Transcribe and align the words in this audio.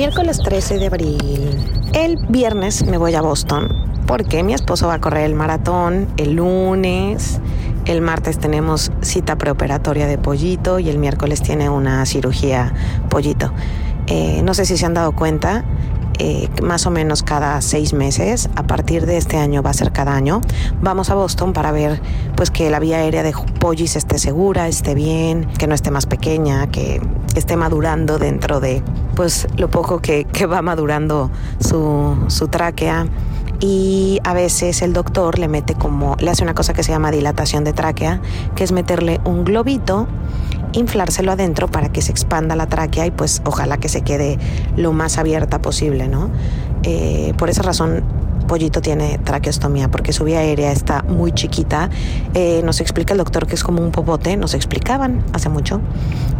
Miércoles 0.00 0.38
13 0.38 0.78
de 0.78 0.86
abril. 0.86 1.58
El 1.92 2.16
viernes 2.30 2.86
me 2.86 2.96
voy 2.96 3.14
a 3.16 3.20
Boston 3.20 3.68
porque 4.06 4.42
mi 4.42 4.54
esposo 4.54 4.86
va 4.86 4.94
a 4.94 4.98
correr 4.98 5.24
el 5.24 5.34
maratón 5.34 6.08
el 6.16 6.36
lunes. 6.36 7.38
El 7.84 8.00
martes 8.00 8.38
tenemos 8.38 8.90
cita 9.02 9.36
preoperatoria 9.36 10.06
de 10.06 10.16
pollito 10.16 10.78
y 10.78 10.88
el 10.88 10.96
miércoles 10.96 11.42
tiene 11.42 11.68
una 11.68 12.06
cirugía 12.06 12.72
pollito. 13.10 13.52
Eh, 14.06 14.40
no 14.42 14.54
sé 14.54 14.64
si 14.64 14.78
se 14.78 14.86
han 14.86 14.94
dado 14.94 15.12
cuenta, 15.12 15.66
eh, 16.22 16.50
más 16.62 16.84
o 16.84 16.90
menos 16.90 17.22
cada 17.22 17.58
seis 17.62 17.94
meses, 17.94 18.50
a 18.54 18.64
partir 18.64 19.06
de 19.06 19.16
este 19.16 19.38
año 19.38 19.62
va 19.62 19.70
a 19.70 19.72
ser 19.72 19.90
cada 19.90 20.14
año, 20.14 20.42
vamos 20.82 21.08
a 21.08 21.14
Boston 21.14 21.54
para 21.54 21.72
ver 21.72 22.02
pues 22.36 22.50
que 22.50 22.68
la 22.68 22.78
vía 22.78 22.98
aérea 22.98 23.22
de 23.22 23.32
Pollis 23.58 23.96
esté 23.96 24.18
segura, 24.18 24.68
esté 24.68 24.94
bien, 24.94 25.48
que 25.58 25.66
no 25.66 25.74
esté 25.74 25.90
más 25.90 26.04
pequeña, 26.04 26.66
que 26.66 27.00
esté 27.36 27.56
madurando 27.56 28.18
dentro 28.18 28.60
de 28.60 28.82
pues 29.16 29.48
lo 29.56 29.70
poco 29.70 30.00
que, 30.00 30.26
va 30.44 30.60
madurando 30.60 31.30
su, 31.58 32.14
su 32.28 32.48
tráquea. 32.48 33.06
Y 33.60 34.20
a 34.24 34.34
veces 34.34 34.82
el 34.82 34.92
doctor 34.92 35.38
le 35.38 35.48
mete 35.48 35.74
como, 35.74 36.16
le 36.18 36.30
hace 36.30 36.42
una 36.42 36.54
cosa 36.54 36.74
que 36.74 36.82
se 36.82 36.92
llama 36.92 37.10
dilatación 37.10 37.64
de 37.64 37.72
tráquea, 37.72 38.20
que 38.54 38.64
es 38.64 38.72
meterle 38.72 39.20
un 39.24 39.44
globito, 39.44 40.06
inflárselo 40.72 41.32
adentro 41.32 41.68
para 41.68 41.90
que 41.90 42.02
se 42.02 42.12
expanda 42.12 42.56
la 42.56 42.66
tráquea 42.66 43.06
y 43.06 43.10
pues 43.10 43.42
ojalá 43.44 43.78
que 43.78 43.88
se 43.88 44.02
quede 44.02 44.38
lo 44.76 44.92
más 44.92 45.18
abierta 45.18 45.60
posible, 45.60 46.08
¿no? 46.08 46.30
Eh, 46.82 47.34
por 47.36 47.50
esa 47.50 47.62
razón 47.62 48.02
Pollito 48.50 48.80
tiene 48.80 49.18
traqueostomía 49.18 49.92
porque 49.92 50.12
su 50.12 50.24
vía 50.24 50.40
aérea 50.40 50.72
está 50.72 51.04
muy 51.04 51.30
chiquita. 51.30 51.88
Eh, 52.34 52.62
nos 52.64 52.80
explica 52.80 53.14
el 53.14 53.18
doctor 53.18 53.46
que 53.46 53.54
es 53.54 53.62
como 53.62 53.80
un 53.80 53.92
popote, 53.92 54.36
nos 54.36 54.54
explicaban 54.54 55.22
hace 55.32 55.48
mucho, 55.48 55.80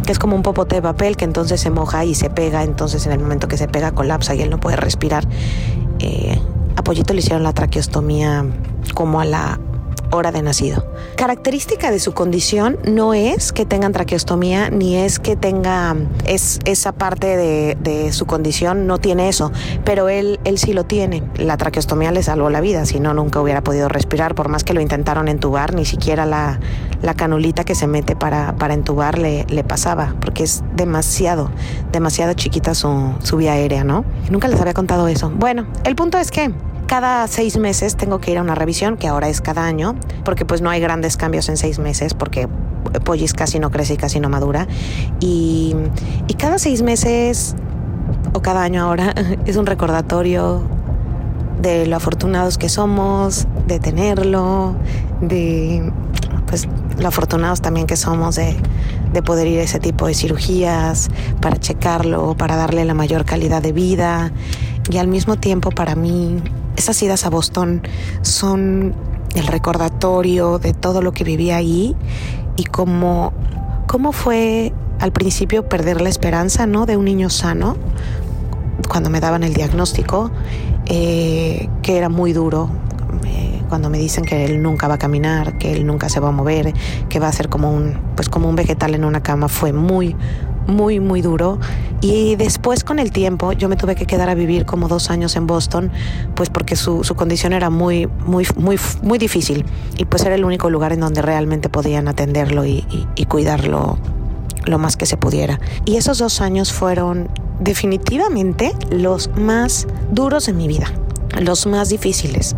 que 0.05 0.11
es 0.11 0.19
como 0.19 0.35
un 0.35 0.43
popote 0.43 0.75
de 0.75 0.81
papel 0.81 1.15
que 1.15 1.23
entonces 1.23 1.61
se 1.61 1.69
moja 1.69 2.03
y 2.03 2.15
se 2.15 2.29
pega, 2.29 2.63
entonces 2.63 3.05
en 3.05 3.13
el 3.13 3.19
momento 3.19 3.47
que 3.47 3.55
se 3.55 3.69
pega 3.69 3.93
colapsa 3.93 4.35
y 4.35 4.41
él 4.41 4.49
no 4.49 4.59
puede 4.59 4.75
respirar. 4.75 5.25
Eh, 5.99 6.37
a 6.75 6.83
Pollito 6.83 7.13
le 7.13 7.19
hicieron 7.19 7.43
la 7.43 7.53
traqueostomía 7.53 8.45
como 8.93 9.21
a 9.21 9.25
la 9.25 9.59
hora 10.11 10.31
de 10.31 10.41
nacido. 10.41 10.85
Característica 11.15 11.91
de 11.91 11.99
su 11.99 12.13
condición 12.13 12.77
no 12.85 13.13
es 13.13 13.51
que 13.51 13.65
tengan 13.65 13.91
traqueostomía 13.91 14.69
ni 14.69 14.97
es 14.97 15.19
que 15.19 15.35
tenga 15.35 15.95
es, 16.25 16.59
esa 16.65 16.91
parte 16.91 17.37
de, 17.37 18.11
su 18.11 18.25
condición, 18.25 18.87
no 18.87 18.97
tiene 18.97 19.29
eso, 19.29 19.51
pero 19.85 20.09
él, 20.09 20.39
él 20.43 20.57
sí 20.57 20.73
lo 20.73 20.83
tiene. 20.83 21.23
La 21.35 21.57
traqueostomía 21.57 22.11
le 22.11 22.23
salvó 22.23 22.49
la 22.49 22.61
vida, 22.61 22.85
si 22.85 22.99
no, 22.99 23.13
nunca 23.13 23.39
hubiera 23.39 23.61
podido 23.61 23.87
respirar, 23.87 24.35
por 24.35 24.49
más 24.49 24.63
que 24.63 24.73
lo 24.73 24.81
intentaron 24.81 25.27
entubar, 25.27 25.73
ni 25.73 25.85
siquiera 25.85 26.25
la, 26.25 26.59
la 27.01 27.13
canulita 27.13 27.63
que 27.63 27.75
se 27.75 27.87
mete 27.87 28.15
para, 28.15 28.55
para 28.57 28.73
entubar 28.73 29.17
le, 29.17 29.45
le 29.45 29.63
pasaba, 29.63 30.15
porque 30.19 30.43
es 30.43 30.63
demasiado, 30.75 31.51
demasiado 31.91 32.33
chiquita 32.33 32.73
su, 32.75 33.13
su 33.23 33.37
vía 33.37 33.53
aérea, 33.53 33.83
¿no? 33.83 34.03
Nunca 34.29 34.47
les 34.47 34.59
había 34.59 34.73
contado 34.73 35.07
eso. 35.07 35.29
Bueno, 35.29 35.67
el 35.83 35.95
punto 35.95 36.17
es 36.17 36.31
que 36.31 36.51
cada 36.91 37.25
seis 37.29 37.57
meses 37.57 37.95
tengo 37.95 38.19
que 38.19 38.31
ir 38.31 38.37
a 38.37 38.41
una 38.41 38.53
revisión, 38.53 38.97
que 38.97 39.07
ahora 39.07 39.29
es 39.29 39.39
cada 39.39 39.63
año, 39.63 39.95
porque 40.25 40.43
pues 40.43 40.61
no 40.61 40.69
hay 40.69 40.81
grandes 40.81 41.15
cambios 41.15 41.47
en 41.47 41.55
seis 41.55 41.79
meses, 41.79 42.13
porque 42.13 42.49
Pollis 43.05 43.31
casi 43.31 43.59
no 43.59 43.71
crece 43.71 43.93
y 43.93 43.97
casi 43.97 44.19
no 44.19 44.27
madura. 44.27 44.67
Y, 45.21 45.73
y 46.27 46.33
cada 46.33 46.59
seis 46.59 46.81
meses, 46.81 47.55
o 48.33 48.41
cada 48.41 48.63
año 48.63 48.83
ahora, 48.83 49.13
es 49.45 49.55
un 49.55 49.67
recordatorio 49.67 50.63
de 51.61 51.85
lo 51.85 51.95
afortunados 51.95 52.57
que 52.57 52.67
somos, 52.67 53.47
de 53.67 53.79
tenerlo, 53.79 54.75
de 55.21 55.93
pues 56.45 56.67
lo 56.99 57.07
afortunados 57.07 57.61
también 57.61 57.87
que 57.87 57.95
somos 57.95 58.35
de, 58.35 58.57
de, 59.13 59.23
poder 59.23 59.47
ir 59.47 59.61
a 59.61 59.63
ese 59.63 59.79
tipo 59.79 60.07
de 60.07 60.13
cirugías 60.13 61.09
para 61.39 61.55
checarlo, 61.55 62.35
para 62.35 62.57
darle 62.57 62.83
la 62.83 62.93
mayor 62.93 63.23
calidad 63.23 63.61
de 63.61 63.71
vida 63.71 64.33
y 64.89 64.97
al 64.97 65.07
mismo 65.07 65.37
tiempo 65.37 65.69
para 65.69 65.95
mí 65.95 66.41
esas 66.81 67.01
idas 67.03 67.27
a 67.27 67.29
Boston 67.29 67.83
son 68.23 68.95
el 69.35 69.45
recordatorio 69.45 70.57
de 70.57 70.73
todo 70.73 71.03
lo 71.03 71.11
que 71.11 71.23
viví 71.23 71.51
ahí 71.51 71.95
y 72.57 72.63
cómo, 72.63 73.33
cómo 73.87 74.11
fue 74.11 74.73
al 74.99 75.11
principio 75.11 75.69
perder 75.69 76.01
la 76.01 76.09
esperanza 76.09 76.65
¿no? 76.65 76.87
de 76.87 76.97
un 76.97 77.05
niño 77.05 77.29
sano 77.29 77.77
cuando 78.89 79.11
me 79.11 79.19
daban 79.19 79.43
el 79.43 79.53
diagnóstico, 79.53 80.31
eh, 80.87 81.69
que 81.83 81.97
era 81.97 82.09
muy 82.09 82.33
duro. 82.33 82.71
Eh, 83.27 83.61
cuando 83.69 83.91
me 83.91 83.99
dicen 83.99 84.25
que 84.25 84.43
él 84.45 84.63
nunca 84.63 84.87
va 84.87 84.95
a 84.95 84.97
caminar, 84.97 85.59
que 85.59 85.73
él 85.73 85.85
nunca 85.85 86.09
se 86.09 86.19
va 86.19 86.29
a 86.29 86.31
mover, 86.31 86.73
que 87.09 87.19
va 87.19 87.27
a 87.27 87.31
ser 87.31 87.47
como 87.47 87.71
un, 87.71 87.99
pues 88.15 88.27
como 88.27 88.49
un 88.49 88.55
vegetal 88.55 88.95
en 88.95 89.05
una 89.05 89.21
cama, 89.21 89.49
fue 89.49 89.71
muy, 89.71 90.15
muy, 90.67 90.99
muy 90.99 91.21
duro. 91.21 91.59
Y 92.01 92.35
después 92.35 92.83
con 92.83 92.99
el 92.99 93.11
tiempo 93.11 93.51
yo 93.51 93.69
me 93.69 93.75
tuve 93.75 93.95
que 93.95 94.05
quedar 94.05 94.29
a 94.29 94.35
vivir 94.35 94.65
como 94.65 94.87
dos 94.87 95.09
años 95.09 95.35
en 95.35 95.45
Boston, 95.45 95.91
pues 96.35 96.49
porque 96.49 96.75
su, 96.75 97.03
su 97.03 97.15
condición 97.15 97.53
era 97.53 97.69
muy, 97.69 98.07
muy, 98.25 98.47
muy, 98.55 98.79
muy 99.03 99.17
difícil. 99.17 99.65
Y 99.97 100.05
pues 100.05 100.25
era 100.25 100.35
el 100.35 100.43
único 100.43 100.69
lugar 100.69 100.93
en 100.93 100.99
donde 100.99 101.21
realmente 101.21 101.69
podían 101.69 102.07
atenderlo 102.07 102.65
y, 102.65 102.85
y 103.15 103.25
cuidarlo 103.25 103.99
lo 104.65 104.77
más 104.79 104.97
que 104.97 105.05
se 105.05 105.17
pudiera. 105.17 105.59
Y 105.85 105.97
esos 105.97 106.17
dos 106.17 106.41
años 106.41 106.73
fueron 106.73 107.29
definitivamente 107.59 108.73
los 108.89 109.29
más 109.35 109.87
duros 110.11 110.47
en 110.47 110.57
mi 110.57 110.67
vida, 110.67 110.91
los 111.39 111.67
más 111.67 111.89
difíciles, 111.89 112.55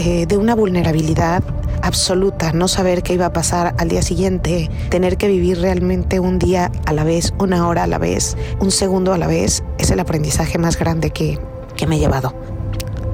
eh, 0.00 0.26
de 0.26 0.36
una 0.36 0.54
vulnerabilidad 0.54 1.42
absoluta, 1.82 2.52
no 2.52 2.68
saber 2.68 3.02
qué 3.02 3.14
iba 3.14 3.26
a 3.26 3.32
pasar 3.32 3.74
al 3.78 3.88
día 3.88 4.00
siguiente, 4.00 4.70
tener 4.90 5.16
que 5.16 5.26
vivir 5.26 5.60
realmente 5.60 6.20
un 6.20 6.38
día 6.38 6.70
a 6.86 6.92
la 6.92 7.02
vez, 7.02 7.34
una 7.40 7.66
hora 7.66 7.82
a 7.82 7.86
la 7.88 7.98
vez, 7.98 8.36
un 8.60 8.70
segundo 8.70 9.12
a 9.12 9.18
la 9.18 9.26
vez, 9.26 9.64
es 9.76 9.90
el 9.90 9.98
aprendizaje 9.98 10.56
más 10.56 10.78
grande 10.78 11.10
que, 11.10 11.40
que 11.76 11.88
me 11.88 11.96
he 11.96 11.98
llevado. 11.98 12.32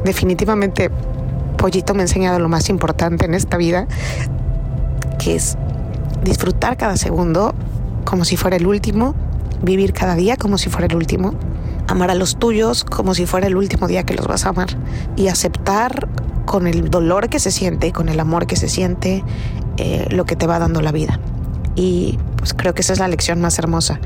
Definitivamente, 0.05 0.91
Pollito 1.57 1.95
me 1.95 2.01
ha 2.01 2.03
enseñado 2.03 2.39
lo 2.39 2.51
más 2.51 2.69
importante 2.69 3.25
en 3.25 3.33
esta 3.33 3.57
vida, 3.57 3.87
que 5.19 5.37
es 5.37 5.57
disfrutar 6.23 6.77
cada 6.77 6.99
segundo 6.99 7.55
como 8.05 8.27
si 8.27 8.37
fuera 8.37 8.59
el 8.59 8.67
último, 8.67 9.15
vivir 9.63 9.95
cada 9.95 10.17
día 10.17 10.37
como 10.37 10.59
si 10.59 10.69
fuera 10.69 10.87
el 10.87 10.97
último, 10.97 11.33
amar 11.89 12.11
a 12.11 12.15
los 12.15 12.37
tuyos 12.37 12.85
como 12.85 13.15
si 13.15 13.25
fuera 13.25 13.47
el 13.47 13.57
último 13.57 13.89
día 13.89 14.03
que 14.05 14.13
los 14.13 14.27
vas 14.27 14.45
a 14.45 14.51
amar 14.51 14.69
y 15.17 15.29
aceptar 15.29 16.09
con 16.45 16.67
el 16.67 16.91
dolor 16.91 17.29
que 17.29 17.39
se 17.39 17.51
siente, 17.51 17.93
con 17.93 18.09
el 18.09 18.21
amor 18.21 18.47
que 18.47 18.57
se 18.57 18.69
siente, 18.69 19.25
eh, 19.77 20.07
lo 20.11 20.25
que 20.25 20.37
te 20.37 20.47
va 20.47 20.59
dando 20.59 20.81
la 20.81 20.93
vida. 20.93 21.21
Y 21.77 22.19
pues 22.37 22.55
creo 22.55 22.75
que 22.75 22.83
esa 22.83 22.93
es 22.93 22.99
la 22.99 23.09
lección 23.09 23.41
más 23.41 23.59
hermosa, 23.59 24.01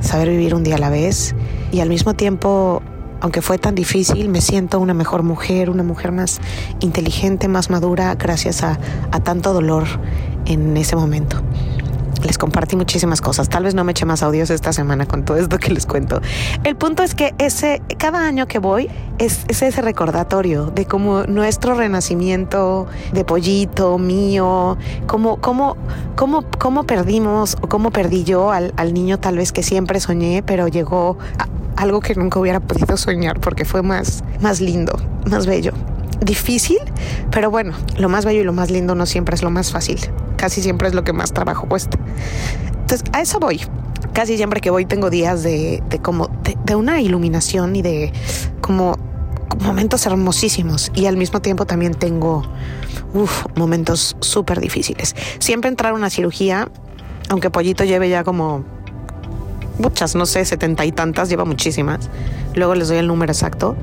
saber 0.00 0.28
vivir 0.28 0.54
un 0.54 0.62
día 0.62 0.76
a 0.76 0.78
la 0.78 0.90
vez 0.90 1.34
y 1.72 1.80
al 1.80 1.88
mismo 1.88 2.14
tiempo, 2.14 2.82
aunque 3.20 3.42
fue 3.42 3.58
tan 3.58 3.74
difícil, 3.74 4.28
me 4.28 4.40
siento 4.40 4.78
una 4.80 4.94
mejor 4.94 5.22
mujer, 5.22 5.70
una 5.70 5.82
mujer 5.82 6.12
más 6.12 6.40
inteligente, 6.80 7.48
más 7.48 7.70
madura, 7.70 8.14
gracias 8.14 8.62
a, 8.62 8.78
a 9.10 9.20
tanto 9.20 9.52
dolor 9.52 9.84
en 10.46 10.76
ese 10.76 10.96
momento 10.96 11.45
les 12.24 12.38
compartí 12.38 12.76
muchísimas 12.76 13.20
cosas. 13.20 13.48
Tal 13.48 13.64
vez 13.64 13.74
no 13.74 13.84
me 13.84 13.92
eche 13.92 14.04
más 14.04 14.22
audios 14.22 14.50
esta 14.50 14.72
semana 14.72 15.06
con 15.06 15.24
todo 15.24 15.36
esto 15.36 15.58
que 15.58 15.70
les 15.72 15.86
cuento. 15.86 16.20
El 16.64 16.76
punto 16.76 17.02
es 17.02 17.14
que 17.14 17.34
ese, 17.38 17.82
cada 17.98 18.26
año 18.26 18.46
que 18.46 18.58
voy 18.58 18.88
es, 19.18 19.44
ese 19.48 19.80
recordatorio 19.80 20.66
de 20.66 20.86
cómo 20.86 21.24
nuestro 21.24 21.74
renacimiento 21.74 22.86
de 23.12 23.24
pollito 23.24 23.98
mío, 23.98 24.76
cómo, 25.06 25.36
cómo, 25.40 25.76
cómo, 26.14 26.44
cómo 26.58 26.84
perdimos 26.84 27.56
o 27.60 27.68
cómo 27.68 27.90
perdí 27.90 28.24
yo 28.24 28.52
al, 28.52 28.72
al 28.76 28.94
niño 28.94 29.18
tal 29.18 29.36
vez 29.36 29.52
que 29.52 29.62
siempre 29.62 30.00
soñé, 30.00 30.42
pero 30.44 30.68
llegó 30.68 31.18
a 31.38 31.48
algo 31.76 32.00
que 32.00 32.14
nunca 32.14 32.38
hubiera 32.38 32.60
podido 32.60 32.96
soñar 32.96 33.40
porque 33.40 33.64
fue 33.64 33.82
más, 33.82 34.24
más 34.40 34.60
lindo, 34.60 34.96
más 35.26 35.46
bello 35.46 35.72
difícil, 36.20 36.78
pero 37.30 37.50
bueno, 37.50 37.74
lo 37.98 38.08
más 38.08 38.24
bello 38.24 38.40
y 38.40 38.44
lo 38.44 38.52
más 38.52 38.70
lindo 38.70 38.94
no 38.94 39.06
siempre 39.06 39.34
es 39.34 39.42
lo 39.42 39.50
más 39.50 39.72
fácil. 39.72 39.98
Casi 40.36 40.62
siempre 40.62 40.88
es 40.88 40.94
lo 40.94 41.04
que 41.04 41.12
más 41.12 41.32
trabajo 41.32 41.66
cuesta. 41.68 41.98
Entonces, 42.68 43.02
a 43.12 43.20
eso 43.20 43.38
voy. 43.40 43.60
Casi 44.12 44.36
siempre 44.36 44.60
que 44.60 44.70
voy 44.70 44.86
tengo 44.86 45.10
días 45.10 45.42
de, 45.42 45.82
como 46.02 46.28
de, 46.64 46.74
una 46.74 47.00
iluminación 47.00 47.76
y 47.76 47.82
de 47.82 48.12
como 48.60 48.96
momentos 49.60 50.06
hermosísimos 50.06 50.90
y 50.94 51.06
al 51.06 51.16
mismo 51.16 51.40
tiempo 51.40 51.66
también 51.66 51.94
tengo 51.94 52.42
momentos 53.54 54.16
súper 54.20 54.60
difíciles. 54.60 55.14
Siempre 55.38 55.68
entrar 55.68 55.92
a 55.92 55.94
una 55.94 56.10
cirugía, 56.10 56.68
aunque 57.28 57.50
Pollito 57.50 57.84
lleve 57.84 58.08
ya 58.08 58.24
como 58.24 58.64
muchas, 59.78 60.14
no 60.14 60.26
sé, 60.26 60.44
setenta 60.44 60.84
y 60.84 60.92
tantas, 60.92 61.28
lleva 61.28 61.44
muchísimas. 61.44 62.08
Luego 62.54 62.74
les 62.74 62.88
doy 62.88 62.98
el 62.98 63.06
número 63.06 63.32
exacto 63.32 63.76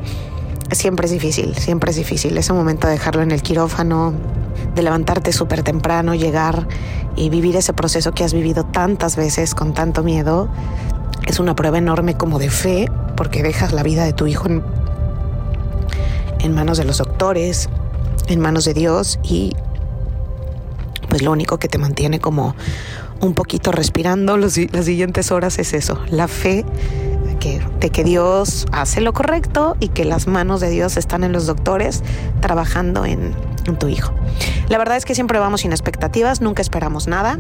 siempre 0.75 1.05
es 1.05 1.11
difícil, 1.11 1.55
siempre 1.55 1.91
es 1.91 1.97
difícil. 1.97 2.37
Ese 2.37 2.53
momento 2.53 2.87
de 2.87 2.93
dejarlo 2.93 3.21
en 3.21 3.31
el 3.31 3.41
quirófano, 3.41 4.13
de 4.75 4.81
levantarte 4.81 5.31
súper 5.31 5.63
temprano, 5.63 6.15
llegar 6.15 6.67
y 7.15 7.29
vivir 7.29 7.55
ese 7.55 7.73
proceso 7.73 8.11
que 8.11 8.23
has 8.23 8.33
vivido 8.33 8.63
tantas 8.63 9.15
veces 9.15 9.55
con 9.55 9.73
tanto 9.73 10.03
miedo, 10.03 10.49
es 11.25 11.39
una 11.39 11.55
prueba 11.55 11.77
enorme 11.77 12.15
como 12.15 12.39
de 12.39 12.49
fe, 12.49 12.89
porque 13.15 13.43
dejas 13.43 13.73
la 13.73 13.83
vida 13.83 14.03
de 14.03 14.13
tu 14.13 14.27
hijo 14.27 14.47
en, 14.47 14.63
en 16.39 16.53
manos 16.53 16.77
de 16.77 16.85
los 16.85 16.97
doctores, 16.97 17.69
en 18.27 18.39
manos 18.39 18.65
de 18.65 18.73
Dios 18.73 19.19
y 19.23 19.53
pues 21.09 21.21
lo 21.21 21.31
único 21.31 21.59
que 21.59 21.67
te 21.67 21.77
mantiene 21.77 22.19
como 22.19 22.55
un 23.23 23.33
poquito 23.33 23.71
respirando 23.71 24.37
las 24.37 24.53
siguientes 24.53 25.31
horas 25.31 25.57
es 25.59 25.73
eso, 25.73 25.99
la 26.09 26.27
fe 26.27 26.65
de 27.79 27.89
que 27.89 28.03
Dios 28.03 28.65
hace 28.71 29.01
lo 29.01 29.11
correcto 29.11 29.75
y 29.79 29.89
que 29.89 30.05
las 30.05 30.27
manos 30.27 30.61
de 30.61 30.69
Dios 30.69 30.95
están 30.95 31.23
en 31.23 31.33
los 31.33 31.45
doctores 31.45 32.01
trabajando 32.39 33.05
en, 33.05 33.33
tu 33.79 33.87
hijo. 33.87 34.13
La 34.67 34.77
verdad 34.77 34.97
es 34.97 35.05
que 35.05 35.15
siempre 35.15 35.39
vamos 35.39 35.61
sin 35.61 35.71
expectativas, 35.71 36.41
nunca 36.41 36.61
esperamos 36.61 37.07
nada. 37.07 37.39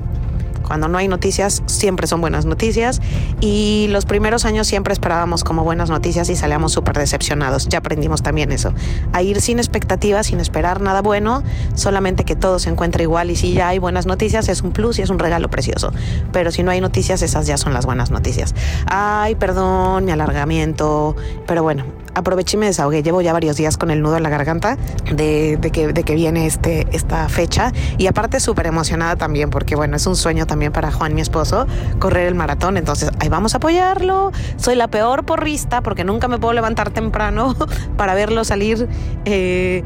Cuando 0.63 0.87
no 0.87 0.97
hay 0.97 1.07
noticias, 1.07 1.63
siempre 1.65 2.07
son 2.07 2.21
buenas 2.21 2.45
noticias. 2.45 3.01
Y 3.39 3.87
los 3.89 4.05
primeros 4.05 4.45
años 4.45 4.67
siempre 4.67 4.93
esperábamos 4.93 5.43
como 5.43 5.63
buenas 5.63 5.89
noticias 5.89 6.29
y 6.29 6.35
salíamos 6.35 6.71
súper 6.71 6.97
decepcionados. 6.97 7.67
Ya 7.69 7.79
aprendimos 7.79 8.23
también 8.23 8.51
eso. 8.51 8.73
A 9.11 9.21
ir 9.21 9.41
sin 9.41 9.59
expectativas, 9.59 10.27
sin 10.27 10.39
esperar 10.39 10.81
nada 10.81 11.01
bueno, 11.01 11.43
solamente 11.75 12.23
que 12.23 12.35
todo 12.35 12.59
se 12.59 12.69
encuentre 12.69 13.03
igual. 13.03 13.31
Y 13.31 13.35
si 13.35 13.53
ya 13.53 13.69
hay 13.69 13.79
buenas 13.79 14.05
noticias, 14.05 14.49
es 14.49 14.61
un 14.61 14.71
plus 14.71 14.99
y 14.99 15.01
es 15.01 15.09
un 15.09 15.19
regalo 15.19 15.49
precioso. 15.49 15.93
Pero 16.31 16.51
si 16.51 16.63
no 16.63 16.71
hay 16.71 16.81
noticias, 16.81 17.21
esas 17.21 17.47
ya 17.47 17.57
son 17.57 17.73
las 17.73 17.85
buenas 17.85 18.11
noticias. 18.11 18.55
Ay, 18.85 19.35
perdón, 19.35 20.05
mi 20.05 20.11
alargamiento. 20.11 21.15
Pero 21.45 21.63
bueno, 21.63 21.85
aproveché 22.13 22.57
y 22.57 22.59
me 22.59 22.65
desahogué. 22.67 23.03
Llevo 23.03 23.21
ya 23.21 23.33
varios 23.33 23.57
días 23.57 23.77
con 23.77 23.91
el 23.91 24.01
nudo 24.01 24.17
en 24.17 24.23
la 24.23 24.29
garganta 24.29 24.77
de, 25.13 25.59
que, 25.71 25.93
de 25.93 26.03
que 26.03 26.15
viene 26.15 26.45
este, 26.45 26.87
esta 26.91 27.27
fecha. 27.29 27.71
Y 27.97 28.07
aparte 28.07 28.39
súper 28.39 28.67
emocionada 28.67 29.15
también, 29.15 29.49
porque 29.49 29.75
bueno, 29.75 29.95
es 29.95 30.05
un 30.05 30.15
sueño 30.15 30.45
también 30.45 30.71
para 30.71 30.91
Juan, 30.91 31.13
mi 31.15 31.21
esposo, 31.21 31.67
correr 31.99 32.27
el 32.27 32.35
maratón. 32.35 32.77
Entonces, 32.77 33.11
ahí 33.19 33.29
vamos 33.29 33.53
a 33.53 33.57
apoyarlo. 33.57 34.31
Soy 34.57 34.75
la 34.75 34.87
peor 34.87 35.25
porrista 35.25 35.81
porque 35.81 36.03
nunca 36.03 36.27
me 36.27 36.39
puedo 36.39 36.53
levantar 36.53 36.91
temprano 36.91 37.55
para 37.97 38.13
verlo 38.13 38.43
salir. 38.43 38.87
Eh, 39.25 39.83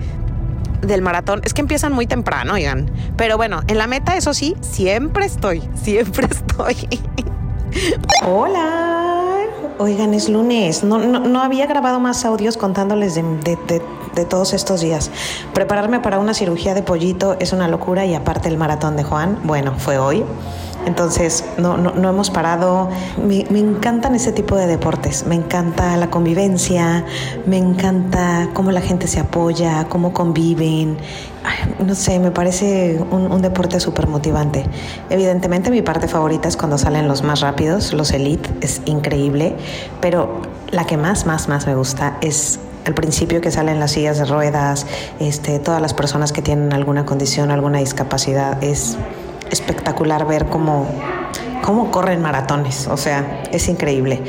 del 0.81 1.01
maratón 1.01 1.41
es 1.44 1.53
que 1.53 1.62
empiezan 1.62 1.94
muy 1.94 2.06
temprano, 2.06 2.53
oigan. 2.53 2.91
Pero 3.15 3.38
bueno, 3.38 3.62
en 3.68 3.77
la 3.77 3.88
meta, 3.88 4.15
eso 4.15 4.33
sí, 4.33 4.56
siempre 4.62 5.25
estoy, 5.25 5.63
siempre 5.74 6.27
estoy. 6.31 6.75
Hola. 8.24 9.06
Oigan, 9.79 10.13
es 10.15 10.27
lunes. 10.27 10.83
No, 10.83 10.97
no, 10.97 11.41
había 11.41 11.68
grabado 11.68 12.00
más 12.00 12.25
audios 12.25 12.57
contándoles 12.57 13.13
de, 13.13 13.24
de, 13.24 14.25
todos 14.25 14.53
estos 14.53 14.81
días. 14.81 15.12
Prepararme 15.53 16.00
para 16.00 16.18
una 16.18 16.33
cirugía 16.33 16.74
de 16.74 16.81
pollito 16.81 17.35
es 17.39 17.53
una 17.53 17.68
locura 17.68 18.06
y 18.06 18.15
aparte 18.15 18.50
el 18.50 18.57
maratón 18.57 18.95
de 18.95 19.03
Juan, 19.03 19.39
bueno, 19.44 19.75
fue 19.77 20.00
hoy. 20.00 20.24
Entonces, 20.88 21.44
no, 21.57 21.78
no, 21.78 22.10
hemos 22.10 22.30
parado. 22.30 22.89
Me, 23.22 23.42
encantan 23.60 24.16
ese 24.16 24.31
tipo 24.31 24.56
de 24.56 24.68
deportes. 24.68 25.25
Me 25.28 25.36
encanta 25.36 25.98
la 25.98 26.10
convivencia, 26.10 27.06
me 27.45 27.57
encanta 27.57 28.50
cómo 28.54 28.72
la 28.72 28.81
gente 28.81 29.07
se 29.07 29.19
apoya, 29.19 29.86
cómo 29.89 30.13
conviven. 30.13 30.98
no 31.86 31.94
sé, 31.94 32.19
me 32.19 32.31
parece 32.31 33.00
un, 33.12 33.31
un 33.31 33.42
deporte 33.42 33.80
súper 33.81 34.07
motivante. 34.07 34.66
Evidentemente, 35.10 35.69
mi 35.69 35.81
parte 35.81 36.07
favorita 36.07 36.48
es 36.48 36.56
cuando 36.56 36.78
salen 36.78 37.07
los 37.07 37.22
más 37.22 37.42
rápidos, 37.42 37.92
los 37.92 38.12
elite, 38.12 38.50
es 38.62 38.81
increíble. 38.86 39.56
Pero 40.00 40.42
la 40.72 40.86
que 40.86 40.95
más, 40.95 41.25
más, 41.25 41.50
más 41.50 41.68
me 41.68 41.75
gusta 41.75 42.18
es 42.22 42.60
al 42.86 42.94
principio 42.94 43.42
que 43.42 43.51
salen 43.51 43.81
las 43.81 43.92
sillas 43.92 44.18
de 44.18 44.24
ruedas, 44.24 44.86
este, 45.19 45.60
todas 45.60 45.81
las 45.81 45.94
personas 45.94 46.31
que 46.31 46.42
tienen 46.42 46.72
alguna 46.72 47.06
condición, 47.06 47.51
alguna 47.51 47.80
discapacidad, 47.80 48.63
es 48.63 48.98
espectacular 49.51 50.25
ver 50.27 50.47
cómo, 50.47 50.88
cómo 51.63 51.91
corren 51.91 52.21
maratones, 52.21 52.88
o 52.88 52.97
sea, 52.97 53.44
es 53.51 53.67
increíble. 53.67 54.23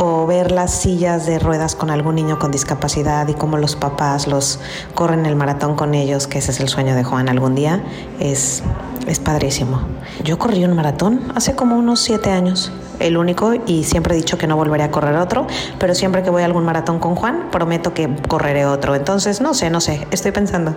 O 0.00 0.26
ver 0.26 0.52
las 0.52 0.72
sillas 0.72 1.26
de 1.26 1.40
ruedas 1.40 1.74
con 1.74 1.90
algún 1.90 2.14
niño 2.14 2.38
con 2.38 2.52
discapacidad 2.52 3.26
y 3.26 3.34
cómo 3.34 3.58
los 3.58 3.74
papás 3.74 4.28
los 4.28 4.60
corren 4.94 5.26
el 5.26 5.34
maratón 5.34 5.74
con 5.74 5.92
ellos, 5.94 6.28
que 6.28 6.38
ese 6.38 6.52
es 6.52 6.60
el 6.60 6.68
sueño 6.68 6.94
de 6.94 7.02
Juan 7.02 7.28
algún 7.28 7.56
día, 7.56 7.82
es, 8.20 8.62
es 9.08 9.18
padrísimo. 9.18 9.80
Yo 10.22 10.38
corrí 10.38 10.64
un 10.64 10.76
maratón 10.76 11.32
hace 11.34 11.56
como 11.56 11.76
unos 11.76 11.98
siete 12.00 12.30
años, 12.30 12.70
el 13.00 13.16
único, 13.16 13.54
y 13.66 13.82
siempre 13.82 14.14
he 14.14 14.16
dicho 14.16 14.38
que 14.38 14.46
no 14.46 14.56
volveré 14.56 14.84
a 14.84 14.92
correr 14.92 15.16
otro, 15.16 15.48
pero 15.80 15.96
siempre 15.96 16.22
que 16.22 16.30
voy 16.30 16.42
a 16.42 16.44
algún 16.44 16.64
maratón 16.64 17.00
con 17.00 17.16
Juan, 17.16 17.48
prometo 17.50 17.92
que 17.92 18.08
correré 18.28 18.66
otro. 18.66 18.94
Entonces, 18.94 19.40
no 19.40 19.52
sé, 19.52 19.68
no 19.68 19.80
sé, 19.80 20.06
estoy 20.12 20.30
pensando. 20.30 20.76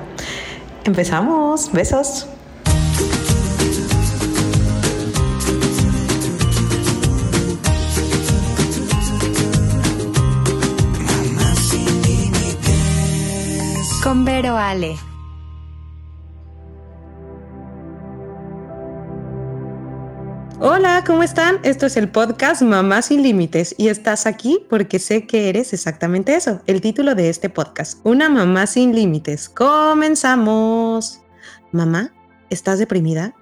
Empezamos, 0.84 1.72
besos. 1.72 2.28
Con 14.04 14.26
Vero 14.26 14.58
Ale. 14.58 14.98
Hola, 20.60 21.04
¿cómo 21.06 21.24
están? 21.24 21.60
Esto 21.64 21.86
es 21.86 21.98
el 21.98 22.10
podcast 22.10 22.62
Mamá 22.62 23.02
sin 23.02 23.22
Límites 23.22 23.76
y 23.78 23.90
estás 23.90 24.26
aquí 24.26 24.66
porque 24.70 24.98
sé 24.98 25.28
que 25.28 25.50
eres 25.50 25.74
exactamente 25.74 26.36
eso, 26.36 26.62
el 26.68 26.82
título 26.82 27.16
de 27.16 27.30
este 27.30 27.50
podcast, 27.50 28.00
Una 28.04 28.30
mamá 28.30 28.66
sin 28.68 28.96
límites. 28.96 29.50
Comenzamos. 29.50 31.22
Mamá, 31.72 32.14
¿estás 32.50 32.80
deprimida? 32.80 33.36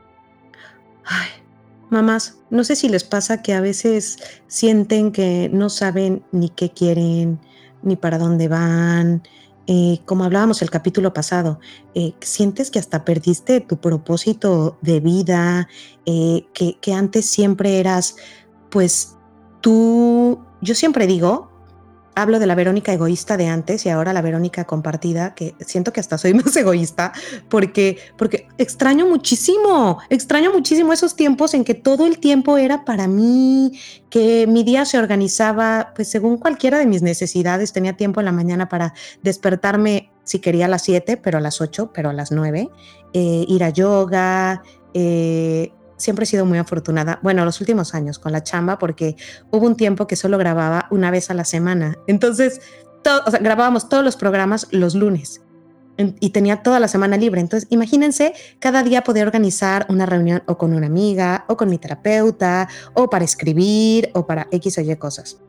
Ay, 1.06 1.30
mamás, 1.90 2.38
no 2.50 2.64
sé 2.64 2.76
si 2.76 2.90
les 2.90 3.04
pasa 3.04 3.42
que 3.42 3.54
a 3.54 3.62
veces 3.62 4.18
sienten 4.48 5.12
que 5.12 5.50
no 5.54 5.70
saben 5.70 6.24
ni 6.32 6.50
qué 6.50 6.70
quieren, 6.72 7.40
ni 7.82 7.96
para 7.96 8.18
dónde 8.18 8.48
van, 8.48 9.24
eh, 9.72 10.00
como 10.06 10.24
hablábamos 10.24 10.64
el 10.64 10.72
capítulo 10.72 11.14
pasado, 11.14 11.60
eh, 11.94 12.14
sientes 12.22 12.72
que 12.72 12.80
hasta 12.80 13.06
perdiste 13.06 13.62
tu 13.62 13.78
propósito 13.78 14.80
de 14.82 15.00
vida, 15.00 15.70
eh, 16.08 16.48
que, 16.56 16.80
que 16.82 16.92
antes 16.92 17.28
siempre 17.28 17.80
eras, 17.80 18.16
pues 18.72 19.16
tú, 19.62 20.40
yo 20.60 20.74
siempre 20.74 21.06
digo, 21.06 21.49
hablo 22.22 22.40
de 22.40 22.48
la 22.48 22.56
Verónica 22.56 22.94
egoísta 22.94 23.38
de 23.38 23.48
antes 23.48 23.86
y 23.86 23.90
ahora 23.90 24.14
la 24.14 24.22
Verónica 24.22 24.66
compartida, 24.66 25.34
que 25.36 25.56
siento 25.60 25.94
que 25.94 26.00
hasta 26.00 26.18
soy 26.18 26.34
más 26.36 26.56
egoísta 26.56 27.12
porque, 27.50 27.98
porque 28.18 28.48
extraño 28.58 29.08
muchísimo, 29.08 30.00
extraño 30.10 30.52
muchísimo 30.52 30.94
esos 30.94 31.16
tiempos 31.16 31.54
en 31.54 31.64
que 31.64 31.74
todo 31.74 32.06
el 32.06 32.20
tiempo 32.20 32.58
era 32.58 32.86
para 32.86 33.08
mí, 33.08 33.80
que 34.10 34.48
mi 34.48 34.64
día 34.64 34.86
se 34.86 34.98
organizaba 34.98 35.94
pues 35.96 36.10
según 36.10 36.38
cualquiera 36.38 36.78
de 36.78 36.86
mis 36.86 37.02
necesidades, 37.02 37.74
tenía 37.74 37.98
tiempo 37.98 38.22
en 38.22 38.26
la 38.26 38.32
mañana 38.32 38.70
para 38.70 38.94
despertarme 39.24 40.12
si 40.24 40.40
quería 40.40 40.66
a 40.66 40.70
las 40.70 40.84
7, 40.84 41.18
pero 41.18 41.40
a 41.40 41.42
las 41.42 41.60
8, 41.60 41.92
pero 41.94 42.12
a 42.12 42.14
las 42.14 42.32
9, 42.32 42.70
eh, 43.14 43.46
ir 43.48 43.64
a 43.64 43.70
yoga, 43.70 44.62
eh, 44.94 45.72
siempre 46.00 46.24
he 46.24 46.26
sido 46.26 46.46
muy 46.46 46.58
afortunada, 46.58 47.20
bueno, 47.22 47.46
los 47.46 47.62
últimos 47.62 47.94
años 47.94 48.18
con 48.18 48.32
la 48.32 48.44
chamba, 48.44 48.80
porque 48.80 49.16
hubo 49.52 49.68
un 49.68 49.76
tiempo 49.76 50.08
que 50.08 50.16
solo 50.16 50.40
grababa 50.40 50.88
una 50.90 51.12
vez 51.12 51.30
a 51.30 51.36
la 51.36 51.46
semana. 51.46 51.98
Entonces, 52.08 52.62
grabábamos 53.40 53.90
todos 53.90 54.04
los 54.04 54.16
programas 54.16 54.68
los 54.72 54.96
lunes 54.96 55.42
y 56.20 56.30
tenía 56.30 56.64
toda 56.64 56.80
la 56.80 56.88
semana 56.88 57.18
libre. 57.18 57.42
Entonces, 57.42 57.68
imagínense 57.72 58.34
cada 58.60 58.84
día 58.84 59.04
poder 59.04 59.28
organizar 59.28 59.86
una 59.90 60.06
reunión 60.06 60.44
o 60.48 60.58
con 60.58 60.74
una 60.74 60.88
amiga 60.88 61.46
o 61.48 61.58
con 61.58 61.70
mi 61.70 61.78
terapeuta 61.78 62.70
o 62.94 63.10
para 63.10 63.26
escribir 63.26 64.10
o 64.14 64.26
para 64.26 64.48
X 64.52 64.78
o 64.78 64.82
Y 64.82 64.96
cosas. 64.96 65.40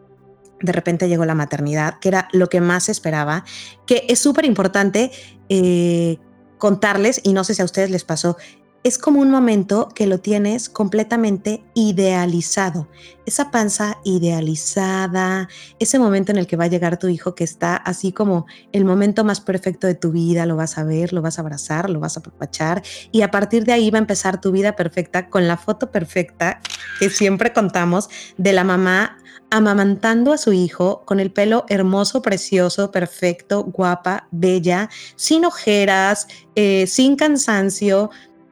De 0.60 0.72
repente 0.72 1.08
llegó 1.08 1.24
la 1.24 1.34
maternidad, 1.34 1.98
que 2.00 2.08
era 2.08 2.28
lo 2.32 2.48
que 2.48 2.60
más 2.60 2.88
esperaba, 2.88 3.44
que 3.86 4.04
es 4.08 4.18
súper 4.18 4.44
importante 4.44 5.10
eh, 5.48 6.18
contarles, 6.58 7.20
y 7.24 7.32
no 7.32 7.44
sé 7.44 7.54
si 7.54 7.62
a 7.62 7.64
ustedes 7.64 7.90
les 7.90 8.04
pasó, 8.04 8.36
es 8.82 8.96
como 8.96 9.20
un 9.20 9.30
momento 9.30 9.88
que 9.94 10.06
lo 10.06 10.18
tienes 10.18 10.68
completamente 10.68 11.62
idealizado. 11.74 12.88
Esa 13.26 13.50
panza 13.50 13.98
idealizada, 14.04 15.48
ese 15.78 15.98
momento 15.98 16.32
en 16.32 16.38
el 16.38 16.46
que 16.46 16.56
va 16.56 16.64
a 16.64 16.68
llegar 16.68 16.98
tu 16.98 17.08
hijo 17.08 17.34
que 17.34 17.44
está 17.44 17.76
así 17.76 18.12
como 18.12 18.46
el 18.72 18.84
momento 18.84 19.22
más 19.22 19.40
perfecto 19.40 19.86
de 19.86 19.94
tu 19.94 20.12
vida, 20.12 20.46
lo 20.46 20.56
vas 20.56 20.78
a 20.78 20.84
ver, 20.84 21.12
lo 21.12 21.20
vas 21.20 21.38
a 21.38 21.42
abrazar, 21.42 21.90
lo 21.90 22.00
vas 22.00 22.16
a 22.16 22.20
apapachar 22.20 22.82
y 23.12 23.22
a 23.22 23.30
partir 23.30 23.64
de 23.64 23.72
ahí 23.72 23.90
va 23.90 23.98
a 23.98 24.00
empezar 24.00 24.40
tu 24.40 24.50
vida 24.50 24.76
perfecta 24.76 25.28
con 25.28 25.46
la 25.46 25.58
foto 25.58 25.90
perfecta 25.90 26.60
que 26.98 27.10
siempre 27.10 27.52
contamos 27.52 28.08
de 28.38 28.52
la 28.52 28.64
mamá 28.64 29.18
amamantando 29.50 30.32
a 30.32 30.38
su 30.38 30.52
hijo 30.52 31.02
con 31.04 31.20
el 31.20 31.32
pelo 31.32 31.64
hermoso, 31.68 32.22
precioso, 32.22 32.90
perfecto, 32.90 33.64
guapa, 33.64 34.28
bella, 34.30 34.88
sin 35.16 35.44
ojeras, 35.44 36.28
eh, 36.54 36.86
sin 36.86 37.16
cansancio, 37.16 38.10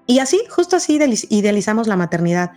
y 0.08 0.20
así, 0.20 0.40
justo 0.48 0.74
así 0.74 0.98
idealizamos 1.28 1.86
la 1.86 1.94
maternidad. 1.94 2.52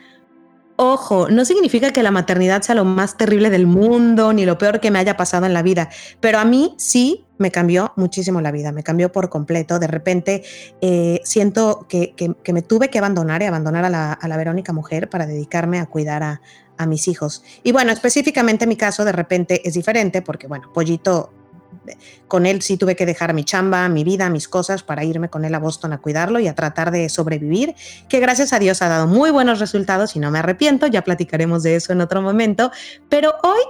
Ojo, 0.77 1.27
no 1.29 1.43
significa 1.43 1.91
que 1.91 2.01
la 2.01 2.09
maternidad 2.09 2.61
sea 2.61 2.75
lo 2.75 2.85
más 2.85 3.17
terrible 3.17 3.49
del 3.49 3.67
mundo 3.67 4.31
ni 4.31 4.45
lo 4.45 4.57
peor 4.57 4.79
que 4.79 4.89
me 4.89 4.99
haya 4.99 5.17
pasado 5.17 5.45
en 5.45 5.53
la 5.53 5.61
vida, 5.61 5.89
pero 6.21 6.39
a 6.39 6.45
mí 6.45 6.73
sí 6.77 7.25
me 7.37 7.51
cambió 7.51 7.91
muchísimo 7.97 8.39
la 8.39 8.51
vida, 8.51 8.71
me 8.71 8.83
cambió 8.83 9.11
por 9.11 9.29
completo. 9.29 9.79
De 9.79 9.87
repente 9.87 10.43
eh, 10.79 11.19
siento 11.25 11.85
que, 11.89 12.15
me 12.53 12.61
tuve 12.61 12.89
que 12.89 12.99
abandonar 12.99 13.41
y 13.41 13.45
abandonar 13.47 13.83
a 13.83 13.89
la, 13.89 14.37
Verónica 14.37 14.71
mujer 14.71 15.09
para 15.09 15.27
dedicarme 15.27 15.79
a 15.79 15.87
cuidar 15.87 16.23
a, 16.23 16.41
a 16.77 16.85
mis 16.85 17.09
hijos. 17.09 17.43
Y 17.63 17.73
bueno, 17.73 17.91
específicamente 17.91 18.65
mi 18.65 18.77
caso 18.77 19.03
de 19.03 19.11
repente 19.11 19.67
es 19.67 19.73
diferente 19.73 20.21
porque, 20.21 20.47
bueno, 20.47 20.71
Pollito 20.73 21.33
con 22.27 22.45
él 22.45 22.61
sí 22.61 22.77
tuve 22.77 22.95
que 22.95 23.05
dejar 23.05 23.33
mi 23.33 23.43
chamba, 23.43 23.87
mi 23.89 24.03
vida, 24.03 24.29
mis 24.29 24.47
cosas 24.47 24.83
para 24.83 25.03
irme 25.03 25.29
con 25.29 25.45
él 25.45 25.53
a 25.55 25.59
Boston 25.59 25.93
a 25.93 25.97
cuidarlo 25.97 26.39
y 26.39 26.47
a 26.47 26.55
tratar 26.55 26.91
de 26.91 27.09
sobrevivir, 27.09 27.75
que 28.09 28.19
gracias 28.19 28.53
a 28.53 28.59
Dios 28.59 28.81
ha 28.81 28.89
dado 28.89 29.07
muy 29.07 29.31
buenos 29.31 29.59
resultados 29.59 30.15
y 30.15 30.19
no 30.19 30.31
me 30.31 30.39
arrepiento, 30.39 30.87
ya 30.87 31.03
platicaremos 31.03 31.63
de 31.63 31.75
eso 31.75 31.93
en 31.93 32.01
otro 32.01 32.21
momento, 32.21 32.71
pero 33.09 33.33
hoy 33.43 33.61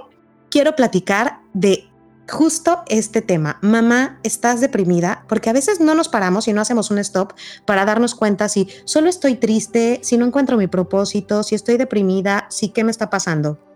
quiero 0.50 0.76
platicar 0.76 1.40
de 1.54 1.88
justo 2.28 2.82
este 2.88 3.20
tema. 3.20 3.58
Mamá, 3.62 4.18
¿estás 4.22 4.60
deprimida? 4.60 5.24
Porque 5.28 5.50
a 5.50 5.52
veces 5.52 5.80
no 5.80 5.94
nos 5.94 6.08
paramos 6.08 6.48
y 6.48 6.52
no 6.52 6.60
hacemos 6.60 6.90
un 6.90 6.98
stop 6.98 7.32
para 7.66 7.84
darnos 7.84 8.14
cuenta 8.14 8.48
si 8.48 8.68
solo 8.84 9.08
estoy 9.08 9.36
triste, 9.36 10.00
si 10.02 10.16
no 10.16 10.26
encuentro 10.26 10.56
mi 10.56 10.66
propósito, 10.66 11.42
si 11.42 11.54
estoy 11.54 11.76
deprimida, 11.76 12.46
si 12.50 12.68
qué 12.68 12.84
me 12.84 12.90
está 12.90 13.10
pasando. 13.10 13.71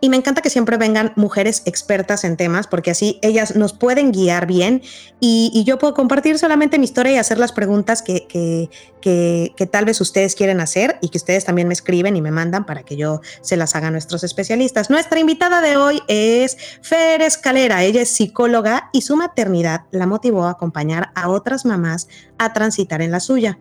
Y 0.00 0.10
me 0.10 0.16
encanta 0.16 0.42
que 0.42 0.50
siempre 0.50 0.76
vengan 0.76 1.12
mujeres 1.16 1.62
expertas 1.64 2.24
en 2.24 2.36
temas, 2.36 2.66
porque 2.66 2.90
así 2.90 3.18
ellas 3.22 3.56
nos 3.56 3.72
pueden 3.72 4.12
guiar 4.12 4.46
bien 4.46 4.82
y, 5.20 5.64
yo 5.66 5.78
puedo 5.78 5.94
compartir 5.94 6.38
solamente 6.38 6.78
mi 6.78 6.84
historia 6.84 7.12
y 7.12 7.16
hacer 7.16 7.38
las 7.38 7.50
preguntas 7.50 8.02
que, 8.02 8.26
que, 8.28 8.68
que, 9.00 9.66
tal 9.66 9.84
vez 9.84 10.00
ustedes 10.00 10.34
quieren 10.34 10.60
hacer 10.60 10.98
y 11.00 11.08
que 11.08 11.18
ustedes 11.18 11.44
también 11.44 11.66
me 11.66 11.74
escriben 11.74 12.14
y 12.14 12.22
me 12.22 12.30
mandan 12.30 12.66
para 12.66 12.82
que 12.82 12.96
yo 12.96 13.20
se 13.40 13.56
las 13.56 13.74
haga 13.74 13.88
a 13.88 13.90
nuestros 13.90 14.22
especialistas. 14.22 14.90
Nuestra 14.90 15.18
invitada 15.18 15.60
de 15.60 15.76
hoy 15.76 16.02
es 16.08 16.56
Fer 16.82 17.22
Escalera. 17.22 17.82
Ella 17.82 18.02
es 18.02 18.10
psicóloga 18.10 18.90
y 18.92 19.02
su 19.02 19.16
maternidad 19.16 19.82
la 19.90 20.06
motivó 20.06 20.44
a 20.44 20.50
acompañar 20.50 21.10
a 21.14 21.30
otras 21.30 21.64
mamás 21.64 22.08
a 22.38 22.52
transitar 22.52 23.00
en 23.02 23.10
la 23.10 23.20
suya. 23.20 23.58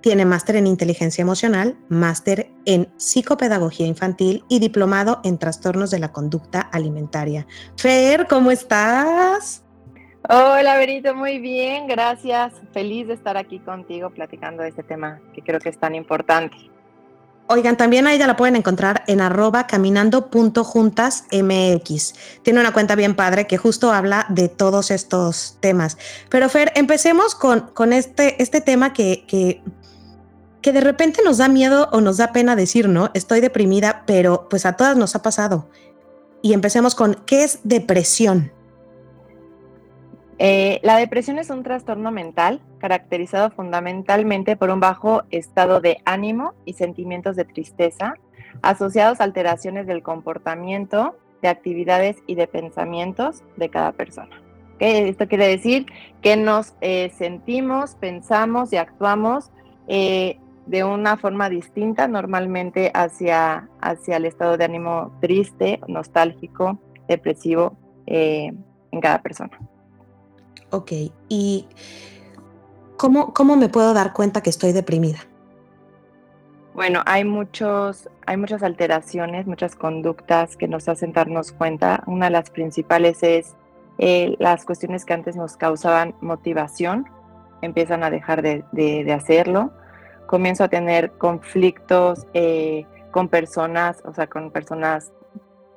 Tiene 0.00 0.24
máster 0.24 0.56
en 0.56 0.66
inteligencia 0.66 1.22
emocional, 1.22 1.76
máster 1.88 2.50
en 2.64 2.88
psicopedagogía 2.96 3.86
infantil 3.86 4.44
y 4.48 4.58
diplomado 4.58 5.20
en 5.24 5.38
trastornos 5.38 5.90
de 5.90 5.98
la 5.98 6.12
conducta 6.12 6.60
alimentaria. 6.60 7.46
Fer, 7.76 8.26
¿cómo 8.28 8.50
estás? 8.50 9.62
Hola, 10.28 10.76
Benito, 10.76 11.14
muy 11.14 11.38
bien, 11.38 11.86
gracias. 11.86 12.52
Feliz 12.72 13.06
de 13.06 13.14
estar 13.14 13.36
aquí 13.36 13.60
contigo 13.60 14.10
platicando 14.10 14.62
de 14.62 14.70
este 14.70 14.82
tema 14.82 15.20
que 15.34 15.42
creo 15.42 15.60
que 15.60 15.68
es 15.68 15.78
tan 15.78 15.94
importante. 15.94 16.56
Oigan, 17.48 17.76
también 17.76 18.08
a 18.08 18.12
ella 18.12 18.26
la 18.26 18.36
pueden 18.36 18.56
encontrar 18.56 19.04
en 19.06 19.20
arroba 19.20 19.68
caminando.juntasmx. 19.68 22.14
Tiene 22.42 22.58
una 22.58 22.72
cuenta 22.72 22.96
bien 22.96 23.14
padre 23.14 23.46
que 23.46 23.56
justo 23.56 23.92
habla 23.92 24.26
de 24.28 24.48
todos 24.48 24.90
estos 24.90 25.58
temas. 25.60 25.96
Pero 26.28 26.48
Fer, 26.48 26.72
empecemos 26.74 27.36
con, 27.36 27.70
con 27.72 27.92
este, 27.92 28.42
este 28.42 28.60
tema 28.60 28.92
que, 28.92 29.24
que 29.28 29.62
que 30.66 30.72
de 30.72 30.80
repente 30.80 31.22
nos 31.24 31.38
da 31.38 31.46
miedo 31.46 31.88
o 31.92 32.00
nos 32.00 32.16
da 32.16 32.32
pena 32.32 32.56
decir, 32.56 32.88
¿no? 32.88 33.10
Estoy 33.14 33.38
deprimida, 33.38 34.02
pero 34.04 34.48
pues 34.50 34.66
a 34.66 34.72
todas 34.72 34.96
nos 34.96 35.14
ha 35.14 35.22
pasado. 35.22 35.68
Y 36.42 36.54
empecemos 36.54 36.96
con, 36.96 37.14
¿qué 37.24 37.44
es 37.44 37.60
depresión? 37.62 38.50
Eh, 40.40 40.80
la 40.82 40.96
depresión 40.96 41.38
es 41.38 41.50
un 41.50 41.62
trastorno 41.62 42.10
mental 42.10 42.60
caracterizado 42.78 43.52
fundamentalmente 43.52 44.56
por 44.56 44.70
un 44.70 44.80
bajo 44.80 45.22
estado 45.30 45.80
de 45.80 45.98
ánimo 46.04 46.52
y 46.64 46.72
sentimientos 46.72 47.36
de 47.36 47.44
tristeza 47.44 48.14
asociados 48.62 49.20
a 49.20 49.24
alteraciones 49.24 49.86
del 49.86 50.02
comportamiento, 50.02 51.16
de 51.42 51.48
actividades 51.48 52.16
y 52.26 52.34
de 52.34 52.48
pensamientos 52.48 53.44
de 53.56 53.68
cada 53.68 53.92
persona. 53.92 54.42
Esto 54.80 55.28
quiere 55.28 55.46
decir 55.46 55.86
que 56.22 56.36
nos 56.36 56.74
eh, 56.80 57.12
sentimos, 57.16 57.94
pensamos 57.94 58.72
y 58.72 58.78
actuamos 58.78 59.52
eh, 59.86 60.40
de 60.66 60.82
una 60.84 61.16
forma 61.16 61.48
distinta 61.48 62.08
normalmente 62.08 62.90
hacia, 62.92 63.68
hacia 63.80 64.16
el 64.16 64.24
estado 64.24 64.56
de 64.56 64.64
ánimo 64.64 65.16
triste, 65.20 65.80
nostálgico, 65.86 66.78
depresivo 67.08 67.76
eh, 68.06 68.52
en 68.90 69.00
cada 69.00 69.22
persona. 69.22 69.58
Ok, 70.70 70.92
¿y 71.28 71.68
cómo, 72.96 73.32
cómo 73.32 73.56
me 73.56 73.68
puedo 73.68 73.94
dar 73.94 74.12
cuenta 74.12 74.42
que 74.42 74.50
estoy 74.50 74.72
deprimida? 74.72 75.20
Bueno, 76.74 77.02
hay, 77.06 77.24
muchos, 77.24 78.10
hay 78.26 78.36
muchas 78.36 78.62
alteraciones, 78.62 79.46
muchas 79.46 79.76
conductas 79.76 80.56
que 80.56 80.68
nos 80.68 80.88
hacen 80.88 81.12
darnos 81.12 81.52
cuenta. 81.52 82.02
Una 82.06 82.26
de 82.26 82.32
las 82.32 82.50
principales 82.50 83.22
es 83.22 83.54
eh, 83.98 84.36
las 84.40 84.64
cuestiones 84.66 85.06
que 85.06 85.14
antes 85.14 85.36
nos 85.36 85.56
causaban 85.56 86.14
motivación, 86.20 87.06
empiezan 87.62 88.02
a 88.02 88.10
dejar 88.10 88.42
de, 88.42 88.64
de 88.72 89.12
hacerlo 89.12 89.72
comienzo 90.26 90.64
a 90.64 90.68
tener 90.68 91.12
conflictos 91.12 92.26
eh, 92.34 92.84
con 93.10 93.28
personas, 93.28 94.02
o 94.04 94.12
sea, 94.12 94.26
con 94.26 94.50
personas, 94.50 95.12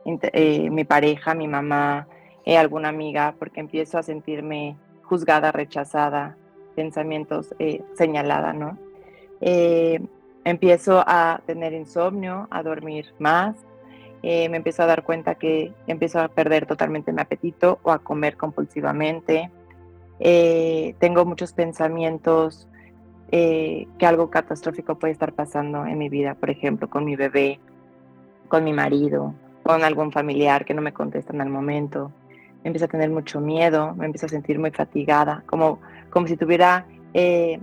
eh, 0.06 0.70
mi 0.70 0.84
pareja, 0.84 1.34
mi 1.34 1.48
mamá, 1.48 2.08
eh, 2.46 2.58
alguna 2.58 2.90
amiga, 2.90 3.36
porque 3.38 3.60
empiezo 3.60 3.98
a 3.98 4.04
sentirme 4.04 4.76
juzgada, 5.04 5.52
rechazada, 5.52 6.36
pensamientos 6.76 7.54
señalada, 7.96 8.54
¿no? 8.54 8.78
empiezo 9.42 11.04
a 11.06 11.42
tener 11.46 11.74
insomnio, 11.74 12.48
a 12.52 12.62
dormir 12.64 13.14
más, 13.20 13.56
me 14.22 14.46
empiezo 14.46 14.84
a 14.84 14.86
dar 14.86 15.04
cuenta 15.04 15.36
que 15.36 15.74
empiezo 15.88 16.20
a 16.20 16.28
perder 16.28 16.66
totalmente 16.66 17.12
mi 17.12 17.22
apetito 17.22 17.80
o 17.84 17.92
a 17.92 18.00
comer 18.00 18.38
compulsivamente. 18.38 19.50
tengo 20.20 21.26
muchos 21.26 21.54
pensamientos 21.54 22.69
eh, 23.32 23.88
que 23.98 24.06
algo 24.06 24.30
catastrófico 24.30 24.98
puede 24.98 25.14
estar 25.14 25.34
pasando 25.34 25.86
en 25.86 25.98
mi 25.98 26.10
vida, 26.10 26.36
por 26.36 26.50
ejemplo, 26.50 26.90
con 26.90 27.06
mi 27.06 27.16
bebé, 27.16 27.60
con 28.48 28.64
mi 28.64 28.74
marido, 28.74 29.34
con 29.64 29.84
algún 29.84 30.12
familiar 30.12 30.66
que 30.66 30.74
no 30.74 30.82
me 30.82 30.94
contesta 30.94 31.34
en 31.34 31.42
el 31.42 31.50
momento. 31.50 32.12
Me 32.64 32.70
empiezo 32.70 32.86
a 32.86 32.90
tener 32.90 33.10
mucho 33.10 33.40
miedo, 33.40 33.94
me 33.96 34.06
empiezo 34.06 34.26
a 34.26 34.30
sentir 34.30 34.60
muy 34.60 34.72
fatigada, 34.72 35.44
como, 35.46 35.80
como 36.10 36.28
si 36.28 36.38
tuviera 36.38 36.86
eh, 37.14 37.60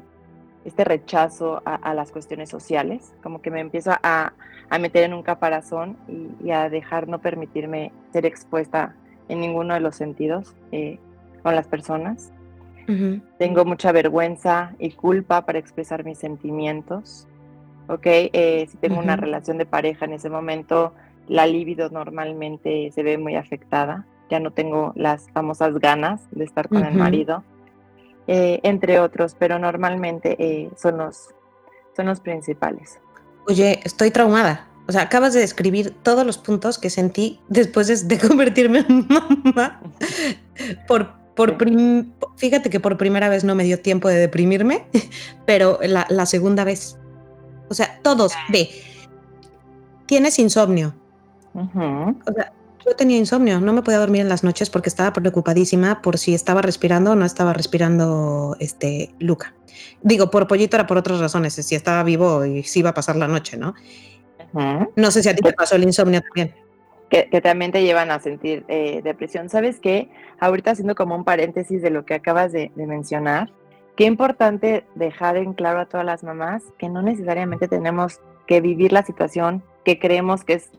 este 0.64 0.84
rechazo 0.84 1.62
a, 1.64 1.94
las 1.94 2.10
cuestiones 2.10 2.48
sociales, 2.48 3.14
como 3.22 3.40
que 3.40 3.50
me 3.50 3.60
empiezo 3.60 3.92
a, 4.02 4.32
a 4.68 4.78
meter 4.78 5.04
en 5.04 5.14
un 5.14 5.22
caparazón 5.22 5.96
y, 6.42 6.50
a 6.50 6.68
dejar 6.68 7.08
no 7.08 7.20
permitirme 7.20 7.92
ser 8.12 8.26
expuesta 8.26 8.94
en 9.28 9.40
ninguno 9.40 9.74
de 9.74 9.80
los 9.80 9.96
sentidos 9.96 10.54
eh, 10.72 10.98
con 11.42 11.54
las 11.54 11.68
personas. 11.68 12.32
Tengo 13.38 13.64
mucha 13.64 13.92
vergüenza 13.92 14.74
y 14.78 14.92
culpa 14.92 15.44
para 15.44 15.58
expresar 15.58 16.04
mis 16.04 16.18
sentimientos. 16.18 17.26
¿Ok? 17.88 18.06
Eh, 18.06 18.66
si 18.70 18.76
tengo 18.78 18.98
una 18.98 19.16
relación 19.16 19.58
de 19.58 19.66
pareja 19.66 20.04
en 20.04 20.12
ese 20.12 20.28
momento, 20.28 20.92
la 21.28 21.46
libido 21.46 21.88
normalmente 21.90 22.90
se 22.92 23.02
ve 23.02 23.18
muy 23.18 23.36
afectada. 23.36 24.06
Ya 24.30 24.40
no 24.40 24.50
tengo 24.52 24.92
las 24.96 25.30
famosas 25.30 25.78
ganas 25.78 26.22
de 26.32 26.44
estar 26.44 26.68
con 26.68 26.84
el 26.84 26.94
marido, 26.94 27.44
eh, 28.26 28.58
entre 28.64 28.98
otros, 28.98 29.36
pero 29.38 29.58
normalmente 29.58 30.36
eh, 30.38 30.70
son, 30.76 30.98
los, 30.98 31.28
son 31.94 32.06
los 32.06 32.18
principales. 32.20 32.98
Oye, 33.46 33.80
estoy 33.84 34.10
traumada. 34.10 34.66
O 34.88 34.92
sea, 34.92 35.02
acabas 35.02 35.32
de 35.34 35.40
describir 35.40 35.94
todos 36.02 36.26
los 36.26 36.38
puntos 36.38 36.78
que 36.78 36.90
sentí 36.90 37.40
después 37.48 37.86
de, 37.86 38.16
de 38.16 38.18
convertirme 38.28 38.84
en 38.88 39.06
mamá 39.08 39.80
por 40.88 41.25
por 41.36 41.56
fíjate 42.36 42.70
que 42.70 42.80
por 42.80 42.96
primera 42.96 43.28
vez 43.28 43.44
no 43.44 43.54
me 43.54 43.62
dio 43.62 43.78
tiempo 43.80 44.08
de 44.08 44.16
deprimirme, 44.16 44.86
pero 45.46 45.78
la, 45.82 46.26
segunda 46.26 46.64
vez. 46.64 46.98
O 47.68 47.74
sea, 47.74 48.00
todos, 48.02 48.32
ve, 48.48 48.70
tienes 50.06 50.38
insomnio. 50.38 50.94
O 51.54 52.32
sea, 52.34 52.52
yo 52.84 52.96
tenía 52.96 53.18
insomnio, 53.18 53.60
no 53.60 53.72
me 53.72 53.82
podía 53.82 53.98
dormir 53.98 54.22
en 54.22 54.28
las 54.28 54.44
noches 54.44 54.70
porque 54.70 54.88
estaba 54.88 55.12
preocupadísima 55.12 56.00
por 56.02 56.18
si 56.18 56.34
estaba 56.34 56.62
respirando 56.62 57.12
o 57.12 57.14
no 57.14 57.24
estaba 57.24 57.52
respirando 57.52 58.56
este 58.58 59.14
Luca. 59.18 59.54
Digo, 60.02 60.30
por 60.30 60.46
pollito 60.46 60.76
era 60.76 60.86
por 60.86 60.96
otras 60.96 61.20
razones, 61.20 61.54
si 61.54 61.74
estaba 61.74 62.02
vivo 62.02 62.44
y 62.46 62.62
si 62.62 62.80
iba 62.80 62.90
a 62.90 62.94
pasar 62.94 63.16
la 63.16 63.28
noche, 63.28 63.56
¿no? 63.56 63.74
No 64.96 65.10
sé 65.10 65.22
si 65.22 65.28
a 65.28 65.34
ti 65.34 65.42
te 65.42 65.52
pasó 65.52 65.76
el 65.76 65.82
insomnio 65.82 66.22
también 66.22 66.65
que, 67.08 67.40
también 67.40 67.72
te 67.72 67.82
llevan 67.82 68.10
a 68.10 68.18
sentir 68.18 68.64
eh, 68.68 69.00
depresión. 69.02 69.48
¿Sabes 69.48 69.80
qué? 69.80 70.10
Ahorita 70.40 70.72
haciendo 70.72 70.94
como 70.94 71.14
un 71.14 71.24
paréntesis 71.24 71.82
de 71.82 71.90
lo 71.90 72.04
que 72.04 72.14
acabas 72.14 72.52
de, 72.52 72.72
mencionar, 72.74 73.52
qué 73.96 74.04
importante 74.04 74.84
dejar 74.94 75.36
en 75.36 75.52
claro 75.52 75.80
a 75.80 75.86
todas 75.86 76.04
las 76.04 76.24
mamás 76.24 76.62
que 76.78 76.88
no 76.88 77.02
necesariamente 77.02 77.68
tenemos 77.68 78.20
que 78.46 78.60
vivir 78.60 78.92
la 78.92 79.02
situación 79.02 79.62
que 79.84 79.98
creemos 79.98 80.44
que 80.44 80.54
es 80.54 80.70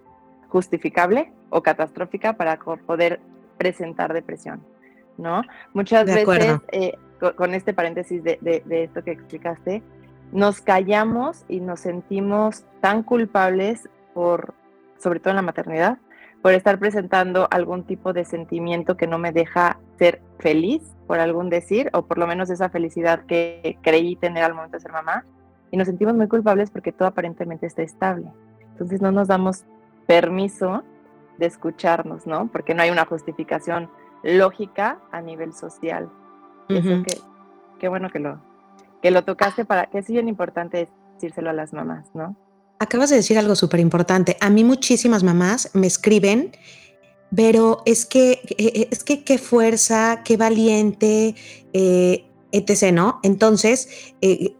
justificable 0.49 1.31
o 1.49 1.61
catastrófica 1.61 2.33
para 2.33 2.57
poder 2.57 3.19
presentar 3.57 4.13
depresión, 4.13 4.61
¿no? 5.17 5.41
Muchas 5.73 6.05
veces, 6.05 6.59
eh, 6.71 6.93
con, 7.35 7.53
este 7.53 7.73
paréntesis 7.73 8.23
de, 8.23 8.37
de, 8.41 8.83
esto 8.83 9.03
que 9.03 9.11
explicaste, 9.11 9.81
nos 10.31 10.61
callamos 10.61 11.45
y 11.47 11.61
nos 11.61 11.79
sentimos 11.79 12.65
tan 12.81 13.01
culpables 13.01 13.89
por, 14.13 14.53
sobre 14.99 15.19
todo 15.19 15.31
en 15.31 15.37
la 15.37 15.41
maternidad, 15.41 15.97
por 16.41 16.53
estar 16.53 16.79
presentando 16.79 17.47
algún 17.51 17.83
tipo 17.83 18.13
de 18.13 18.25
sentimiento 18.25 18.97
que 18.97 19.07
no 19.07 19.17
me 19.17 19.31
deja 19.31 19.79
ser 19.97 20.21
feliz, 20.39 20.81
por 21.07 21.19
algún 21.19 21.49
decir, 21.49 21.89
o 21.93 22.05
por 22.05 22.17
lo 22.17 22.27
menos 22.27 22.49
esa 22.49 22.69
felicidad 22.69 23.25
que 23.25 23.77
creí 23.81 24.15
tener 24.15 24.43
al 24.43 24.53
momento 24.53 24.77
de 24.77 24.81
ser 24.81 24.91
mamá. 24.91 25.25
Y 25.71 25.77
nos 25.77 25.87
sentimos 25.87 26.15
muy 26.15 26.27
culpables 26.27 26.71
porque 26.71 26.91
todo 26.91 27.07
aparentemente 27.07 27.65
está 27.65 27.81
estable. 27.81 28.31
Entonces 28.71 29.01
no 29.01 29.11
nos 29.11 29.27
damos 29.27 29.65
permiso 30.05 30.83
de 31.37 31.45
escucharnos, 31.45 32.25
¿no? 32.25 32.47
Porque 32.47 32.73
no 32.73 32.83
hay 32.83 32.89
una 32.89 33.05
justificación 33.05 33.89
lógica 34.23 34.99
a 35.11 35.21
nivel 35.21 35.53
social. 35.53 36.09
Eso 36.69 37.03
que, 37.03 37.17
qué 37.79 37.87
bueno 37.87 38.09
que 38.09 38.19
lo, 38.19 38.41
que 39.01 39.11
lo 39.11 39.23
tocaste 39.23 39.65
para 39.65 39.85
que 39.87 39.99
es 39.99 40.07
bien 40.07 40.27
importante 40.27 40.89
decírselo 41.13 41.49
a 41.49 41.53
las 41.53 41.73
mamás, 41.73 42.13
¿no? 42.13 42.35
Acabas 42.79 43.09
de 43.09 43.15
decir 43.17 43.37
algo 43.37 43.55
súper 43.55 43.79
importante. 43.79 44.37
A 44.39 44.49
mí 44.49 44.63
muchísimas 44.63 45.23
mamás 45.23 45.69
me 45.73 45.87
escriben, 45.87 46.51
pero 47.35 47.81
es 47.85 48.05
que, 48.05 48.41
e, 48.57 48.81
e, 48.81 48.87
es 48.91 49.03
que 49.03 49.23
qué 49.23 49.37
fuerza, 49.37 50.21
qué 50.23 50.37
valiente, 50.37 51.35
eh, 51.73 52.25
etc., 52.51 52.93
¿no? 52.93 53.19
Entonces, 53.23 53.89
eh, 54.21 54.55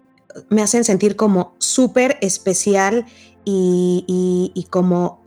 me 0.50 0.62
hacen 0.62 0.84
sentir 0.84 1.16
como 1.16 1.56
súper 1.60 2.18
especial 2.22 3.06
y, 3.46 4.52
y, 4.54 4.64
como 4.66 5.26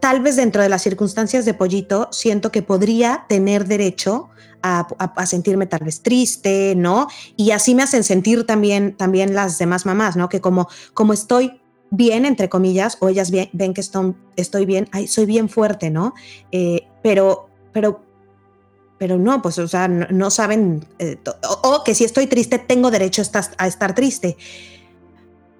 tal 0.00 0.20
vez 0.22 0.36
dentro 0.36 0.62
de 0.62 0.68
las 0.68 0.82
circunstancias 0.82 1.44
de 1.44 1.54
pollito, 1.54 2.08
siento 2.12 2.52
que 2.52 2.62
podría 2.62 3.26
tener 3.28 3.66
derecho 3.66 4.28
a, 4.62 5.26
sentirme 5.26 5.66
tal 5.66 5.80
vez 5.84 6.02
triste, 6.02 6.74
¿no? 6.76 7.08
Y 7.36 7.50
así 7.52 7.74
me 7.74 7.82
hacen 7.82 8.04
sentir 8.04 8.46
también, 8.46 8.96
también 8.96 9.34
las 9.34 9.58
demás 9.58 9.86
mamás, 9.86 10.16
¿no? 10.16 10.28
Que 10.28 10.40
como, 10.40 10.68
como 10.94 11.12
estoy 11.12 11.60
bien, 11.90 12.24
entre 12.24 12.48
comillas, 12.48 12.98
o 13.00 13.08
ellas 13.08 13.30
ven 13.30 13.74
que 13.74 13.80
estoy, 13.80 14.14
estoy 14.36 14.66
bien, 14.66 14.88
ay, 14.92 15.06
soy 15.06 15.26
bien 15.26 15.48
fuerte, 15.48 15.90
¿no? 15.90 16.14
Eh, 16.52 16.86
pero, 17.02 17.48
pero, 17.72 18.02
pero 18.98 19.18
no, 19.18 19.40
pues, 19.42 19.58
o 19.58 19.68
sea, 19.68 19.88
no, 19.88 20.30
saben, 20.30 20.86
eh, 20.98 21.16
o, 21.62 21.82
que 21.84 21.94
si 21.94 22.04
estoy 22.04 22.26
triste, 22.26 22.58
tengo 22.58 22.90
derecho 22.90 23.22
a 23.58 23.66
estar 23.66 23.94
triste 23.94 24.36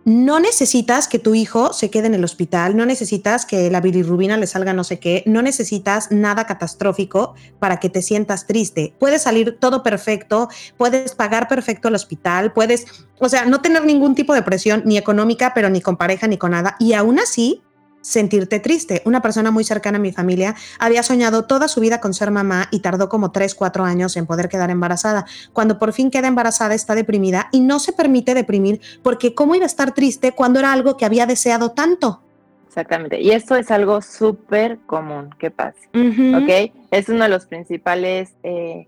no 0.08 0.40
necesitas 0.40 1.06
que 1.06 1.18
tu 1.18 1.34
hijo 1.34 1.74
se 1.74 1.90
quede 1.90 2.06
en 2.06 2.14
el 2.14 2.24
hospital, 2.24 2.74
no 2.78 2.86
necesitas 2.86 3.44
que 3.44 3.70
la 3.70 3.82
bilirrubina 3.82 4.38
le 4.38 4.46
salga 4.46 4.72
no 4.72 4.82
sé 4.82 4.98
qué, 4.98 5.22
no 5.26 5.42
necesitas 5.42 6.10
nada 6.10 6.46
catastrófico 6.46 7.34
para 7.58 7.78
que 7.78 7.90
te 7.90 8.00
sientas 8.00 8.46
triste. 8.46 8.94
Puede 8.98 9.18
salir 9.18 9.58
todo 9.60 9.82
perfecto, 9.82 10.48
puedes 10.78 11.14
pagar 11.14 11.46
perfecto 11.46 11.88
el 11.88 11.94
hospital, 11.94 12.54
puedes, 12.54 12.86
o 13.18 13.28
sea, 13.28 13.44
no 13.44 13.60
tener 13.60 13.84
ningún 13.84 14.14
tipo 14.14 14.32
de 14.32 14.40
presión 14.40 14.80
ni 14.86 14.96
económica, 14.96 15.52
pero 15.54 15.68
ni 15.68 15.82
con 15.82 15.98
pareja 15.98 16.26
ni 16.26 16.38
con 16.38 16.52
nada. 16.52 16.76
Y 16.80 16.94
aún 16.94 17.18
así, 17.18 17.62
sentirte 18.08 18.58
triste. 18.58 19.02
Una 19.04 19.20
persona 19.20 19.50
muy 19.50 19.64
cercana 19.64 19.98
a 19.98 20.00
mi 20.00 20.12
familia 20.12 20.54
había 20.78 21.02
soñado 21.02 21.44
toda 21.44 21.68
su 21.68 21.80
vida 21.80 22.00
con 22.00 22.14
ser 22.14 22.30
mamá 22.30 22.68
y 22.70 22.80
tardó 22.80 23.08
como 23.08 23.30
3, 23.30 23.54
4 23.54 23.84
años 23.84 24.16
en 24.16 24.26
poder 24.26 24.48
quedar 24.48 24.70
embarazada. 24.70 25.26
Cuando 25.52 25.78
por 25.78 25.92
fin 25.92 26.10
queda 26.10 26.28
embarazada 26.28 26.74
está 26.74 26.94
deprimida 26.94 27.48
y 27.52 27.60
no 27.60 27.78
se 27.78 27.92
permite 27.92 28.34
deprimir 28.34 28.80
porque 29.02 29.34
¿cómo 29.34 29.54
iba 29.54 29.64
a 29.64 29.66
estar 29.66 29.92
triste 29.92 30.32
cuando 30.32 30.58
era 30.58 30.72
algo 30.72 30.96
que 30.96 31.04
había 31.04 31.26
deseado 31.26 31.72
tanto? 31.72 32.22
Exactamente. 32.66 33.20
Y 33.20 33.30
esto 33.30 33.56
es 33.56 33.70
algo 33.70 34.00
súper 34.02 34.78
común 34.86 35.34
que 35.38 35.50
pase. 35.50 35.88
¿Ok? 35.94 36.72
Es 36.90 37.08
uno 37.08 37.24
de 37.24 37.30
los 37.30 37.46
principales 37.46 38.34
eh, 38.42 38.86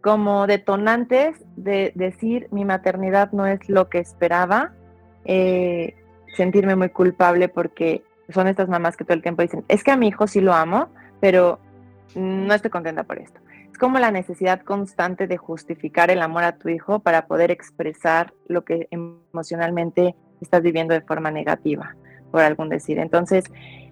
como 0.00 0.46
detonantes 0.46 1.36
de 1.56 1.92
decir 1.94 2.48
mi 2.50 2.64
maternidad 2.64 3.32
no 3.32 3.46
es 3.46 3.68
lo 3.68 3.88
que 3.88 3.98
esperaba. 3.98 4.72
Eh, 5.24 5.94
sentirme 6.36 6.76
muy 6.76 6.88
culpable 6.88 7.48
porque 7.48 8.02
son 8.32 8.48
estas 8.48 8.68
mamás 8.68 8.96
que 8.96 9.04
todo 9.04 9.14
el 9.14 9.22
tiempo 9.22 9.42
dicen, 9.42 9.64
es 9.68 9.84
que 9.84 9.90
a 9.90 9.96
mi 9.96 10.08
hijo 10.08 10.26
sí 10.26 10.40
lo 10.40 10.52
amo, 10.52 10.88
pero 11.20 11.60
no 12.14 12.52
estoy 12.54 12.70
contenta 12.70 13.04
por 13.04 13.18
esto. 13.18 13.40
Es 13.70 13.78
como 13.78 13.98
la 13.98 14.10
necesidad 14.10 14.60
constante 14.60 15.26
de 15.26 15.36
justificar 15.36 16.10
el 16.10 16.20
amor 16.20 16.44
a 16.44 16.56
tu 16.56 16.68
hijo 16.68 17.00
para 17.00 17.26
poder 17.26 17.50
expresar 17.50 18.34
lo 18.46 18.64
que 18.64 18.88
emocionalmente 18.90 20.14
estás 20.40 20.62
viviendo 20.62 20.94
de 20.94 21.00
forma 21.00 21.30
negativa, 21.30 21.96
por 22.30 22.42
algún 22.42 22.68
decir. 22.68 22.98
Entonces, 22.98 23.44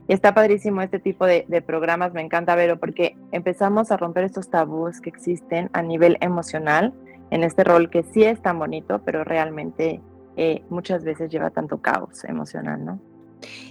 está 0.09 0.35
padrísimo 0.35 0.83
este 0.83 0.99
tipo 0.99 1.25
de, 1.25 1.63
programas, 1.67 2.13
me 2.13 2.21
encanta 2.21 2.55
verlo, 2.55 2.79
porque 2.79 3.17
empezamos 3.33 3.91
a 3.91 3.97
romper 3.97 4.25
estos 4.25 4.51
tabús 4.51 5.01
que 5.01 5.09
existen 5.09 5.71
a 5.73 5.83
nivel 5.83 6.19
emocional 6.21 6.93
en 7.31 7.45
este 7.45 7.65
rol 7.65 7.91
que 7.91 8.03
sí 8.03 8.25
es 8.25 8.43
tan 8.43 8.59
bonito, 8.59 9.01
pero 9.05 9.25
realmente 9.25 10.01
eh, 10.37 10.63
muchas 10.69 11.05
veces 11.05 11.31
lleva 11.31 11.51
tanto 11.51 11.81
caos 11.81 12.25
emocional, 12.25 12.85
¿no? 12.85 13.10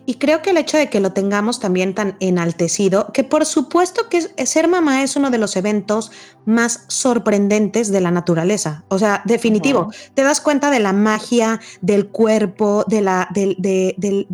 Y 0.06 0.16
creo 0.16 0.42
que 0.42 0.50
el 0.50 0.58
hecho 0.58 0.78
de 0.78 0.90
que 0.90 1.00
lo 1.00 1.14
tengamos 1.14 1.60
también 1.60 1.94
tan 1.94 2.18
enaltecido, 2.20 3.12
que 3.14 3.24
por 3.24 3.46
supuesto 3.46 4.10
que 4.10 4.22
ser 4.46 4.68
mamá 4.68 5.04
es 5.04 5.16
uno 5.16 5.30
de 5.30 5.38
los 5.38 5.56
eventos 5.56 6.12
más 6.46 6.86
sorprendentes 6.88 7.92
de 7.92 8.02
la 8.02 8.12
naturaleza. 8.12 8.84
O 8.88 8.98
sea, 8.98 9.22
definitivo, 9.26 9.92
te 10.16 10.24
das 10.24 10.42
cuenta 10.42 10.72
de 10.72 10.80
la 10.80 10.94
magia 10.94 11.60
del 11.82 12.08
cuerpo, 12.08 12.84
de 12.88 13.02
la, 13.02 13.30
de, 13.32 13.56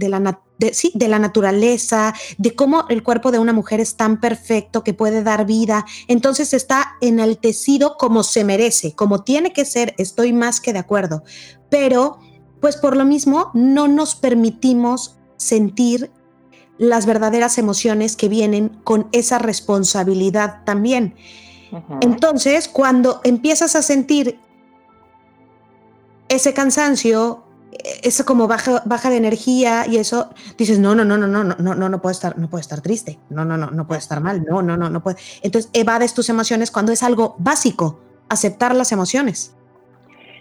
la 0.10 0.20
sí, 0.72 0.92
de 0.96 1.08
la 1.08 1.20
naturaleza, 1.20 2.14
de 2.38 2.56
cómo 2.56 2.86
el 2.90 3.04
cuerpo 3.04 3.32
de 3.32 3.40
una 3.40 3.54
mujer 3.54 3.82
es 3.82 3.98
tan 3.98 4.20
perfecto 4.20 4.84
que 4.84 4.94
puede 4.94 5.24
dar 5.24 5.46
vida. 5.46 5.86
Entonces 6.08 6.54
está 6.54 6.96
enaltecido 7.02 7.98
como 7.98 8.24
se 8.24 8.44
merece, 8.44 8.94
como 8.94 9.24
tiene 9.24 9.52
que 9.52 9.66
ser, 9.66 9.94
estoy 9.98 10.32
más 10.32 10.62
que 10.62 10.74
de 10.74 10.80
acuerdo. 10.80 11.24
Pero, 11.70 12.20
pues 12.62 12.78
por 12.78 12.96
lo 12.96 13.04
mismo, 13.04 13.52
no 13.54 13.88
nos 13.88 14.16
permitimos 14.16 15.18
sentir 15.38 16.12
las 16.78 17.06
verdaderas 17.06 17.58
emociones 17.58 18.16
que 18.16 18.30
vienen 18.30 18.70
con 18.84 19.08
esa 19.12 19.40
responsabilidad 19.40 20.64
también. 20.66 21.16
Entonces, 22.02 22.68
cuando 22.68 23.22
empiezas 23.24 23.76
a 23.76 23.82
sentir 23.82 24.40
ese 26.30 26.54
cansancio, 26.54 27.44
esa 28.04 28.24
como 28.24 28.48
baja, 28.48 28.82
baja 28.86 29.10
de 29.10 29.18
energía 29.18 29.86
y 29.88 29.98
eso, 29.98 30.30
dices, 30.58 30.80
no, 30.80 30.96
no, 30.96 31.04
no, 31.04 31.18
no, 31.18 31.28
no, 31.28 31.44
no, 31.44 31.76
no, 31.76 31.90
no 31.90 32.02
puedo 32.02 32.12
estar, 32.12 32.38
no 32.38 32.50
puedo 32.50 32.62
estar 32.62 32.82
triste, 32.82 33.20
no, 33.30 33.44
no, 33.44 33.58
no, 33.58 33.72
no 33.72 33.88
puede 33.88 34.00
estar 34.00 34.22
mal, 34.22 34.46
no, 34.46 34.62
no, 34.62 34.78
no, 34.78 34.90
no 34.90 35.04
puede. 35.04 35.18
Entonces, 35.42 35.70
evades 35.74 36.14
tus 36.14 36.30
emociones 36.30 36.72
cuando 36.72 36.92
es 36.92 37.04
algo 37.04 37.36
básico, 37.40 38.00
aceptar 38.30 38.76
las 38.76 38.92
emociones. 38.92 39.56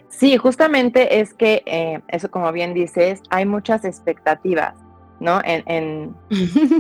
Sí, 0.09 0.37
justamente 0.37 1.21
es 1.21 1.35
que, 1.35 1.63
eh, 1.67 2.01
eso 2.09 2.31
como 2.31 2.53
bien 2.53 2.73
dices, 2.73 3.21
hay 3.31 3.47
muchas 3.47 3.85
expectativas. 3.85 4.75
¿No? 5.21 5.41
En, 5.45 6.15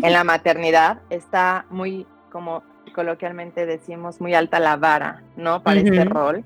la 0.03 0.25
maternidad 0.25 1.01
está 1.11 1.67
muy, 1.71 2.07
como 2.31 2.63
coloquialmente 2.95 3.67
decimos, 3.67 4.21
muy 4.21 4.35
alta 4.35 4.61
la 4.61 4.77
vara, 4.77 5.23
¿no? 5.37 5.63
Para 5.63 5.81
este 5.81 6.05
rol. 6.05 6.45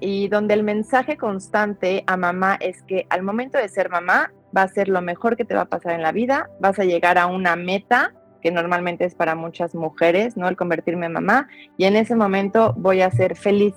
Y 0.00 0.28
donde 0.28 0.54
el 0.54 0.62
mensaje 0.62 1.16
constante 1.16 2.02
a 2.06 2.16
mamá 2.16 2.56
es 2.60 2.82
que 2.82 3.06
al 3.10 3.22
momento 3.22 3.58
de 3.58 3.68
ser 3.68 3.88
mamá 3.88 4.32
va 4.56 4.62
a 4.62 4.68
ser 4.68 4.88
lo 4.88 5.00
mejor 5.00 5.36
que 5.36 5.44
te 5.44 5.54
va 5.54 5.62
a 5.62 5.68
pasar 5.68 5.92
en 5.92 6.02
la 6.02 6.12
vida, 6.12 6.50
vas 6.60 6.78
a 6.78 6.84
llegar 6.84 7.18
a 7.18 7.26
una 7.26 7.56
meta 7.56 8.12
que 8.42 8.50
normalmente 8.50 9.04
es 9.04 9.14
para 9.14 9.34
muchas 9.34 9.74
mujeres, 9.74 10.36
¿no? 10.36 10.48
El 10.48 10.56
convertirme 10.56 11.06
en 11.06 11.12
mamá, 11.12 11.48
y 11.78 11.84
en 11.84 11.96
ese 11.96 12.16
momento 12.16 12.74
voy 12.76 13.00
a 13.00 13.10
ser 13.10 13.36
feliz. 13.36 13.74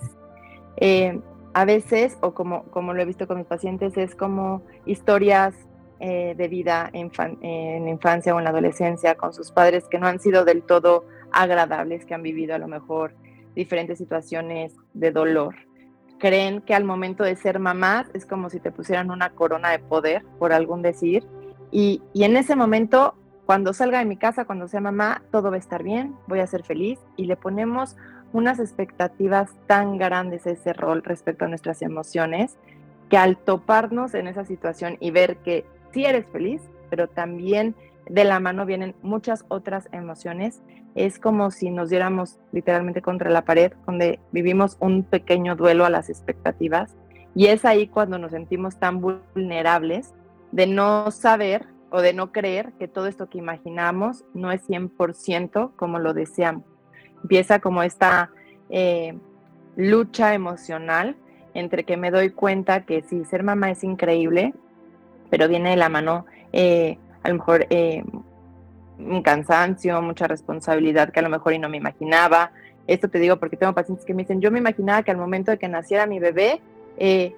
Eh, 0.78 1.20
a 1.54 1.64
veces, 1.64 2.18
o 2.20 2.34
como, 2.34 2.64
como 2.64 2.92
lo 2.92 3.00
he 3.00 3.06
visto 3.06 3.26
con 3.26 3.38
mis 3.38 3.46
pacientes, 3.46 3.96
es 3.96 4.14
como 4.14 4.62
historias 4.84 5.54
eh, 5.98 6.34
de 6.36 6.48
vida 6.48 6.90
en, 6.92 7.88
infancia 7.88 8.34
o 8.34 8.38
en 8.38 8.44
la 8.44 8.50
adolescencia 8.50 9.14
con 9.14 9.32
sus 9.32 9.50
padres 9.50 9.88
que 9.88 9.98
no 9.98 10.06
han 10.06 10.20
sido 10.20 10.44
del 10.44 10.62
todo 10.62 11.06
agradables, 11.32 12.04
que 12.04 12.14
han 12.14 12.22
vivido 12.22 12.54
a 12.54 12.58
lo 12.58 12.68
mejor 12.68 13.14
diferentes 13.54 13.98
situaciones 13.98 14.74
de 14.94 15.10
dolor. 15.10 15.54
Creen 16.18 16.60
que 16.60 16.74
al 16.74 16.84
momento 16.84 17.24
de 17.24 17.36
ser 17.36 17.58
mamás 17.58 18.06
es 18.14 18.26
como 18.26 18.50
si 18.50 18.60
te 18.60 18.70
pusieran 18.70 19.10
una 19.10 19.30
corona 19.30 19.70
de 19.70 19.78
poder, 19.78 20.22
por 20.38 20.52
algún 20.52 20.82
decir, 20.82 21.26
y, 21.70 22.02
y 22.12 22.24
en 22.24 22.36
ese 22.36 22.56
momento, 22.56 23.14
cuando 23.44 23.72
salga 23.72 23.98
de 23.98 24.04
mi 24.04 24.16
casa, 24.16 24.44
cuando 24.44 24.68
sea 24.68 24.80
mamá, 24.80 25.22
todo 25.30 25.50
va 25.50 25.56
a 25.56 25.58
estar 25.60 25.82
bien, 25.82 26.14
voy 26.26 26.40
a 26.40 26.46
ser 26.46 26.62
feliz 26.62 26.98
y 27.16 27.24
le 27.24 27.36
ponemos 27.36 27.96
unas 28.32 28.58
expectativas 28.58 29.50
tan 29.66 29.96
grandes 29.96 30.46
a 30.46 30.50
ese 30.50 30.72
rol 30.72 31.02
respecto 31.02 31.46
a 31.46 31.48
nuestras 31.48 31.80
emociones 31.80 32.58
que 33.08 33.16
al 33.16 33.36
toparnos 33.36 34.14
en 34.14 34.26
esa 34.26 34.44
situación 34.44 34.96
y 35.00 35.10
ver 35.10 35.38
que 35.38 35.64
sí 35.96 36.04
eres 36.04 36.26
feliz, 36.26 36.60
pero 36.90 37.08
también 37.08 37.74
de 38.06 38.24
la 38.24 38.38
mano 38.38 38.66
vienen 38.66 38.94
muchas 39.00 39.46
otras 39.48 39.88
emociones. 39.92 40.60
Es 40.94 41.18
como 41.18 41.50
si 41.50 41.70
nos 41.70 41.88
diéramos 41.88 42.38
literalmente 42.52 43.00
contra 43.00 43.30
la 43.30 43.46
pared, 43.46 43.72
donde 43.86 44.20
vivimos 44.30 44.76
un 44.78 45.04
pequeño 45.04 45.56
duelo 45.56 45.86
a 45.86 45.90
las 45.90 46.10
expectativas. 46.10 46.94
Y 47.34 47.46
es 47.46 47.64
ahí 47.64 47.88
cuando 47.88 48.18
nos 48.18 48.32
sentimos 48.32 48.78
tan 48.78 49.00
vulnerables 49.00 50.12
de 50.52 50.66
no 50.66 51.10
saber 51.10 51.66
o 51.90 52.02
de 52.02 52.12
no 52.12 52.30
creer 52.30 52.74
que 52.78 52.88
todo 52.88 53.06
esto 53.06 53.30
que 53.30 53.38
imaginamos 53.38 54.26
no 54.34 54.52
es 54.52 54.68
100% 54.68 55.76
como 55.76 55.98
lo 55.98 56.12
deseamos. 56.12 56.64
Empieza 57.22 57.60
como 57.60 57.82
esta 57.82 58.30
eh, 58.68 59.18
lucha 59.76 60.34
emocional 60.34 61.16
entre 61.54 61.84
que 61.84 61.96
me 61.96 62.10
doy 62.10 62.28
cuenta 62.32 62.84
que 62.84 63.00
sí, 63.00 63.24
ser 63.24 63.42
mamá 63.42 63.70
es 63.70 63.82
increíble, 63.82 64.52
pero 65.30 65.48
viene 65.48 65.70
de 65.70 65.76
la 65.76 65.88
mano 65.88 66.26
eh, 66.52 66.98
a 67.22 67.28
lo 67.28 67.34
mejor 67.34 67.66
eh, 67.70 68.04
un 68.98 69.22
cansancio, 69.22 70.00
mucha 70.00 70.26
responsabilidad 70.26 71.10
que 71.10 71.20
a 71.20 71.22
lo 71.22 71.28
mejor 71.28 71.52
y 71.52 71.58
no 71.58 71.68
me 71.68 71.76
imaginaba. 71.76 72.52
Esto 72.86 73.08
te 73.08 73.18
digo 73.18 73.36
porque 73.38 73.56
tengo 73.56 73.74
pacientes 73.74 74.06
que 74.06 74.14
me 74.14 74.22
dicen, 74.22 74.40
yo 74.40 74.50
me 74.50 74.58
imaginaba 74.58 75.02
que 75.02 75.10
al 75.10 75.16
momento 75.16 75.50
de 75.50 75.58
que 75.58 75.68
naciera 75.68 76.06
mi 76.06 76.18
bebé, 76.18 76.60
eh, 76.98 77.34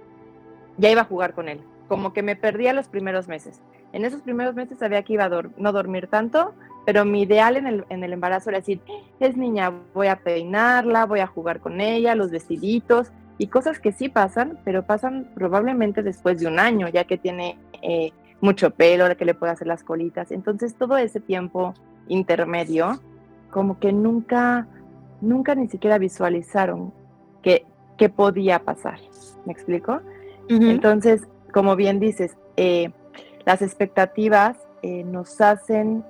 ya 0.76 0.90
iba 0.90 1.00
a 1.00 1.06
jugar 1.06 1.32
con 1.32 1.48
él, 1.48 1.60
como 1.88 2.12
que 2.12 2.22
me 2.22 2.36
perdía 2.36 2.72
los 2.72 2.88
primeros 2.88 3.28
meses. 3.28 3.60
En 3.92 4.04
esos 4.04 4.20
primeros 4.20 4.54
meses 4.54 4.78
sabía 4.78 5.02
que 5.02 5.14
iba 5.14 5.24
a 5.24 5.42
no 5.56 5.72
dormir 5.72 6.06
tanto, 6.08 6.54
pero 6.84 7.04
mi 7.04 7.22
ideal 7.22 7.56
en 7.56 7.66
el, 7.66 7.84
en 7.88 8.04
el 8.04 8.12
embarazo 8.12 8.50
era 8.50 8.58
decir, 8.58 8.80
es 9.18 9.36
niña, 9.36 9.72
voy 9.94 10.08
a 10.08 10.16
peinarla, 10.16 11.06
voy 11.06 11.20
a 11.20 11.26
jugar 11.26 11.60
con 11.60 11.80
ella, 11.80 12.14
los 12.14 12.30
vestiditos, 12.30 13.10
y 13.38 13.46
cosas 13.46 13.78
que 13.78 13.92
sí 13.92 14.08
pasan, 14.08 14.58
pero 14.64 14.84
pasan 14.84 15.30
probablemente 15.34 16.02
después 16.02 16.40
de 16.40 16.48
un 16.48 16.58
año, 16.58 16.88
ya 16.88 17.04
que 17.04 17.16
tiene 17.16 17.56
eh, 17.82 18.12
mucho 18.40 18.70
pelo, 18.70 19.16
que 19.16 19.24
le 19.24 19.34
puede 19.34 19.52
hacer 19.52 19.68
las 19.68 19.84
colitas. 19.84 20.32
Entonces 20.32 20.74
todo 20.74 20.96
ese 20.96 21.20
tiempo 21.20 21.74
intermedio, 22.08 23.00
como 23.50 23.78
que 23.78 23.92
nunca, 23.92 24.66
nunca 25.20 25.54
ni 25.54 25.68
siquiera 25.68 25.98
visualizaron 25.98 26.92
que, 27.42 27.64
que 27.96 28.08
podía 28.08 28.58
pasar. 28.58 28.98
¿Me 29.46 29.52
explico? 29.52 30.00
Entonces, 30.48 31.28
como 31.52 31.76
bien 31.76 32.00
dices, 32.00 32.36
eh, 32.56 32.90
las 33.44 33.62
expectativas 33.62 34.56
eh, 34.82 35.04
nos 35.04 35.40
hacen 35.40 36.04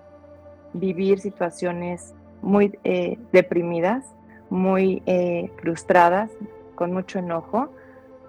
vivir 0.72 1.18
situaciones 1.18 2.14
muy 2.40 2.78
eh, 2.84 3.18
deprimidas, 3.32 4.04
muy 4.48 5.02
frustradas, 5.60 6.30
con 6.78 6.92
mucho 6.92 7.18
enojo, 7.18 7.72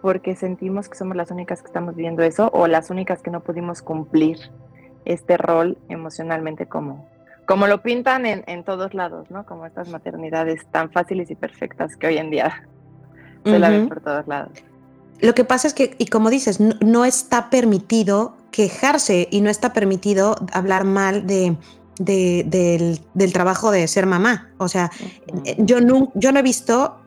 porque 0.02 0.36
sentimos 0.36 0.90
que 0.90 0.98
somos 0.98 1.16
las 1.16 1.30
únicas 1.30 1.62
que 1.62 1.68
estamos 1.68 1.96
viviendo 1.96 2.24
eso 2.24 2.50
o 2.52 2.66
las 2.66 2.90
únicas 2.90 3.22
que 3.22 3.30
no 3.30 3.42
pudimos 3.42 3.84
cumplir 3.84 4.40
este 5.06 5.38
rol 5.38 5.78
emocionalmente 5.88 6.66
como, 6.66 7.08
como 7.46 7.68
lo 7.68 7.84
pintan 7.84 8.26
en, 8.26 8.64
todos 8.64 8.96
lados, 8.96 9.30
¿no? 9.30 9.46
Como 9.46 9.68
estas 9.68 9.90
maternidades 9.90 10.66
tan 10.72 10.90
fáciles 10.90 11.30
y 11.30 11.36
perfectas 11.36 11.96
que 11.96 12.08
hoy 12.08 12.18
en 12.18 12.32
día 12.32 12.68
se 13.46 13.60
la 13.60 13.70
ven 13.70 13.88
por 13.88 14.02
todos 14.02 14.28
lados. 14.28 14.52
Lo 15.20 15.36
que 15.36 15.44
pasa 15.44 15.68
es 15.68 15.76
que, 15.76 15.96
y 16.00 16.08
como 16.08 16.32
dices, 16.32 16.60
no, 16.60 17.06
está 17.06 17.52
permitido 17.52 18.36
quejarse 18.50 19.28
y 19.30 19.42
no 19.42 19.52
está 19.52 19.74
permitido 19.74 20.38
hablar 20.54 20.86
mal 20.86 21.28
de, 21.28 21.56
del, 22.00 23.00
del, 23.14 23.34
trabajo 23.34 23.70
de 23.70 23.88
ser 23.88 24.08
mamá. 24.08 24.50
O 24.58 24.68
sea, 24.68 24.90
yo, 25.60 25.82
no, 25.82 26.12
yo 26.16 26.32
no 26.32 26.40
he 26.40 26.44
visto 26.44 27.00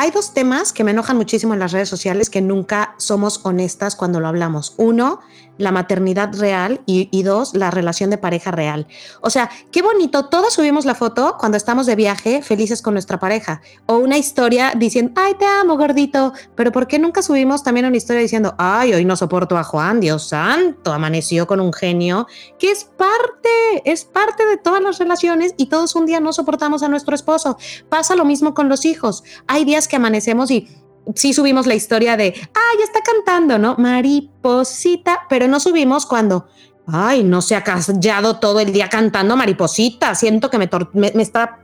hay 0.00 0.12
dos 0.12 0.32
temas 0.32 0.72
que 0.72 0.84
me 0.84 0.92
enojan 0.92 1.16
muchísimo 1.16 1.54
en 1.54 1.60
las 1.60 1.72
redes 1.72 1.88
sociales 1.88 2.30
que 2.30 2.40
nunca 2.40 2.94
somos 2.98 3.40
honestas 3.42 3.96
cuando 3.96 4.20
lo 4.20 4.28
hablamos. 4.28 4.74
Uno, 4.76 5.18
la 5.58 5.72
maternidad 5.72 6.34
real 6.38 6.80
y, 6.86 7.22
dos, 7.22 7.54
la 7.54 7.70
relación 7.70 8.10
de 8.10 8.18
pareja 8.18 8.50
real. 8.50 8.86
O 9.20 9.30
sea, 9.30 9.50
qué 9.70 9.82
bonito, 9.82 10.26
todos 10.26 10.54
subimos 10.54 10.84
la 10.84 10.94
foto 10.94 11.36
cuando 11.38 11.56
estamos 11.56 11.86
de 11.86 11.96
viaje 11.96 12.42
felices 12.42 12.80
con 12.80 12.94
nuestra 12.94 13.18
pareja 13.18 13.60
o 13.86 13.98
una 13.98 14.16
historia 14.16 14.72
diciendo, 14.76 15.12
ay, 15.16 15.34
te 15.34 15.44
amo, 15.44 15.76
gordito, 15.76 16.32
pero 16.54 16.72
¿por 16.72 16.86
qué 16.86 16.98
nunca 16.98 17.22
subimos 17.22 17.62
también 17.62 17.86
una 17.86 17.96
historia 17.96 18.22
diciendo, 18.22 18.54
ay, 18.58 18.94
hoy 18.94 19.04
no 19.04 19.16
soporto 19.16 19.58
a 19.58 19.64
Juan, 19.64 20.00
Dios 20.00 20.28
santo, 20.28 20.92
amaneció 20.92 21.46
con 21.46 21.60
un 21.60 21.72
genio, 21.72 22.26
que 22.58 22.70
es 22.70 22.84
parte, 22.84 23.48
es 23.84 24.04
parte 24.04 24.46
de 24.46 24.56
todas 24.56 24.82
las 24.82 24.98
relaciones 24.98 25.54
y 25.56 25.66
todos 25.66 25.94
un 25.94 26.06
día 26.06 26.20
no 26.20 26.32
soportamos 26.32 26.82
a 26.82 26.88
nuestro 26.88 27.14
esposo. 27.14 27.58
Pasa 27.88 28.14
lo 28.14 28.24
mismo 28.24 28.54
con 28.54 28.68
los 28.68 28.84
hijos. 28.84 29.24
Hay 29.46 29.64
días 29.64 29.88
que 29.88 29.96
amanecemos 29.96 30.50
y 30.50 30.68
sí 31.14 31.32
subimos 31.32 31.66
la 31.66 31.74
historia 31.74 32.16
de, 32.16 32.34
ay, 32.34 32.82
está 32.82 33.00
cantando, 33.02 33.58
¿no? 33.58 33.76
Mariposita, 33.76 35.20
pero 35.28 35.48
no 35.48 35.60
subimos 35.60 36.06
cuando, 36.06 36.48
ay, 36.86 37.24
no 37.24 37.42
se 37.42 37.56
ha 37.56 37.64
callado 37.64 38.38
todo 38.38 38.60
el 38.60 38.72
día 38.72 38.88
cantando 38.88 39.36
mariposita, 39.36 40.14
siento 40.14 40.50
que 40.50 40.58
me, 40.58 40.68
me, 40.94 41.22
está 41.22 41.60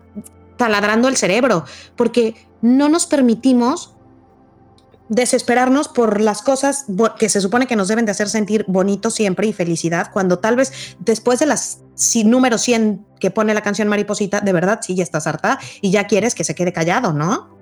taladrando 0.57 1.09
el 1.09 1.17
cerebro, 1.17 1.65
porque 1.97 2.35
no 2.63 2.89
nos 2.89 3.07
permitimos 3.07 3.95
desesperarnos 5.09 5.89
por 5.89 6.21
las 6.21 6.41
cosas 6.41 6.87
que 7.19 7.29
se 7.29 7.41
supone 7.43 7.67
que 7.67 7.77
nos 7.77 7.89
deben 7.89 8.07
de 8.07 8.13
hacer 8.13 8.29
sentir 8.29 8.65
bonito 8.67 9.11
siempre 9.11 9.47
y 9.47 9.53
felicidad, 9.53 10.11
cuando 10.13 10.39
tal 10.39 10.57
vez 10.57 10.97
después 10.99 11.39
de 11.39 11.47
las 11.47 11.81
si, 11.95 12.25
número 12.25 12.57
100 12.57 13.07
que 13.21 13.31
pone 13.31 13.53
la 13.53 13.61
canción 13.61 13.89
Mariposita, 13.89 14.41
de 14.41 14.53
verdad 14.53 14.81
sí 14.83 14.95
ya 14.95 15.03
estás 15.03 15.27
harta 15.27 15.59
y 15.83 15.91
ya 15.91 16.07
quieres 16.07 16.35
que 16.35 16.45
se 16.45 16.55
quede 16.55 16.73
callado, 16.73 17.13
¿no? 17.13 17.55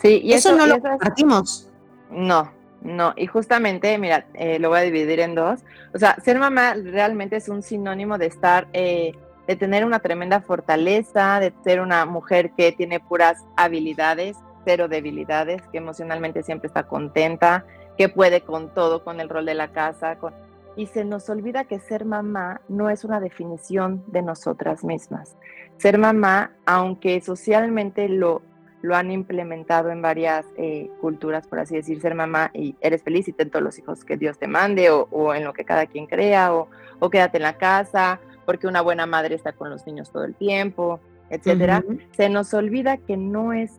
Sí, 0.00 0.20
y 0.22 0.32
eso, 0.32 0.54
no 0.56 0.66
lo 0.66 0.80
compartimos. 0.80 1.68
No, 2.10 2.50
no, 2.82 3.12
y 3.16 3.26
justamente, 3.26 3.98
mira, 3.98 4.26
eh, 4.34 4.58
lo 4.58 4.68
voy 4.68 4.78
a 4.78 4.82
dividir 4.82 5.20
en 5.20 5.34
dos. 5.34 5.60
O 5.94 5.98
sea, 5.98 6.16
ser 6.22 6.38
mamá 6.38 6.74
realmente 6.74 7.36
es 7.36 7.48
un 7.48 7.62
sinónimo 7.62 8.18
de 8.18 8.26
estar, 8.26 8.68
eh, 8.72 9.12
de 9.46 9.56
tener 9.56 9.84
una 9.84 9.98
tremenda 9.98 10.40
fortaleza, 10.40 11.40
de 11.40 11.52
ser 11.64 11.80
una 11.80 12.06
mujer 12.06 12.52
que 12.56 12.70
tiene 12.72 13.00
puras 13.00 13.44
habilidades, 13.56 14.36
cero 14.64 14.86
debilidades, 14.88 15.62
que 15.72 15.78
emocionalmente 15.78 16.42
siempre 16.42 16.68
está 16.68 16.84
contenta, 16.84 17.64
que 17.96 18.08
puede 18.08 18.42
con 18.42 18.72
todo, 18.74 19.02
con 19.02 19.20
el 19.20 19.28
rol 19.28 19.46
de 19.46 19.54
la 19.54 19.72
casa. 19.72 20.16
Con... 20.18 20.32
Y 20.76 20.86
se 20.86 21.04
nos 21.04 21.28
olvida 21.28 21.64
que 21.64 21.80
ser 21.80 22.04
mamá 22.04 22.60
no 22.68 22.88
es 22.88 23.04
una 23.04 23.18
definición 23.18 24.04
de 24.06 24.22
nosotras 24.22 24.84
mismas. 24.84 25.36
Ser 25.78 25.98
mamá, 25.98 26.52
aunque 26.66 27.20
socialmente 27.20 28.08
lo 28.08 28.42
lo 28.82 28.94
han 28.94 29.10
implementado 29.10 29.90
en 29.90 30.02
varias 30.02 30.46
eh, 30.56 30.90
culturas, 31.00 31.46
por 31.46 31.58
así 31.58 31.74
decir, 31.76 32.00
ser 32.00 32.14
mamá 32.14 32.50
y 32.54 32.76
eres 32.80 33.02
feliz 33.02 33.28
y 33.28 33.32
ten 33.32 33.50
todos 33.50 33.62
los 33.62 33.78
hijos 33.78 34.04
que 34.04 34.16
Dios 34.16 34.38
te 34.38 34.46
mande 34.46 34.90
o, 34.90 35.34
en 35.34 35.44
lo 35.44 35.52
que 35.52 35.64
cada 35.64 35.86
quien 35.86 36.06
crea 36.06 36.54
o, 36.54 36.68
quédate 37.10 37.38
en 37.38 37.44
la 37.44 37.56
casa 37.56 38.20
porque 38.44 38.66
una 38.66 38.80
buena 38.80 39.06
madre 39.06 39.34
está 39.34 39.52
con 39.52 39.70
los 39.70 39.86
niños 39.86 40.10
todo 40.10 40.24
el 40.24 40.34
tiempo, 40.34 41.00
etcétera. 41.28 41.84
Se 42.12 42.28
nos 42.28 42.54
olvida 42.54 42.96
que 42.96 43.16
no 43.16 43.52
es 43.52 43.72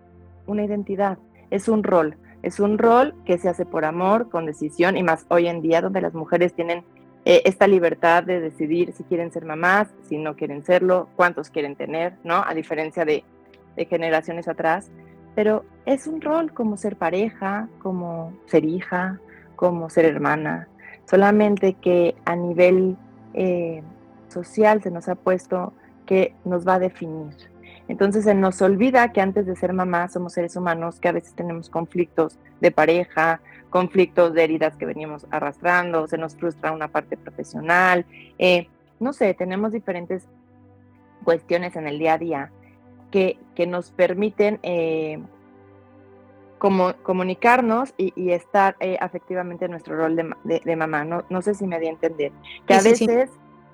una 0.45 0.63
identidad, 0.63 1.17
es 1.49 1.67
un 1.67 1.83
rol. 1.83 2.17
Es 2.41 2.59
un 2.59 2.77
rol 2.77 3.15
que 3.25 3.37
se 3.37 3.49
hace 3.49 3.65
por 3.65 3.83
amor, 3.83 4.29
con 4.29 4.45
decisión 4.45 4.95
y 4.95 5.03
más 5.03 5.25
hoy 5.29 5.47
en 5.47 5.61
día 5.61 5.81
donde 5.81 6.01
las 6.01 6.13
mujeres 6.13 6.53
tienen 6.53 6.85
eh, 7.25 7.41
esta 7.45 7.67
libertad 7.67 8.23
de 8.23 8.39
decidir 8.39 8.93
si 8.93 9.03
quieren 9.03 9.31
ser 9.31 9.43
mamás, 9.43 9.89
si 10.07 10.17
no 10.17 10.35
quieren 10.35 10.63
serlo, 10.63 11.09
cuántos 11.15 11.49
quieren 11.49 11.75
tener, 11.75 12.13
¿no? 12.23 12.43
A 12.45 12.53
diferencia 12.53 13.03
de 13.03 13.23
de 13.79 13.85
generaciones 13.85 14.49
atrás, 14.49 14.91
pero 15.35 15.63
es 15.85 16.05
un 16.05 16.19
rol 16.19 16.53
como 16.53 16.75
ser 16.75 16.97
pareja, 16.97 17.69
como 17.81 18.33
ser 18.45 18.65
hija, 18.65 19.19
como 19.55 19.89
ser 19.89 20.03
hermana, 20.03 20.67
solamente 21.05 21.75
que 21.75 22.15
a 22.25 22.35
nivel 22.35 22.97
eh, 23.33 23.81
social 24.27 24.83
se 24.83 24.91
nos 24.91 25.07
ha 25.07 25.15
puesto 25.15 25.73
que 26.05 26.35
nos 26.43 26.67
va 26.67 26.75
a 26.75 26.79
definir. 26.79 27.33
Entonces 27.87 28.25
se 28.25 28.35
nos 28.35 28.61
olvida 28.61 29.13
que 29.13 29.21
antes 29.21 29.45
de 29.45 29.55
ser 29.55 29.71
mamá 29.71 30.09
somos 30.09 30.33
seres 30.33 30.57
humanos, 30.57 30.99
que 30.99 31.07
a 31.07 31.13
veces 31.13 31.33
tenemos 31.33 31.69
conflictos 31.69 32.37
de 32.59 32.71
pareja, 32.71 33.39
conflictos 33.69 34.33
de 34.33 34.43
heridas 34.43 34.75
que 34.75 34.85
venimos 34.85 35.25
arrastrando, 35.31 36.05
se 36.07 36.17
nos 36.17 36.35
frustra 36.35 36.73
una 36.73 36.89
parte 36.89 37.15
profesional, 37.15 38.05
eh, 38.37 38.67
no 38.99 39.13
sé, 39.13 39.33
tenemos 39.33 39.71
diferentes 39.71 40.27
cuestiones 41.23 41.77
en 41.77 41.87
el 41.87 41.97
día 41.97 42.15
a 42.15 42.17
día 42.17 42.51
que, 43.11 43.37
nos 43.67 43.91
permiten 43.91 44.59
eh, 44.63 45.19
como, 46.59 46.93
comunicarnos 47.03 47.93
y, 47.97 48.31
estar 48.31 48.75
eh, 48.79 48.97
afectivamente 49.01 49.65
en 49.65 49.71
nuestro 49.71 49.97
rol 49.97 50.15
de, 50.15 50.75
mamá. 50.75 51.03
No, 51.03 51.23
no, 51.29 51.41
sé 51.41 51.53
si 51.55 51.67
me 51.67 51.79
di 51.79 51.87
a 51.87 51.91
entender. 51.91 52.31
Que 52.67 52.75
a 52.75 52.81
veces... 52.81 53.29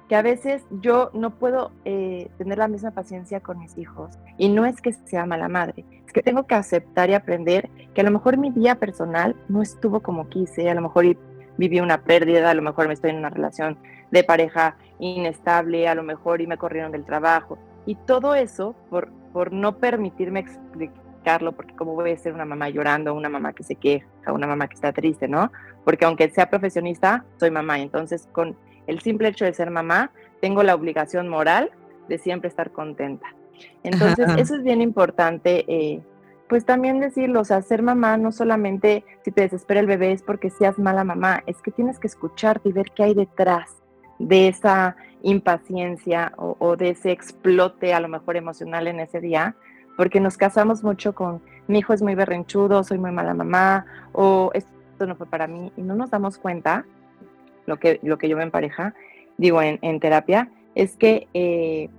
que 0.07 0.15
a 0.15 0.21
veces 0.21 0.63
yo 0.69 1.09
no 1.13 1.31
puedo 1.31 1.71
eh, 1.83 2.29
tener 2.37 2.59
la 2.59 2.67
misma 2.67 2.91
paciencia 2.91 3.39
con 3.39 3.59
mis 3.59 3.75
hijos. 3.77 4.19
Y 4.37 4.49
no 4.49 4.65
es 4.65 4.79
que 4.79 4.93
sea 4.93 5.25
mala 5.25 5.49
madre, 5.49 5.83
es 6.05 6.13
que 6.13 6.21
tengo 6.21 6.45
que 6.45 6.53
aceptar 6.53 7.09
y 7.09 7.15
aprender 7.15 7.69
que 7.95 8.01
a 8.01 8.03
lo 8.03 8.11
mejor 8.11 8.37
mi 8.37 8.51
día 8.51 8.75
personal 8.75 9.35
no 9.49 9.63
estuvo 9.63 10.01
como 10.01 10.29
quise, 10.29 10.69
a 10.69 10.75
lo 10.75 10.81
mejor 10.81 11.17
viví 11.57 11.79
una 11.79 12.03
pérdida, 12.03 12.51
a 12.51 12.53
lo 12.53 12.61
mejor 12.61 12.87
me 12.87 12.93
estoy 12.93 13.11
en 13.11 13.17
una 13.17 13.31
relación 13.31 13.79
de 14.11 14.23
pareja 14.23 14.77
inestable, 14.99 15.87
a 15.87 15.95
lo 15.95 16.03
mejor 16.03 16.41
y 16.41 16.47
me 16.47 16.57
corrieron 16.57 16.91
del 16.91 17.05
trabajo. 17.05 17.57
Y 17.85 17.95
todo 17.95 18.35
eso 18.35 18.75
por, 18.89 19.09
por 19.35 19.51
no 19.51 19.79
permitirme 19.79 20.39
explicarlo, 20.39 21.51
porque 21.51 21.75
cómo 21.75 21.93
voy 21.93 22.11
a 22.11 22.17
ser 22.17 22.31
una 22.31 22.45
mamá 22.45 22.69
llorando, 22.69 23.13
una 23.13 23.27
mamá 23.27 23.51
que 23.51 23.63
se 23.63 23.75
queja, 23.75 24.07
una 24.31 24.47
mamá 24.47 24.69
que 24.69 24.75
está 24.75 24.93
triste, 24.93 25.27
¿no? 25.27 25.51
Porque 25.83 26.05
aunque 26.05 26.29
sea 26.29 26.49
profesionista, 26.49 27.25
soy 27.37 27.51
mamá. 27.51 27.79
Entonces, 27.79 28.29
con 28.31 28.55
el 28.87 29.01
simple 29.01 29.27
hecho 29.27 29.43
de 29.43 29.53
ser 29.53 29.71
mamá, 29.71 30.13
tengo 30.39 30.63
la 30.63 30.73
obligación 30.73 31.27
moral 31.27 31.69
de 32.07 32.17
siempre 32.17 32.47
estar 32.47 32.71
contenta. 32.71 33.35
Entonces, 33.83 34.29
eso 34.37 34.55
es 34.55 34.63
bien 34.63 34.81
importante, 34.81 35.65
eh, 35.67 36.01
pues 36.47 36.63
también 36.63 37.01
decirlo, 37.01 37.41
o 37.41 37.45
sea, 37.45 37.61
ser 37.61 37.81
mamá 37.81 38.15
no 38.15 38.31
solamente 38.31 39.03
si 39.25 39.31
te 39.31 39.41
desespera 39.41 39.81
el 39.81 39.87
bebé 39.87 40.13
es 40.13 40.23
porque 40.23 40.49
seas 40.49 40.79
mala 40.79 41.03
mamá, 41.03 41.43
es 41.45 41.61
que 41.61 41.71
tienes 41.71 41.99
que 41.99 42.07
escucharte 42.07 42.69
y 42.69 42.71
ver 42.71 42.85
qué 42.95 43.03
hay 43.03 43.13
detrás 43.13 43.83
de 44.19 44.47
esa 44.47 44.95
impaciencia 45.21 46.33
o, 46.37 46.75
de 46.77 46.89
ese 46.89 47.11
explote 47.11 47.93
a 47.93 47.99
lo 47.99 48.07
mejor 48.07 48.37
emocional 48.37 48.87
en 48.87 48.99
ese 48.99 49.19
día, 49.19 49.55
porque 49.97 50.19
nos 50.19 50.37
casamos 50.37 50.83
mucho 50.83 51.15
con 51.15 51.41
mi 51.67 51.79
hijo 51.79 51.93
es 51.93 52.01
muy 52.01 52.13
berrinchudo, 52.13 52.83
soy 52.83 52.99
muy 52.99 53.11
mala 53.11 53.33
mamá, 53.33 53.85
o 54.11 54.51
esto 54.53 55.07
no 55.07 55.15
fue 55.15 55.25
para 55.25 55.47
mí, 55.47 55.71
y 55.75 55.81
no 55.81 55.95
nos 55.95 56.11
damos 56.11 56.37
cuenta, 56.37 56.85
lo 57.65 57.79
que, 57.79 57.99
lo 58.03 58.19
que 58.19 58.29
yo 58.29 58.37
me 58.37 58.43
empareja, 58.43 58.93
digo 59.37 59.61
en, 59.63 59.99
terapia, 59.99 60.51
es 60.75 60.95
que 60.95 61.27
eh, 61.33 61.89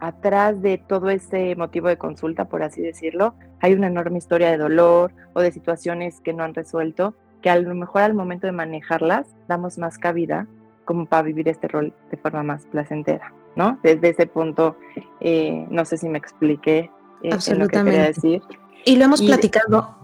atrás 0.00 0.60
de 0.60 0.78
todo 0.78 1.10
ese 1.10 1.54
motivo 1.54 1.86
de 1.86 1.98
consulta, 1.98 2.46
por 2.46 2.64
así 2.64 2.82
decirlo, 2.82 3.34
hay 3.60 3.74
una 3.74 3.86
enorme 3.86 4.18
historia 4.18 4.50
de 4.50 4.58
dolor 4.58 5.12
o 5.34 5.40
de 5.40 5.52
situaciones 5.52 6.20
que 6.20 6.32
no 6.32 6.42
han 6.42 6.54
resuelto, 6.54 7.14
que 7.42 7.50
a 7.50 7.56
lo 7.56 7.74
mejor 7.76 8.02
al 8.02 8.14
momento 8.14 8.48
de 8.48 8.52
manejarlas 8.52 9.36
damos 9.46 9.78
más 9.78 9.98
cabida 9.98 10.48
como 10.90 11.06
para 11.06 11.22
vivir 11.22 11.48
este 11.48 11.68
rol 11.68 11.94
de 12.10 12.16
forma 12.16 12.42
más 12.42 12.66
placentera. 12.66 13.32
¿no? 13.54 13.78
Desde 13.80 14.08
ese 14.08 14.26
punto, 14.26 14.76
eh, 15.20 15.64
no 15.70 15.84
sé 15.84 15.96
si 15.96 16.08
me 16.08 16.18
expliqué 16.18 16.90
eh, 17.22 17.30
lo 17.56 17.68
que 17.68 17.84
quería 17.84 18.02
decir. 18.06 18.42
Y 18.84 18.96
lo 18.96 19.04
hemos 19.04 19.22
platicado. 19.22 19.96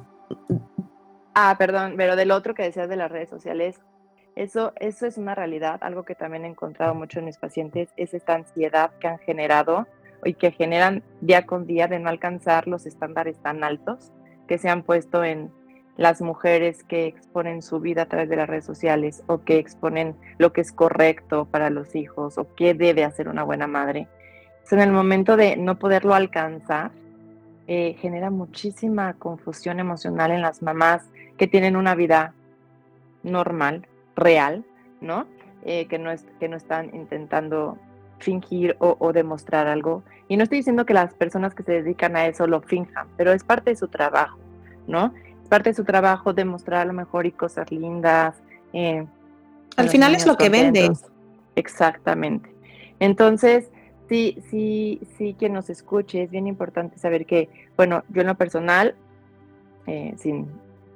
Ah, 1.34 1.56
perdón, 1.58 1.94
pero 1.96 2.14
del 2.14 2.30
otro 2.30 2.54
que 2.54 2.62
decías 2.62 2.88
de 2.88 2.94
las 2.94 3.10
redes 3.10 3.28
sociales, 3.28 3.80
eso, 4.36 4.74
eso 4.76 5.06
es 5.08 5.18
una 5.18 5.34
realidad, 5.34 5.80
algo 5.80 6.04
que 6.04 6.14
también 6.14 6.44
he 6.44 6.48
encontrado 6.48 6.94
mucho 6.94 7.18
en 7.18 7.24
mis 7.24 7.38
pacientes, 7.38 7.88
es 7.96 8.14
esta 8.14 8.34
ansiedad 8.34 8.92
que 9.00 9.08
han 9.08 9.18
generado 9.18 9.88
y 10.24 10.34
que 10.34 10.52
generan 10.52 11.02
día 11.20 11.46
con 11.46 11.66
día 11.66 11.88
de 11.88 11.98
no 11.98 12.10
alcanzar 12.10 12.68
los 12.68 12.86
estándares 12.86 13.42
tan 13.42 13.64
altos 13.64 14.12
que 14.46 14.56
se 14.56 14.68
han 14.68 14.84
puesto 14.84 15.24
en 15.24 15.50
las 15.96 16.20
mujeres 16.20 16.84
que 16.84 17.06
exponen 17.06 17.62
su 17.62 17.80
vida 17.80 18.02
a 18.02 18.06
través 18.06 18.28
de 18.28 18.36
las 18.36 18.48
redes 18.48 18.64
sociales 18.64 19.22
o 19.26 19.42
que 19.42 19.58
exponen 19.58 20.14
lo 20.38 20.52
que 20.52 20.60
es 20.60 20.72
correcto 20.72 21.46
para 21.46 21.70
los 21.70 21.94
hijos 21.94 22.36
o 22.38 22.54
qué 22.54 22.74
debe 22.74 23.04
hacer 23.04 23.28
una 23.28 23.42
buena 23.42 23.66
madre. 23.66 24.08
en 24.70 24.80
el 24.80 24.92
momento 24.92 25.36
de 25.36 25.56
no 25.56 25.78
poderlo 25.78 26.14
alcanzar, 26.14 26.90
eh, 27.68 27.96
genera 28.00 28.30
muchísima 28.30 29.14
confusión 29.14 29.80
emocional 29.80 30.30
en 30.30 30.42
las 30.42 30.62
mamás 30.62 31.08
que 31.36 31.46
tienen 31.46 31.76
una 31.76 31.94
vida 31.94 32.34
normal, 33.22 33.86
real, 34.14 34.64
¿no? 35.00 35.26
Eh, 35.64 35.86
que, 35.86 35.98
no 35.98 36.10
es, 36.10 36.24
que 36.38 36.48
no 36.48 36.56
están 36.56 36.94
intentando 36.94 37.76
fingir 38.18 38.76
o, 38.78 39.12
demostrar 39.12 39.66
algo. 39.66 40.02
Y 40.28 40.36
no 40.36 40.44
estoy 40.44 40.58
diciendo 40.58 40.86
que 40.86 40.94
las 40.94 41.12
personas 41.14 41.54
que 41.54 41.62
se 41.62 41.72
dedican 41.72 42.16
a 42.16 42.26
eso 42.26 42.46
lo 42.46 42.60
finjan, 42.60 43.08
pero 43.16 43.32
es 43.32 43.44
parte 43.44 43.70
de 43.70 43.76
su 43.76 43.88
trabajo, 43.88 44.38
¿no? 44.86 45.12
Parte 45.48 45.70
de 45.70 45.74
su 45.74 45.84
trabajo 45.84 46.32
demostrar 46.32 46.82
a 46.82 46.84
lo 46.84 46.92
mejor 46.92 47.26
y 47.26 47.32
cosas 47.32 47.70
lindas. 47.70 48.36
Eh, 48.72 49.06
Al 49.76 49.88
final 49.88 50.14
es 50.14 50.26
lo 50.26 50.36
que 50.36 50.48
vende. 50.48 50.90
Exactamente. 51.54 52.50
Entonces, 52.98 53.70
sí, 54.08 54.38
sí, 54.50 55.00
sí, 55.16 55.34
quien 55.38 55.52
nos 55.52 55.70
escuche, 55.70 56.22
es 56.22 56.30
bien 56.30 56.46
importante 56.46 56.98
saber 56.98 57.26
que, 57.26 57.48
bueno, 57.76 58.04
yo 58.08 58.20
en 58.22 58.26
lo 58.26 58.34
personal, 58.34 58.94
eh, 59.86 60.14
sin, 60.16 60.46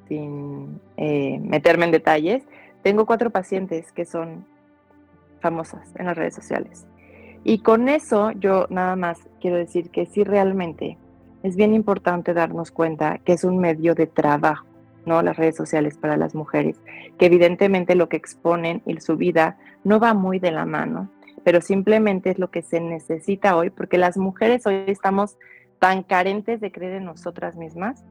sin 0.09 0.81
eh, 0.97 1.39
meterme 1.43 1.87
en 1.87 1.93
detalles, 1.93 2.43
tengo 2.83 3.07
cuatro 3.07 3.31
pacientes 3.31 3.93
que 3.93 4.05
son 4.05 4.45
famosas 5.41 5.89
en 5.97 6.07
las 6.07 6.17
redes 6.17 6.35
sociales. 6.35 6.87
Y 7.45 7.61
con 7.61 7.89
eso 7.89 8.33
yo 8.33 8.67
nada 8.69 8.97
más 8.97 9.19
quiero 9.41 9.57
decir 9.57 9.91
que 9.91 10.07
sí 10.07 10.25
realmente 10.25 10.99
es 11.43 11.57
bien 11.57 11.75
importante 11.75 12.35
darnos 12.35 12.71
cuenta 12.71 13.19
que 13.19 13.33
es 13.33 13.45
un 13.45 13.59
medio 13.59 13.95
de 13.95 14.07
trabajo, 14.07 14.67
¿no? 15.07 15.23
Las 15.23 15.37
redes 15.37 15.57
sociales 15.57 15.97
para 15.97 16.17
las 16.17 16.35
mujeres, 16.35 16.77
que 17.19 17.27
evidentemente 17.27 17.95
lo 17.95 18.09
que 18.09 18.17
exponen 18.17 18.83
y 18.87 18.99
su 19.01 19.17
vida 19.17 19.57
no 19.85 19.99
va 20.01 20.15
muy 20.15 20.39
de 20.39 20.51
la 20.51 20.67
mano, 20.67 21.09
pero 21.45 21.61
simplemente 21.61 22.31
es 22.31 22.39
lo 22.39 22.51
que 22.51 22.63
se 22.63 22.81
necesita 22.81 23.57
hoy, 23.57 23.71
porque 23.71 23.99
las 23.99 24.17
mujeres 24.17 24.67
hoy 24.67 24.85
estamos 24.87 25.37
tan 25.79 26.03
carentes 26.03 26.61
de 26.61 26.71
creer 26.71 26.95
en 26.95 27.07
nosotras 27.07 27.57
mismas 27.57 28.05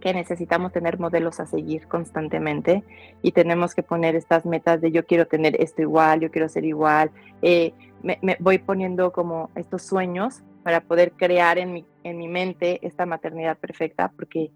que 0.00 0.12
necesitamos 0.12 0.70
tener 0.70 1.00
modelos 1.00 1.40
a 1.40 1.46
seguir 1.46 1.88
constantemente 1.88 2.84
y 3.22 3.32
tenemos 3.32 3.74
que 3.74 3.82
poner 3.82 4.14
estas 4.14 4.44
metas 4.44 4.82
de 4.82 4.92
yo 4.92 5.06
quiero 5.06 5.26
tener 5.26 5.60
esto 5.60 5.80
igual, 5.80 6.20
yo 6.20 6.30
quiero 6.30 6.48
ser 6.50 6.66
igual. 6.66 7.10
Eh, 7.40 7.72
me, 8.02 8.18
voy 8.38 8.58
poniendo 8.58 9.12
como 9.12 9.50
estos 9.54 9.82
sueños 9.82 10.42
para 10.62 10.82
poder 10.82 11.12
crear 11.12 11.56
en 11.56 11.72
mi, 11.72 11.86
en 12.04 12.18
mi 12.18 12.28
mente 12.28 12.78
esta 12.86 13.06
maternidad 13.06 13.58
perfecta 13.58 14.12
porque 14.14 14.52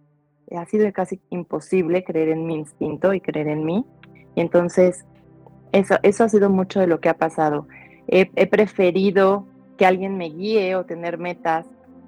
ha 0.56 0.64
sido 0.66 0.90
casi 0.92 1.20
imposible 1.30 2.04
creer 2.04 2.28
en 2.28 2.46
mi 2.46 2.54
instinto 2.54 3.12
y 3.12 3.20
creer 3.20 3.48
en 3.48 3.64
mí. 3.64 3.84
Y 4.34 4.40
entonces 4.40 5.04
eso, 5.72 5.96
eso 6.02 6.24
ha 6.24 6.28
sido 6.28 6.50
mucho 6.50 6.80
de 6.80 6.86
lo 6.86 7.00
que 7.00 7.08
ha 7.08 7.18
pasado. 7.18 7.66
He, 8.06 8.30
he 8.36 8.46
preferido 8.46 9.46
que 9.76 9.86
alguien 9.86 10.16
me 10.16 10.30
guíe 10.30 10.76
o 10.76 10.86
tener 10.86 11.18
metas, 11.18 11.66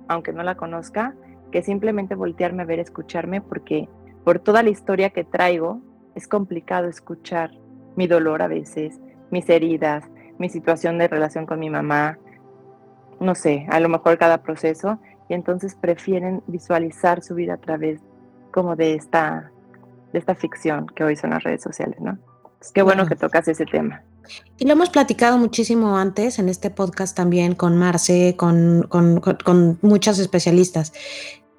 aunque 0.08 0.32
no 0.32 0.42
la 0.42 0.56
conozca, 0.56 1.14
que 1.50 1.62
simplemente 1.62 2.14
voltearme 2.14 2.62
a 2.62 2.66
ver, 2.66 2.78
escucharme, 2.78 3.40
porque 3.40 3.88
por 4.24 4.38
toda 4.38 4.62
la 4.62 4.70
historia 4.70 5.10
que 5.10 5.24
traigo, 5.24 5.80
es 6.14 6.26
complicado 6.28 6.88
escuchar 6.88 7.50
mi 7.96 8.06
dolor 8.06 8.42
a 8.42 8.48
veces, 8.48 9.00
mis 9.30 9.48
heridas, 9.48 10.04
mi 10.38 10.48
situación 10.48 10.98
de 10.98 11.08
relación 11.08 11.46
con 11.46 11.58
mi 11.60 11.70
mamá, 11.70 12.18
no 13.20 13.34
sé, 13.34 13.66
a 13.70 13.78
lo 13.80 13.88
mejor 13.88 14.18
cada 14.18 14.42
proceso, 14.42 14.98
y 15.30 15.34
entonces 15.34 15.74
prefieren 15.74 16.42
visualizar 16.48 17.22
su 17.22 17.34
vida 17.36 17.54
a 17.54 17.56
través 17.56 18.00
como 18.52 18.76
de 18.76 18.94
esta, 18.94 19.50
de 20.12 20.18
esta 20.18 20.34
ficción 20.34 20.86
que 20.94 21.04
hoy 21.04 21.16
son 21.16 21.30
las 21.30 21.42
redes 21.44 21.62
sociales, 21.62 21.98
¿no? 22.00 22.18
Es 22.60 22.72
qué 22.72 22.82
bueno 22.82 23.06
que 23.06 23.16
tocas 23.16 23.48
ese 23.48 23.64
tema. 23.64 24.02
Y 24.58 24.66
lo 24.66 24.72
hemos 24.72 24.90
platicado 24.90 25.38
muchísimo 25.38 25.96
antes 25.96 26.38
en 26.38 26.48
este 26.48 26.68
podcast 26.68 27.16
también 27.16 27.54
con 27.54 27.78
Marce, 27.78 28.34
con, 28.36 28.86
con, 28.88 29.20
con 29.20 29.78
muchas 29.80 30.18
especialistas 30.18 30.92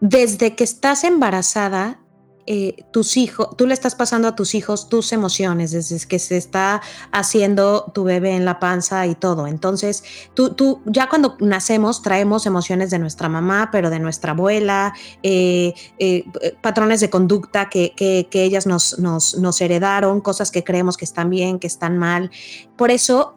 desde 0.01 0.55
que 0.55 0.63
estás 0.63 1.03
embarazada, 1.05 1.99
eh, 2.47 2.85
tus 2.91 3.17
hijos, 3.17 3.55
tú 3.57 3.67
le 3.67 3.73
estás 3.73 3.95
pasando 3.95 4.27
a 4.27 4.35
tus 4.35 4.55
hijos 4.55 4.89
tus 4.89 5.13
emociones, 5.13 5.71
desde 5.71 6.07
que 6.07 6.19
se 6.19 6.37
está 6.37 6.81
haciendo 7.11 7.91
tu 7.93 8.03
bebé 8.03 8.35
en 8.35 8.45
la 8.45 8.59
panza 8.59 9.05
y 9.07 9.15
todo. 9.15 9.47
Entonces, 9.47 10.03
tú, 10.33 10.53
tú 10.53 10.81
ya 10.85 11.09
cuando 11.09 11.37
nacemos 11.39 12.01
traemos 12.01 12.45
emociones 12.45 12.89
de 12.89 12.99
nuestra 12.99 13.29
mamá, 13.29 13.69
pero 13.71 13.89
de 13.89 13.99
nuestra 13.99 14.31
abuela, 14.31 14.93
eh, 15.23 15.73
eh, 15.99 16.25
patrones 16.61 16.99
de 16.99 17.09
conducta 17.09 17.69
que, 17.69 17.93
que, 17.95 18.43
ellas 18.43 18.65
nos, 18.65 18.97
nos, 18.99 19.37
nos 19.37 19.61
heredaron, 19.61 20.21
cosas 20.21 20.51
que 20.51 20.63
creemos 20.63 20.97
que 20.97 21.05
están 21.05 21.29
bien, 21.29 21.59
que 21.59 21.67
están 21.67 21.97
mal. 21.97 22.31
Por 22.75 22.91
eso 22.91 23.35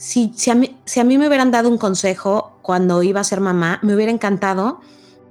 si, 0.00 0.32
a 0.50 0.54
mí, 0.54 0.78
si 0.86 0.98
a 0.98 1.04
mí 1.04 1.18
me 1.18 1.28
hubieran 1.28 1.50
dado 1.50 1.68
un 1.68 1.76
consejo 1.76 2.58
cuando 2.62 3.02
iba 3.02 3.20
a 3.20 3.24
ser 3.24 3.40
mamá, 3.40 3.80
me 3.82 3.94
hubiera 3.94 4.10
encantado 4.10 4.80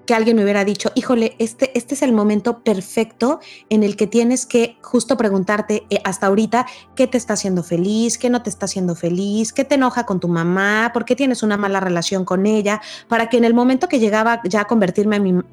que 0.10 0.16
alguien 0.16 0.38
me 0.38 0.44
hubiera 0.44 0.66
dicho, 0.66 0.92
híjole, 0.96 1.36
este, 1.38 1.78
este 1.78 1.94
es 1.94 2.02
el 2.02 2.14
momento 2.14 2.64
perfecto 2.64 3.40
en 3.70 3.84
el 3.84 3.96
que 3.96 4.08
tienes 4.08 4.48
que 4.48 4.80
justo 4.82 5.18
preguntarte 5.18 5.84
eh, 5.92 6.02
hasta 6.04 6.26
ahorita 6.26 6.66
qué 6.96 7.06
te 7.06 7.20
está 7.20 7.34
haciendo 7.34 7.62
feliz, 7.62 8.18
qué 8.18 8.32
no 8.32 8.42
te 8.42 8.50
está 8.50 8.66
haciendo 8.66 8.96
feliz, 8.96 9.54
qué 9.54 9.66
te 9.66 9.76
enoja 9.76 10.08
con 10.08 10.20
tu 10.20 10.28
mamá, 10.28 10.90
por 10.96 11.06
qué 11.06 11.16
tienes 11.16 11.44
una 11.44 11.58
mala 11.58 11.80
relación 11.80 12.26
con 12.26 12.48
ella, 12.48 12.82
para 13.08 13.30
que 13.30 13.38
en 13.38 13.44
el 13.44 13.54
momento 13.54 13.88
que 13.88 14.00
llegaba 14.00 14.42
ya 14.46 14.62
a 14.62 14.66
convertirme 14.66 15.18
en, 15.18 15.46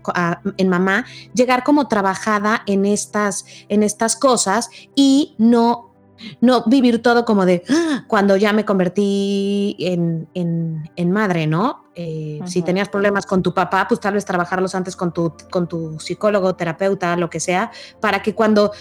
en 0.57 0.69
mamá, 0.71 1.05
llegar 1.35 1.63
como 1.63 1.87
trabajada 1.87 2.63
en 2.65 2.87
estas, 2.87 3.45
en 3.69 3.83
estas 3.83 4.17
cosas 4.17 4.71
y 4.95 5.35
no 5.37 5.96
no 6.41 6.65
vivir 6.67 7.03
todo 7.03 7.25
como 7.25 7.47
de 7.47 7.63
¡Ah! 7.69 8.05
cuando 8.07 8.37
ya 8.37 8.53
me 8.53 8.65
convertí 8.65 9.77
en, 9.79 11.11
madre, 11.11 11.47
¿no? 11.47 11.85
Eh, 11.95 12.41
si 12.45 12.61
tenías 12.61 12.91
problemas 12.91 13.25
con 13.25 13.43
tu 13.43 13.55
papá, 13.55 13.87
pues 13.89 14.01
tal 14.01 14.15
vez 14.15 14.25
trabajarlos 14.25 14.75
antes 14.75 14.97
con 14.97 15.13
tu, 15.13 15.33
con 15.51 15.67
tu 15.67 15.99
psicólogo, 15.99 16.55
terapeuta, 16.55 17.17
lo 17.17 17.31
que 17.31 17.41
sea, 17.41 17.71
para 18.01 18.23
que 18.23 18.35
cuando 18.35 18.73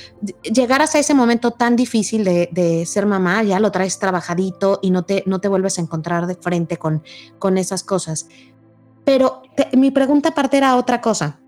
llegaras 0.42 0.96
a 0.96 1.00
ese 1.00 1.14
momento 1.14 1.52
tan 1.52 1.78
difícil 1.78 2.26
de, 2.26 2.84
ser 2.86 3.06
mamá, 3.06 3.44
ya 3.44 3.60
lo 3.60 3.72
traes 3.72 4.00
trabajadito 4.00 4.80
y 4.82 4.92
no 4.92 5.04
te, 5.04 5.24
no 5.26 5.40
te 5.40 5.48
vuelves 5.48 5.80
a 5.80 5.82
encontrar 5.82 6.28
de 6.28 6.36
frente 6.36 6.78
con, 6.78 7.04
con 7.40 7.58
esas 7.58 7.84
cosas. 7.84 8.28
Pero 9.06 9.44
mi 9.74 9.92
pregunta 9.92 10.30
aparte 10.30 10.58
era 10.58 10.76
otra 10.76 11.00
cosa 11.00 11.40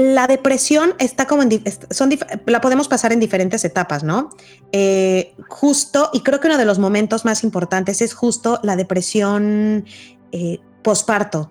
la 0.00 0.26
depresión 0.26 0.94
está 0.98 1.26
como 1.26 1.42
en, 1.42 1.62
son, 1.90 2.10
la 2.46 2.60
podemos 2.62 2.88
pasar 2.88 3.12
en 3.12 3.20
diferentes 3.20 3.64
etapas, 3.66 4.02
¿no? 4.02 4.30
Eh, 4.72 5.34
justo, 5.48 6.08
y 6.14 6.22
creo 6.22 6.40
que 6.40 6.46
uno 6.46 6.56
de 6.56 6.64
los 6.64 6.78
momentos 6.78 7.26
más 7.26 7.44
importantes 7.44 8.00
es 8.00 8.14
justo 8.14 8.58
la 8.62 8.76
depresión 8.76 9.84
eh, 10.32 10.58
posparto. 10.82 11.50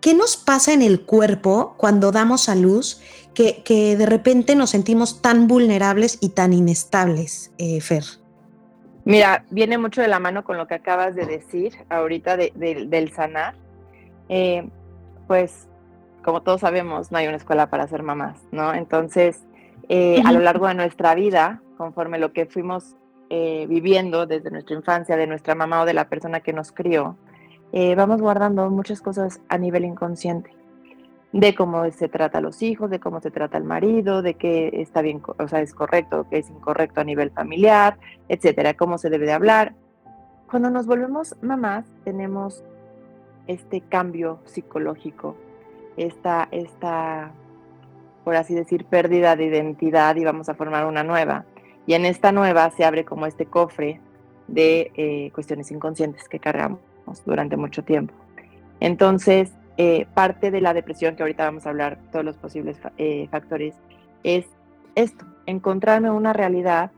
¿Qué, 0.00 0.14
nos 0.14 0.36
pasa 0.36 0.72
en 0.72 0.82
el 0.82 1.02
cuerpo 1.02 1.74
cuando 1.76 2.10
damos 2.10 2.48
a 2.48 2.56
luz 2.56 3.00
que, 3.34 3.62
de 3.96 4.06
repente 4.06 4.56
nos 4.56 4.70
sentimos 4.70 5.22
tan 5.22 5.46
vulnerables 5.46 6.18
y 6.20 6.30
tan 6.30 6.52
inestables, 6.52 7.52
eh, 7.58 7.80
Fer? 7.80 8.02
Mira, 9.04 9.44
viene 9.50 9.78
mucho 9.78 10.00
de 10.00 10.08
la 10.08 10.18
mano 10.18 10.42
con 10.42 10.56
lo 10.56 10.66
que 10.66 10.74
acabas 10.74 11.14
de 11.14 11.24
decir 11.24 11.76
ahorita 11.88 12.36
del 12.36 13.12
sanar. 13.14 13.54
pues 15.28 15.67
como 16.28 16.42
todos 16.42 16.60
sabemos, 16.60 17.10
no 17.10 17.16
hay 17.16 17.26
una 17.26 17.38
escuela 17.38 17.70
para 17.70 17.88
ser 17.88 18.02
mamás, 18.02 18.46
¿no? 18.52 18.74
Entonces, 18.74 19.46
eh, 19.88 20.20
a 20.26 20.30
lo 20.30 20.40
largo 20.40 20.68
de 20.68 20.74
nuestra 20.74 21.14
vida, 21.14 21.62
conforme 21.78 22.18
lo 22.18 22.34
que 22.34 22.44
fuimos 22.44 22.96
eh, 23.30 23.64
viviendo 23.66 24.26
desde 24.26 24.50
nuestra 24.50 24.76
infancia, 24.76 25.16
de 25.16 25.26
nuestra 25.26 25.54
mamá 25.54 25.80
o 25.80 25.86
de 25.86 25.94
la 25.94 26.10
persona 26.10 26.40
que 26.40 26.52
nos 26.52 26.70
crió, 26.70 27.16
eh, 27.72 27.94
vamos 27.94 28.20
guardando 28.20 28.68
muchas 28.68 29.00
cosas 29.00 29.40
a 29.48 29.56
nivel 29.56 29.86
inconsciente 29.86 30.54
de 31.32 31.54
cómo 31.54 31.90
se 31.92 32.10
trata 32.10 32.36
a 32.36 32.40
los 32.42 32.60
hijos, 32.60 32.90
de 32.90 33.00
cómo 33.00 33.22
se 33.22 33.30
trata 33.30 33.56
al 33.56 33.64
marido, 33.64 34.20
de 34.20 34.34
qué 34.34 34.68
está 34.74 35.00
bien, 35.00 35.22
o 35.38 35.48
sea, 35.48 35.62
es 35.62 35.72
correcto, 35.72 36.26
qué 36.28 36.40
es 36.40 36.50
incorrecto 36.50 37.00
a 37.00 37.04
nivel 37.04 37.30
familiar, 37.30 37.96
etcétera, 38.28 38.74
cómo 38.74 38.98
se 38.98 39.08
debe 39.08 39.24
de 39.24 39.32
hablar. 39.32 39.72
Cuando 40.50 40.68
nos 40.68 40.84
volvemos 40.84 41.36
mamás, 41.40 41.86
tenemos 42.04 42.62
este 43.46 43.80
cambio 43.80 44.40
psicológico 44.44 45.34
esta, 45.98 46.48
esta, 46.50 47.32
por 48.24 48.36
así 48.36 48.54
decir, 48.54 48.84
pérdida 48.84 49.36
de 49.36 49.46
identidad 49.46 50.16
y 50.16 50.24
vamos 50.24 50.48
a 50.48 50.54
formar 50.54 50.86
una 50.86 51.02
nueva. 51.02 51.44
Y 51.86 51.94
en 51.94 52.04
esta 52.04 52.32
nueva 52.32 52.70
se 52.70 52.84
abre 52.84 53.04
como 53.04 53.26
este 53.26 53.46
cofre 53.46 54.00
de 54.46 54.90
eh, 54.94 55.30
cuestiones 55.34 55.70
inconscientes 55.70 56.28
que 56.28 56.38
cargamos 56.38 56.80
durante 57.24 57.56
mucho 57.56 57.82
tiempo. 57.84 58.14
Entonces, 58.80 59.52
eh, 59.76 60.06
parte 60.14 60.50
de 60.50 60.60
la 60.60 60.74
depresión, 60.74 61.16
que 61.16 61.22
ahorita 61.22 61.44
vamos 61.44 61.66
a 61.66 61.70
hablar 61.70 61.98
todos 62.12 62.24
los 62.24 62.36
posibles 62.36 62.78
eh, 62.96 63.28
factores, 63.30 63.74
es 64.22 64.46
esto, 64.94 65.24
encontrarme 65.46 66.10
una 66.10 66.32
realidad 66.32 66.90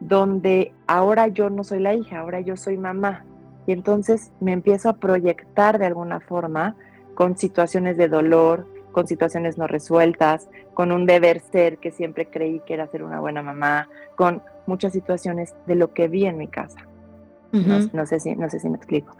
donde 0.00 0.72
ahora 0.86 1.26
yo 1.28 1.50
no 1.50 1.64
soy 1.64 1.80
la 1.80 1.94
hija, 1.94 2.20
ahora 2.20 2.40
yo 2.40 2.56
soy 2.56 2.76
mamá. 2.76 3.24
Y 3.66 3.72
entonces 3.72 4.32
me 4.40 4.52
empiezo 4.52 4.88
a 4.88 4.96
proyectar 4.96 5.78
de 5.78 5.86
alguna 5.86 6.20
forma 6.20 6.76
con 7.18 7.36
situaciones 7.36 7.96
de 7.96 8.06
dolor, 8.06 8.64
con 8.92 9.08
situaciones 9.08 9.58
no 9.58 9.66
resueltas, 9.66 10.48
con 10.72 10.92
un 10.92 11.04
deber 11.04 11.40
ser 11.40 11.78
que 11.78 11.90
siempre 11.90 12.26
creí 12.30 12.60
que 12.60 12.74
era 12.74 12.86
ser 12.86 13.02
una 13.02 13.18
buena 13.18 13.42
mamá, 13.42 13.88
con 14.14 14.40
muchas 14.68 14.92
situaciones 14.92 15.52
de 15.66 15.74
lo 15.74 15.92
que 15.92 16.06
vi 16.06 16.26
en 16.26 16.38
mi 16.38 16.46
casa. 16.46 16.86
no, 17.50 18.06
sé 18.06 18.20
si, 18.20 18.36
no 18.36 18.48
sé 18.48 18.60
si 18.60 18.68
me 18.68 18.76
explico. 18.76 19.16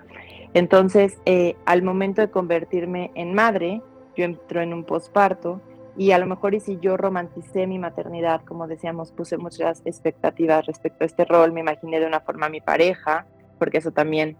Entonces, 0.55 1.19
eh, 1.27 1.57
al 1.67 1.83
momento 1.83 2.21
de 2.21 2.31
convertirme 2.31 3.11
en 3.17 3.35
madre, 3.35 3.83
yo 4.17 4.25
entro 4.25 4.61
en 4.61 4.75
un 4.75 4.85
posparto 4.85 5.61
y 5.97 6.13
a 6.13 6.19
lo 6.19 6.27
mejor 6.27 6.55
y 6.55 6.61
si 6.61 6.79
yo 6.79 6.97
romanticé 6.97 7.67
mi 7.67 7.81
maternidad, 7.81 8.43
como 8.45 8.69
decíamos, 8.69 9.11
puse 9.11 9.39
muchas 9.39 9.83
expectativas 9.85 10.67
respecto 10.67 11.03
a 11.03 11.07
este 11.09 11.25
rol, 11.25 11.51
me 11.51 11.63
imaginé 11.63 11.99
de 11.99 12.07
una 12.07 12.21
forma 12.21 12.47
a 12.47 12.49
mi 12.49 12.61
pareja, 12.61 13.27
porque 13.59 13.79
eso 13.79 13.91
también 13.91 14.37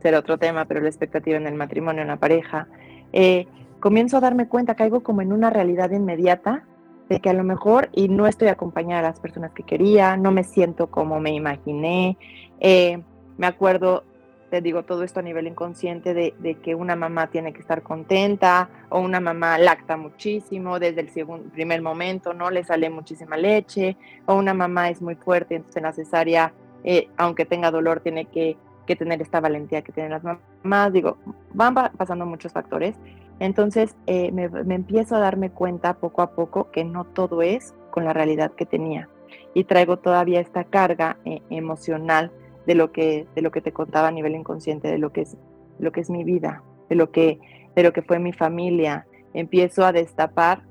será 0.00 0.20
otro 0.20 0.38
tema, 0.38 0.66
pero 0.66 0.80
la 0.80 0.88
expectativa 0.88 1.36
en 1.36 1.48
el 1.48 1.54
matrimonio, 1.54 2.02
en 2.02 2.08
la 2.08 2.18
pareja, 2.18 2.68
eh, 3.12 3.46
comienzo 3.80 4.16
a 4.16 4.20
darme 4.20 4.48
cuenta, 4.48 4.74
caigo 4.74 5.02
como 5.02 5.22
en 5.22 5.32
una 5.32 5.50
realidad 5.50 5.90
inmediata 5.90 6.64
de 7.08 7.20
que 7.20 7.30
a 7.30 7.34
lo 7.34 7.44
mejor 7.44 7.88
y 7.92 8.08
no 8.08 8.26
estoy 8.26 8.48
acompañada 8.48 9.00
a 9.00 9.10
las 9.10 9.20
personas 9.20 9.52
que 9.52 9.64
quería, 9.64 10.16
no 10.16 10.30
me 10.30 10.44
siento 10.44 10.90
como 10.90 11.20
me 11.20 11.32
imaginé. 11.32 12.16
Eh, 12.60 13.02
me 13.36 13.46
acuerdo, 13.46 14.04
te 14.50 14.60
digo 14.60 14.84
todo 14.84 15.02
esto 15.02 15.20
a 15.20 15.22
nivel 15.22 15.46
inconsciente, 15.46 16.14
de, 16.14 16.58
que 16.62 16.74
una 16.74 16.94
mamá 16.94 17.28
tiene 17.28 17.52
que 17.52 17.60
estar 17.60 17.82
contenta 17.82 18.68
o 18.90 19.00
una 19.00 19.18
mamá 19.18 19.58
lacta 19.58 19.96
muchísimo 19.96 20.78
desde 20.78 21.00
el 21.00 21.08
primer 21.52 21.82
momento, 21.82 22.34
no 22.34 22.50
le 22.50 22.62
sale 22.62 22.90
muchísima 22.90 23.36
leche 23.36 23.96
o 24.26 24.34
una 24.34 24.54
mamá 24.54 24.90
es 24.90 25.00
muy 25.00 25.14
fuerte, 25.14 25.56
entonces 25.56 25.82
en 25.82 25.92
cesárea, 25.92 26.52
eh, 26.84 27.08
aunque 27.16 27.46
tenga 27.46 27.70
dolor, 27.70 28.00
tiene 28.00 28.26
que, 28.26 28.56
que 28.86 28.96
tener 28.96 29.22
esta 29.22 29.40
valentía 29.40 29.82
que 29.82 29.92
tienen 29.92 30.12
las 30.12 30.22
mamás. 30.24 30.92
Digo, 30.92 31.18
van 31.52 31.74
pasando 31.74 32.26
muchos 32.26 32.52
factores 32.52 32.96
entonces 33.42 33.96
eh, 34.06 34.30
me, 34.30 34.44
empiezo 34.72 35.16
a 35.16 35.18
darme 35.18 35.50
cuenta 35.50 35.94
poco 35.94 36.22
a 36.22 36.30
poco 36.30 36.70
que 36.70 36.84
no 36.84 37.04
todo 37.04 37.42
es 37.42 37.74
con 37.90 38.04
la 38.04 38.12
realidad 38.12 38.52
que 38.52 38.66
tenía 38.66 39.08
y 39.52 39.64
traigo 39.64 39.98
todavía 39.98 40.40
esta 40.40 40.62
carga 40.62 41.16
eh, 41.24 41.42
emocional 41.50 42.30
de 42.66 42.76
lo 42.76 42.92
que 42.92 43.26
de 43.34 43.42
lo 43.42 43.50
que 43.50 43.60
te 43.60 43.72
contaba 43.72 44.06
a 44.06 44.12
nivel 44.12 44.36
inconsciente 44.36 44.86
de 44.86 44.98
lo 44.98 45.12
que 45.12 45.22
es 45.22 45.36
lo 45.80 45.90
que 45.90 46.00
es 46.00 46.08
mi 46.08 46.22
vida 46.22 46.62
de 46.88 46.94
lo 46.94 47.10
que 47.10 47.40
de 47.74 47.82
lo 47.82 47.92
que 47.92 48.02
fue 48.02 48.20
mi 48.20 48.32
familia 48.32 49.06
empiezo 49.34 49.84
a 49.84 49.90
destapar 49.90 50.62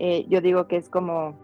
eh, 0.00 0.26
yo 0.28 0.40
digo 0.40 0.66
que 0.66 0.76
es 0.76 0.88
como 0.88 1.38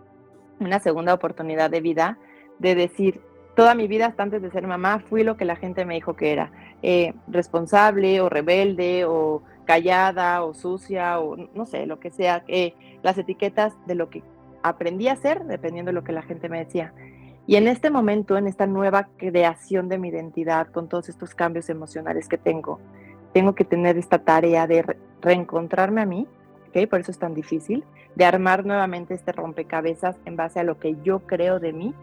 una 0.59 0.81
segunda 0.81 1.14
oportunidad 1.14 1.70
de 1.70 1.83
vida 1.83 2.18
de 2.59 2.74
decir 2.74 3.20
toda 3.55 3.75
mi 3.75 3.87
vida 3.87 4.07
hasta 4.07 4.23
antes 4.23 4.43
de 4.43 4.51
ser 4.51 4.67
mamá 4.67 4.99
fui 4.99 5.23
lo 5.23 5.37
que 5.37 5.45
la 5.45 5.57
gente 5.57 5.85
me 5.85 5.95
dijo 5.95 6.14
que 6.14 6.33
era 6.33 6.51
responsable 7.29 8.21
o 8.21 8.29
rebelde 8.29 9.05
o 9.07 9.43
callada 9.64 10.45
o 10.45 10.55
sucia 10.55 11.19
o 11.21 11.37
no 11.37 11.67
sé, 11.67 11.87
lo 11.87 11.99
que 11.99 12.11
sea, 12.11 12.45
eh, 12.49 12.75
las 13.03 13.19
etiquetas 13.19 13.75
de 13.87 13.95
lo 13.95 14.11
que 14.11 14.23
aprendí 14.62 15.09
a 15.09 15.12
hacer 15.12 15.45
dependiendo 15.45 15.90
de 15.90 15.95
lo 15.95 16.05
que 16.05 16.12
la 16.12 16.23
gente 16.23 16.49
me 16.49 16.59
decía. 16.59 16.93
Y 17.47 17.57
en 17.57 17.69
este 17.69 17.90
momento, 17.90 18.38
en 18.38 18.47
esta 18.47 18.67
nueva 18.67 19.09
creación 19.19 19.88
de 19.88 19.99
mi 19.99 20.09
identidad, 20.09 20.69
con 20.69 20.88
todos 20.88 21.09
estos 21.09 21.35
cambios 21.35 21.69
emocionales 21.69 22.29
que 22.29 22.38
tengo, 22.38 22.81
tengo 23.33 23.55
que 23.55 23.64
tener 23.64 23.99
esta 23.99 24.19
tarea 24.19 24.67
de 24.67 24.97
reencontrarme 25.21 26.01
a 26.01 26.07
mí, 26.07 26.27
¿okay? 26.69 26.87
por 26.87 27.01
eso 27.01 27.11
es 27.11 27.19
tan 27.19 27.35
difícil, 27.35 27.85
de 28.14 28.25
armar 28.25 28.64
nuevamente 28.64 29.12
este 29.12 29.33
rompecabezas 29.33 30.17
en 30.25 30.37
base 30.37 30.61
a 30.61 30.64
lo 30.64 30.79
que 30.79 30.97
yo 31.03 31.21
creo 31.21 31.61
de 31.61 31.73
mí 31.73 31.95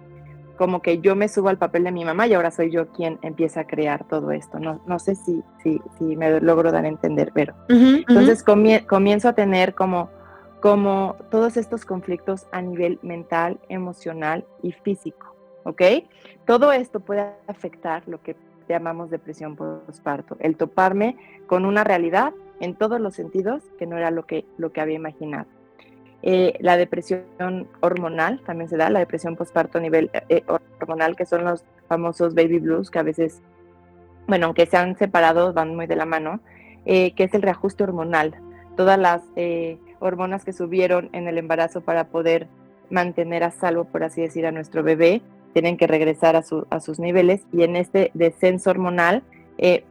como 0.62 0.84
que 0.84 1.00
yo 1.00 1.16
me 1.16 1.28
subo 1.28 1.50
al 1.50 1.58
papel 1.58 1.86
de 1.86 1.92
mi 1.92 2.06
mamá 2.06 2.28
y 2.28 2.36
ahora 2.36 2.52
soy 2.52 2.70
yo 2.70 2.90
quien 2.90 3.18
empieza 3.24 3.62
a 3.62 3.64
crear 3.66 4.08
todo 4.08 4.30
esto. 4.30 4.60
No, 4.60 4.80
no 4.86 5.00
sé 5.00 5.16
si, 5.16 5.42
si, 5.64 5.82
si 5.98 6.16
me 6.16 6.40
logro 6.40 6.72
dar 6.72 6.86
a 6.86 6.88
entender, 6.88 7.32
pero 7.34 7.56
entonces 7.68 8.44
comienzo 8.44 9.28
a 9.28 9.34
tener 9.34 9.74
como, 9.74 10.12
como 10.60 11.16
todos 11.32 11.58
estos 11.58 11.84
conflictos 11.84 12.46
a 12.52 12.62
nivel 12.62 13.00
mental, 13.02 13.60
emocional 13.70 14.46
y 14.62 14.72
físico, 14.72 15.36
¿ok? 15.64 15.82
Todo 16.46 16.72
esto 16.72 17.00
puede 17.00 17.26
afectar 17.48 18.04
lo 18.08 18.22
que 18.22 18.36
llamamos 18.70 19.10
depresión 19.10 19.56
postparto, 19.56 20.38
el 20.42 20.58
toparme 20.58 21.18
con 21.48 21.66
una 21.66 21.84
realidad 21.84 22.34
en 22.60 22.76
todos 22.76 23.02
los 23.02 23.16
sentidos 23.16 23.64
que 23.80 23.88
no 23.88 23.98
era 23.98 24.12
lo 24.12 24.28
que, 24.28 24.46
lo 24.60 24.72
que 24.72 24.80
había 24.80 24.98
imaginado. 24.98 25.48
Eh, 26.24 26.54
la 26.60 26.78
depresión 26.78 27.68
hormonal 27.80 28.42
también 28.46 28.70
se 28.70 28.78
da, 28.78 28.90
la 28.90 29.00
depresión 29.00 29.36
postparto 29.36 29.80
a 29.80 29.82
nivel 29.82 30.12
eh, 30.30 30.44
hormonal, 30.80 31.16
que 31.16 31.26
son 31.26 31.44
los 31.44 31.64
famosos 31.88 32.36
baby 32.36 32.60
blues, 32.60 32.92
que 32.92 33.00
a 33.00 33.04
veces, 33.04 33.42
bueno, 34.28 34.48
aunque 34.48 34.68
se 34.68 34.78
han 34.78 34.96
separado, 34.98 35.52
van 35.54 35.76
muy 35.76 35.88
de 35.88 35.96
la 35.96 36.06
mano, 36.06 36.40
eh, 36.86 37.14
que 37.14 37.24
es 37.24 37.34
el 37.34 37.42
reajuste 37.42 37.84
hormonal. 37.84 38.36
Todas 38.78 38.98
las 38.98 39.22
hormonas 40.00 40.46
que 40.46 40.54
subieron 40.54 41.10
en 41.12 41.28
el 41.28 41.38
embarazo 41.38 41.82
para 41.82 42.06
poder 42.06 42.48
mantener 42.90 43.44
a 43.44 43.52
salvo, 43.52 43.84
por 43.84 44.04
así 44.04 44.22
decir, 44.22 44.46
a 44.46 44.52
nuestro 44.52 44.82
bebé, 44.82 45.22
tienen 45.54 45.76
que 45.76 45.88
regresar 45.88 46.36
a, 46.36 46.44
a 46.70 46.80
sus 46.80 46.98
niveles 46.98 47.42
y 47.52 47.64
en 47.64 47.76
este 47.76 48.12
descenso 48.14 48.70
hormonal 48.70 49.24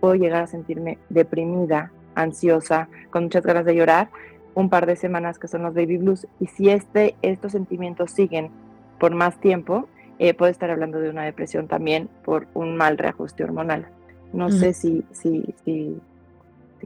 puedo 0.01 0.15
llegar 0.15 0.45
a 0.45 0.47
sentirme 0.47 0.99
deprimida, 1.11 1.93
ansiosa, 2.15 2.89
con 3.11 3.25
muchas 3.25 3.45
ganas 3.45 3.65
de 3.65 3.77
llorar, 3.77 4.09
un 4.55 4.69
par 4.69 4.87
de 4.87 4.97
semanas 4.97 5.39
que 5.39 5.49
son 5.49 5.63
los 5.63 5.75
baby 5.75 5.99
blues 5.99 6.27
y 6.41 6.47
si 6.47 6.71
este, 6.71 7.15
estos 7.23 7.53
sentimientos 7.53 8.11
siguen 8.11 8.51
por 8.99 9.15
más 9.15 9.41
tiempo, 9.41 9.89
eh, 10.19 10.35
puede 10.35 10.53
estar 10.53 10.71
hablando 10.71 11.01
de 11.01 11.09
una 11.09 11.25
depresión 11.25 11.67
también 11.67 12.11
por 12.25 12.47
un 12.55 12.77
mal 12.77 12.99
reajuste 12.99 13.43
hormonal. 13.43 13.89
No 14.33 14.51
sé 14.51 14.75
si, 14.75 15.03
si, 15.13 15.55
si, 15.65 15.97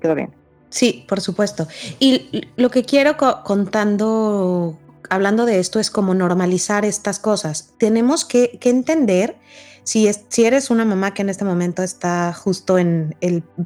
quedó 0.00 0.14
bien. 0.14 0.30
Sí, 0.70 1.04
por 1.08 1.20
supuesto. 1.20 1.66
Y 1.98 2.48
lo 2.56 2.70
que 2.70 2.84
quiero 2.84 3.16
contando, 3.44 4.78
hablando 5.10 5.44
de 5.44 5.58
esto, 5.58 5.78
es 5.78 5.90
como 5.90 6.14
normalizar 6.14 6.84
estas 6.84 7.18
cosas. 7.18 7.74
Tenemos 7.76 8.24
que, 8.24 8.58
entender, 8.62 9.36
si, 9.82 10.06
es, 10.06 10.24
si 10.28 10.46
eres 10.46 10.70
una 10.70 10.84
mamá 10.84 11.12
que 11.12 11.22
en 11.22 11.28
este 11.28 11.44
momento 11.44 11.82
está 11.82 12.32
justo 12.32 12.78
en 12.78 13.14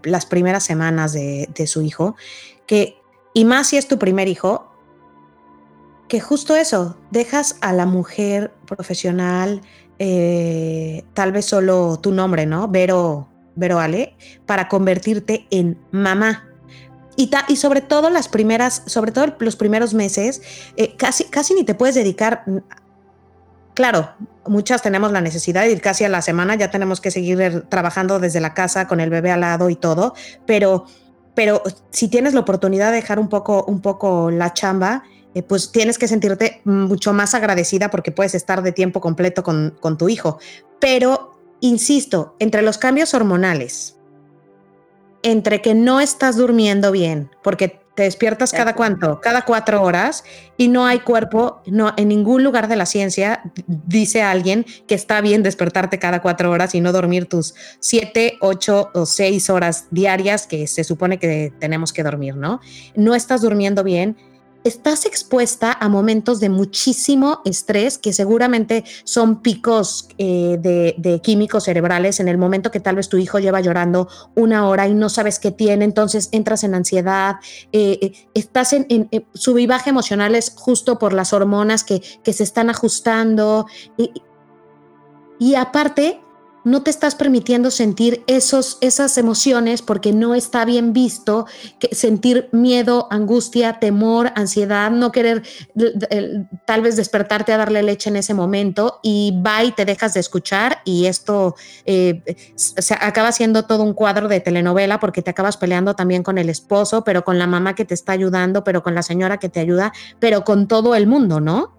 las 0.02 0.26
primeras 0.26 0.64
semanas 0.64 1.12
de, 1.12 1.48
de 1.54 1.66
su 1.66 1.82
hijo, 1.82 2.16
que 2.66 2.97
y 3.38 3.44
más 3.44 3.68
si 3.68 3.76
es 3.76 3.86
tu 3.86 4.00
primer 4.00 4.26
hijo, 4.26 4.68
que 6.08 6.18
justo 6.18 6.56
eso, 6.56 6.96
dejas 7.12 7.54
a 7.60 7.72
la 7.72 7.86
mujer 7.86 8.52
profesional, 8.66 9.62
eh, 10.00 11.04
tal 11.14 11.30
vez 11.30 11.44
solo 11.44 12.00
tu 12.02 12.10
nombre, 12.10 12.46
¿no? 12.46 12.66
Vero, 12.66 13.28
Ale, 13.78 14.16
para 14.44 14.66
convertirte 14.66 15.46
en 15.52 15.78
mamá. 15.92 16.48
Y, 17.14 17.30
y, 17.46 17.54
sobre 17.54 17.80
todo 17.80 18.10
las 18.10 18.26
primeras, 18.26 18.82
sobre 18.86 19.12
todo 19.12 19.36
los 19.38 19.54
primeros 19.54 19.94
meses, 19.94 20.42
eh, 20.76 20.96
casi, 20.96 21.22
casi 21.22 21.54
ni 21.54 21.62
te 21.62 21.76
puedes 21.76 21.94
dedicar. 21.94 22.42
Claro, 23.74 24.14
muchas 24.48 24.82
tenemos 24.82 25.12
la 25.12 25.20
necesidad 25.20 25.62
de 25.62 25.70
ir 25.70 25.80
casi 25.80 26.02
a 26.02 26.08
la 26.08 26.22
semana, 26.22 26.56
ya 26.56 26.72
tenemos 26.72 27.00
que 27.00 27.12
seguir 27.12 27.66
trabajando 27.68 28.18
desde 28.18 28.40
la 28.40 28.52
casa 28.52 28.88
con 28.88 28.98
el 28.98 29.10
bebé 29.10 29.30
al 29.30 29.42
lado 29.42 29.70
y 29.70 29.76
todo, 29.76 30.14
pero 30.44 30.86
pero 31.38 31.62
si 31.90 32.08
tienes 32.08 32.34
la 32.34 32.40
oportunidad 32.40 32.90
de 32.90 32.96
dejar 32.96 33.20
un 33.20 33.28
poco, 33.28 33.64
un 33.66 33.80
poco 33.80 34.28
la 34.28 34.52
chamba, 34.54 35.04
eh, 35.36 35.44
pues 35.44 35.70
tienes 35.70 35.96
que 35.96 36.08
sentirte 36.08 36.60
mucho 36.64 37.12
más 37.12 37.32
agradecida 37.32 37.90
porque 37.90 38.10
puedes 38.10 38.34
estar 38.34 38.60
de 38.60 38.72
tiempo 38.72 39.00
completo 39.00 39.44
con, 39.44 39.78
con 39.78 39.96
tu 39.96 40.08
hijo. 40.08 40.40
Pero, 40.80 41.38
insisto, 41.60 42.34
entre 42.40 42.62
los 42.62 42.76
cambios 42.76 43.14
hormonales, 43.14 44.00
entre 45.22 45.62
que 45.62 45.76
no 45.76 46.00
estás 46.00 46.36
durmiendo 46.36 46.90
bien, 46.90 47.30
porque 47.44 47.82
te 47.98 48.04
despiertas 48.04 48.52
cada 48.52 48.76
cuánto, 48.76 49.20
cada 49.20 49.42
cuatro 49.42 49.82
horas 49.82 50.22
y 50.56 50.68
no 50.68 50.86
hay 50.86 51.00
cuerpo, 51.00 51.62
no 51.66 51.94
en 51.96 52.06
ningún 52.06 52.44
lugar 52.44 52.68
de 52.68 52.76
la 52.76 52.86
ciencia 52.86 53.42
dice 53.66 54.22
alguien 54.22 54.64
que 54.86 54.94
está 54.94 55.20
bien 55.20 55.42
despertarte 55.42 55.98
cada 55.98 56.22
cuatro 56.22 56.52
horas 56.52 56.76
y 56.76 56.80
no 56.80 56.92
dormir 56.92 57.26
tus 57.26 57.56
siete, 57.80 58.38
ocho 58.40 58.90
o 58.94 59.04
seis 59.04 59.50
horas 59.50 59.88
diarias 59.90 60.46
que 60.46 60.68
se 60.68 60.84
supone 60.84 61.18
que 61.18 61.52
tenemos 61.58 61.92
que 61.92 62.04
dormir, 62.04 62.36
¿no? 62.36 62.60
No 62.94 63.16
estás 63.16 63.40
durmiendo 63.40 63.82
bien, 63.82 64.16
estás 64.64 65.06
expuesta 65.06 65.76
a 65.80 65.88
momentos 65.88 66.40
de 66.40 66.48
muchísimo 66.48 67.40
estrés 67.44 67.98
que 67.98 68.12
seguramente 68.12 68.84
son 69.04 69.40
picos 69.40 70.08
eh, 70.18 70.58
de, 70.60 71.20
químicos 71.22 71.64
cerebrales 71.64 72.20
en 72.20 72.28
el 72.28 72.38
momento 72.38 72.70
que 72.70 72.80
tal 72.80 72.96
vez 72.96 73.08
tu 73.08 73.16
hijo 73.16 73.38
lleva 73.38 73.60
llorando 73.60 74.08
una 74.34 74.68
hora 74.68 74.86
y 74.86 74.94
no 74.94 75.08
sabes 75.08 75.38
qué 75.38 75.50
tiene, 75.50 75.84
entonces 75.84 76.28
entras 76.32 76.64
en 76.64 76.74
ansiedad, 76.74 77.36
eh, 77.72 77.98
eh, 78.02 78.12
estás 78.34 78.72
en, 78.72 78.86
en, 78.90 79.08
emocionales 79.86 80.52
justo 80.54 80.98
por 80.98 81.12
las 81.12 81.32
hormonas 81.32 81.84
que, 81.84 82.02
se 82.28 82.42
están 82.42 82.68
ajustando. 82.68 83.66
Y 85.38 85.54
aparte 85.54 86.20
no 86.68 86.82
te 86.82 86.90
estás 86.90 87.14
permitiendo 87.14 87.70
sentir 87.70 88.22
esos, 88.26 88.78
esas 88.80 89.16
emociones 89.18 89.82
porque 89.82 90.12
no 90.12 90.34
está 90.34 90.64
bien 90.64 90.92
visto 90.92 91.46
que 91.78 91.94
sentir 91.94 92.48
miedo, 92.52 93.08
angustia, 93.10 93.80
temor, 93.80 94.32
ansiedad, 94.34 94.90
no 94.90 95.12
querer 95.12 95.42
tal 96.66 96.82
vez 96.82 96.96
despertarte 96.96 97.52
a 97.52 97.56
darle 97.56 97.82
leche 97.82 98.10
en 98.10 98.16
ese 98.16 98.34
momento 98.34 99.00
y 99.02 99.40
va 99.44 99.64
y 99.64 99.72
te 99.72 99.84
dejas 99.84 100.14
de 100.14 100.20
escuchar 100.20 100.78
y 100.84 101.06
esto 101.06 101.54
eh, 101.86 102.22
se 102.56 102.94
acaba 102.94 103.32
siendo 103.32 103.64
todo 103.64 103.82
un 103.82 103.94
cuadro 103.94 104.28
de 104.28 104.40
telenovela 104.40 105.00
porque 105.00 105.22
te 105.22 105.30
acabas 105.30 105.56
peleando 105.56 105.94
también 105.94 106.22
con 106.22 106.38
el 106.38 106.48
esposo, 106.48 107.04
pero 107.04 107.24
con 107.24 107.38
la 107.38 107.46
mamá 107.46 107.74
que 107.74 107.84
te 107.84 107.94
está 107.94 108.12
ayudando, 108.12 108.64
pero 108.64 108.82
con 108.82 108.94
la 108.94 109.02
señora 109.02 109.38
que 109.38 109.48
te 109.48 109.60
ayuda, 109.60 109.92
pero 110.18 110.44
con 110.44 110.68
todo 110.68 110.94
el 110.94 111.06
mundo, 111.06 111.40
¿no? 111.40 111.76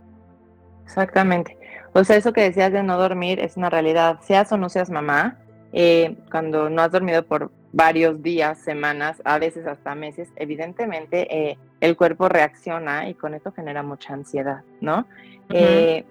Exactamente. 0.86 1.59
Sea, 2.04 2.16
eso 2.16 2.34
que 2.34 2.42
decías 2.42 2.72
de 2.72 2.84
no 2.84 2.98
dormir 2.98 3.40
es 3.40 3.58
una 3.58 3.70
realidad, 3.70 4.20
seas 4.22 4.52
o 4.52 4.58
no 4.58 4.70
seas 4.70 4.90
mamá, 4.90 5.38
eh, 5.74 6.16
cuando 6.32 6.70
no 6.70 6.82
has 6.82 6.92
dormido 6.92 7.24
por 7.24 7.52
varios 7.72 8.22
días, 8.24 8.58
semanas, 8.60 9.22
a 9.26 9.38
veces 9.38 9.68
hasta 9.68 9.94
meses, 9.96 10.30
evidentemente 10.36 11.28
eh, 11.36 11.58
el 11.82 11.96
cuerpo 11.96 12.30
reacciona 12.30 13.10
y 13.10 13.14
con 13.14 13.34
esto 13.34 13.52
genera 13.52 13.84
mucha 13.84 14.14
ansiedad, 14.14 14.64
¿no? 14.82 15.06
Eh, 15.50 16.04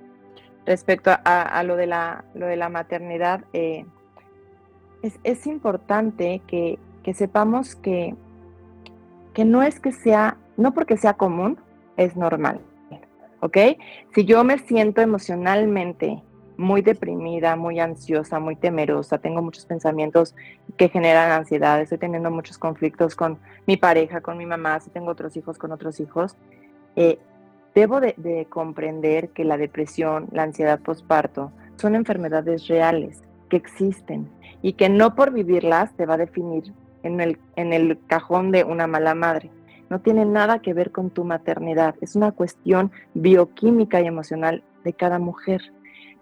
respecto 0.67 1.11
a, 1.25 1.63
lo, 1.65 1.77
de 1.77 1.87
la, 1.87 2.25
lo 2.35 2.47
de 2.47 2.57
la 2.57 2.69
maternidad, 2.69 3.45
es, 3.53 3.85
es, 5.23 5.47
importante 5.47 6.43
que, 6.47 6.79
que 7.03 7.15
sepamos 7.15 7.75
que, 7.75 8.15
que 9.33 9.45
no 9.45 9.63
es 9.63 9.81
que 9.81 9.93
sea, 9.93 10.37
no 10.57 10.75
porque 10.75 10.97
sea 10.97 11.15
común, 11.15 11.59
es 11.97 12.17
normal. 12.17 12.61
¿Ok? 13.41 13.57
Si 14.15 14.25
yo 14.25 14.45
me 14.45 14.59
siento 14.59 15.01
emocionalmente 15.01 16.23
muy 16.57 16.83
deprimida, 16.83 17.55
muy 17.55 17.79
ansiosa, 17.79 18.41
muy 18.41 18.57
temerosa, 18.57 19.19
tengo 19.19 19.41
muchos 19.43 19.65
pensamientos 19.65 20.35
que 20.77 20.89
generan 20.89 21.31
ansiedad, 21.31 21.81
estoy 21.81 21.99
teniendo 21.99 22.33
muchos 22.33 22.59
conflictos 22.59 23.15
con 23.15 23.39
mi 23.67 23.77
pareja, 23.77 24.21
con 24.21 24.37
mi 24.37 24.45
mamá, 24.45 24.81
si 24.81 24.91
tengo 24.91 25.11
otros 25.11 25.37
hijos, 25.37 25.57
con 25.57 25.71
otros 25.71 26.01
hijos, 26.01 26.37
eh, 26.97 27.19
debo 27.77 28.01
de, 28.01 28.47
comprender 28.51 29.29
que 29.29 29.45
la 29.45 29.57
depresión, 29.57 30.27
la 30.33 30.43
ansiedad 30.43 30.81
postparto 30.81 31.53
son 31.77 31.95
enfermedades 31.95 32.67
reales 32.67 33.23
que 33.49 33.57
existen 33.57 34.29
y 34.61 34.73
que 34.73 34.89
no 34.89 35.15
por 35.15 35.33
vivirlas 35.33 35.95
te 35.97 36.07
va 36.07 36.15
a 36.15 36.19
definir 36.19 36.73
en 37.05 37.21
el, 37.21 37.39
en 37.55 37.73
el 37.73 38.01
cajón 38.09 38.51
de 38.51 38.65
una 38.65 38.89
mala 38.89 39.15
madre 39.15 39.49
no 39.91 40.01
tiene 40.01 40.25
nada 40.25 40.61
que 40.61 40.75
ver 40.75 40.91
con 40.91 41.11
tu 41.11 41.25
maternidad, 41.25 41.95
es 42.01 42.17
una 42.17 42.33
cuestión 42.33 42.93
bioquímica 43.15 44.01
y 44.01 44.07
emocional 44.07 44.63
de 44.85 44.93
cada 44.93 45.19
mujer. 45.19 45.73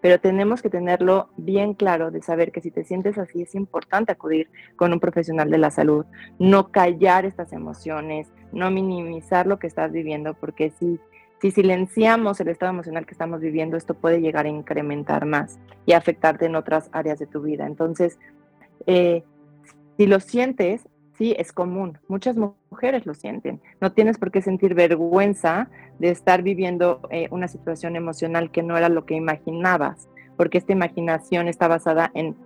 Pero 0.00 0.20
tenemos 0.20 0.62
que 0.62 0.70
tenerlo 0.70 1.30
bien 1.36 1.74
claro 1.74 2.10
de 2.10 2.22
saber 2.22 2.52
que 2.52 2.60
si 2.60 2.70
te 2.70 2.84
sientes 2.84 3.18
así 3.18 3.42
es 3.42 3.54
importante 3.54 4.12
acudir 4.12 4.50
con 4.76 4.92
un 4.92 5.00
profesional 5.00 5.50
de 5.50 5.58
la 5.58 5.70
salud, 5.70 6.04
no 6.38 6.70
callar 6.70 7.24
estas 7.24 7.52
emociones, 7.52 8.28
no 8.52 8.70
minimizar 8.70 9.46
lo 9.46 9.58
que 9.58 9.66
estás 9.66 9.92
viviendo, 9.92 10.34
porque 10.34 10.70
si, 10.70 11.00
si 11.40 11.50
silenciamos 11.50 12.38
el 12.40 12.48
estado 12.48 12.72
emocional 12.72 13.06
que 13.06 13.12
estamos 13.12 13.40
viviendo, 13.40 13.76
esto 13.76 13.94
puede 13.94 14.20
llegar 14.20 14.46
a 14.46 14.50
incrementar 14.50 15.26
más 15.26 15.58
y 15.86 15.92
afectarte 15.94 16.46
en 16.46 16.56
otras 16.56 16.88
áreas 16.92 17.18
de 17.18 17.26
tu 17.26 17.40
vida. 17.40 17.66
Entonces, 17.66 18.18
eh, 18.86 19.24
si 19.96 20.06
lo 20.06 20.20
sientes, 20.20 20.86
Sí, 21.16 21.34
es 21.38 21.52
común. 21.52 21.98
Muchas 22.08 22.36
mujeres 22.36 23.06
lo 23.06 23.14
sienten. 23.14 23.60
No 23.80 23.92
tienes 23.92 24.18
por 24.18 24.30
qué 24.30 24.42
sentir 24.42 24.74
vergüenza 24.74 25.70
de 25.98 26.10
estar 26.10 26.42
viviendo 26.42 27.00
eh, 27.10 27.28
una 27.30 27.48
situación 27.48 27.96
emocional 27.96 28.50
que 28.50 28.62
no 28.62 28.76
era 28.76 28.90
lo 28.90 29.06
que 29.06 29.14
imaginabas, 29.14 30.08
porque 30.36 30.58
esta 30.58 30.72
imaginación 30.72 31.48
está 31.48 31.68
basada 31.68 32.10
en 32.12 32.36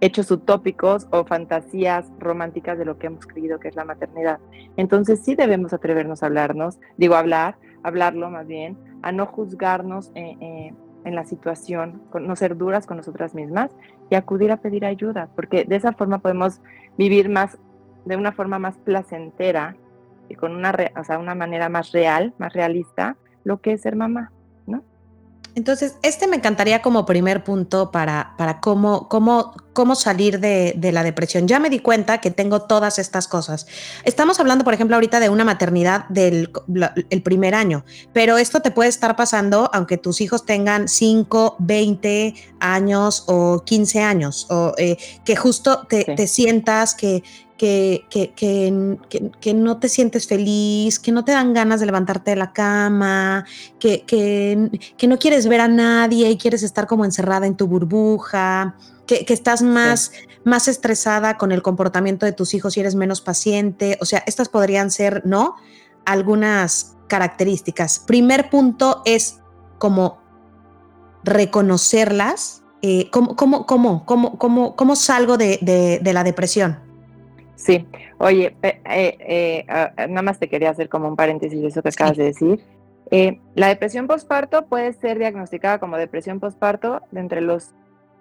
hechos 0.00 0.30
utópicos 0.30 1.08
o 1.10 1.24
fantasías 1.24 2.06
románticas 2.18 2.78
de 2.78 2.84
lo 2.84 2.98
que 2.98 3.08
hemos 3.08 3.26
creído 3.26 3.58
que 3.58 3.68
es 3.68 3.74
la 3.74 3.84
maternidad. 3.84 4.38
Entonces 4.76 5.20
sí 5.24 5.34
debemos 5.34 5.72
atrevernos 5.72 6.22
a 6.22 6.26
hablarnos, 6.26 6.78
digo 6.96 7.16
hablar, 7.16 7.56
hablarlo 7.82 8.30
más 8.30 8.46
bien, 8.46 8.78
a 9.02 9.10
no 9.10 9.26
juzgarnos 9.26 10.12
eh, 10.14 10.36
eh, 10.40 10.74
en 11.04 11.14
la 11.14 11.24
situación, 11.24 12.02
no 12.20 12.36
ser 12.36 12.56
duras 12.56 12.86
con 12.86 12.96
nosotras 12.96 13.34
mismas 13.34 13.70
y 14.08 14.14
acudir 14.14 14.52
a 14.52 14.58
pedir 14.58 14.84
ayuda, 14.84 15.28
porque 15.34 15.64
de 15.64 15.76
esa 15.76 15.92
forma 15.92 16.18
podemos 16.18 16.60
vivir 16.96 17.28
más 17.28 17.58
de 18.04 18.16
una 18.16 18.32
forma 18.32 18.58
más 18.58 18.76
placentera 18.78 19.76
y 20.28 20.34
con 20.34 20.54
una, 20.54 20.74
o 20.98 21.04
sea, 21.04 21.18
una 21.18 21.34
manera 21.34 21.68
más 21.68 21.92
real, 21.92 22.34
más 22.38 22.52
realista, 22.52 23.16
lo 23.44 23.60
que 23.60 23.72
es 23.72 23.82
ser 23.82 23.96
mamá, 23.96 24.32
¿no? 24.66 24.82
Entonces, 25.56 25.96
este 26.02 26.26
me 26.26 26.36
encantaría 26.36 26.82
como 26.82 27.06
primer 27.06 27.44
punto 27.44 27.92
para, 27.92 28.34
para 28.36 28.60
cómo, 28.60 29.08
cómo, 29.08 29.54
cómo 29.72 29.94
salir 29.94 30.40
de, 30.40 30.74
de, 30.76 30.90
la 30.90 31.04
depresión. 31.04 31.46
Ya 31.46 31.60
me 31.60 31.70
di 31.70 31.78
cuenta 31.78 32.18
que 32.18 32.32
tengo 32.32 32.62
todas 32.62 32.98
estas 32.98 33.28
cosas. 33.28 33.68
Estamos 34.02 34.40
hablando, 34.40 34.64
por 34.64 34.74
ejemplo, 34.74 34.96
ahorita 34.96 35.20
de 35.20 35.28
una 35.28 35.44
maternidad 35.44 36.08
del 36.08 36.50
el 37.10 37.22
primer 37.22 37.54
año, 37.54 37.84
pero 38.12 38.36
esto 38.36 38.62
te 38.62 38.72
puede 38.72 38.88
estar 38.88 39.14
pasando 39.14 39.70
aunque 39.72 39.96
tus 39.96 40.20
hijos 40.20 40.44
tengan 40.44 40.88
5, 40.88 41.56
20 41.60 42.34
años 42.58 43.24
o 43.28 43.62
15 43.64 44.02
años, 44.02 44.46
o 44.50 44.74
eh, 44.76 44.96
que 45.24 45.36
justo 45.36 45.86
te, 45.88 46.04
te 46.04 46.26
sientas 46.26 46.96
que, 46.96 47.22
que, 47.56 48.06
que, 48.10 49.54
no 49.54 49.78
te 49.78 49.88
sientes 49.88 50.26
feliz, 50.26 50.98
que 50.98 51.12
no 51.12 51.24
te 51.24 51.32
dan 51.32 51.54
ganas 51.54 51.80
de 51.80 51.86
levantarte 51.86 52.32
de 52.32 52.36
la 52.36 52.52
cama, 52.52 53.44
que, 53.78 54.70
no 55.06 55.18
quieres 55.18 55.46
ver 55.46 55.60
a 55.60 55.68
nadie 55.68 56.30
y 56.30 56.36
quieres 56.36 56.62
estar 56.62 56.86
como 56.86 57.04
encerrada 57.04 57.46
en 57.46 57.56
tu 57.56 57.66
burbuja, 57.66 58.76
que, 59.06 59.24
estás 59.28 59.62
más, 59.62 60.12
más 60.44 60.68
estresada 60.68 61.36
con 61.36 61.52
el 61.52 61.62
comportamiento 61.62 62.26
de 62.26 62.32
tus 62.32 62.54
hijos 62.54 62.76
y 62.76 62.80
eres 62.80 62.94
menos 62.94 63.20
paciente. 63.20 63.98
O 64.00 64.04
sea, 64.04 64.22
estas 64.26 64.48
podrían 64.48 64.90
ser, 64.90 65.22
¿no? 65.24 65.56
Algunas 66.04 66.96
características. 67.06 68.00
Primer 68.00 68.50
punto 68.50 69.02
es 69.04 69.40
como 69.78 70.18
reconocerlas. 71.22 72.62
Eh, 72.82 73.08
¿cómo, 73.10 73.36
cómo, 73.36 73.64
cómo, 73.64 74.04
cómo, 74.04 74.76
cómo, 74.76 74.96
salgo 74.96 75.38
de 75.38 76.00
la 76.02 76.24
depresión? 76.24 76.93
Sí, 77.56 77.86
oye, 78.18 78.56
eh, 78.62 78.80
eh, 78.84 79.66
nada 80.08 80.22
más 80.22 80.38
te 80.38 80.48
quería 80.48 80.70
hacer 80.70 80.88
como 80.88 81.08
un 81.08 81.16
paréntesis 81.16 81.60
de 81.60 81.68
eso 81.68 81.82
que 81.82 81.88
acabas 81.88 82.16
de 82.16 82.24
decir. 82.24 82.60
Eh, 83.10 83.40
la 83.54 83.68
depresión 83.68 84.06
postparto 84.06 84.66
puede 84.66 84.92
ser 84.92 85.18
diagnosticada 85.18 85.78
como 85.78 85.96
depresión 85.96 86.40
postparto 86.40 87.02
de 87.10 87.20
entre 87.20 87.40
los 87.40 87.72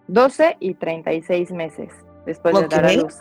12 0.07 0.57
y 0.59 0.75
36 0.75 1.51
meses 1.51 1.89
después 2.25 2.59
de 2.59 2.67
dar 2.67 2.85
a 2.85 2.93
luz. 2.93 3.15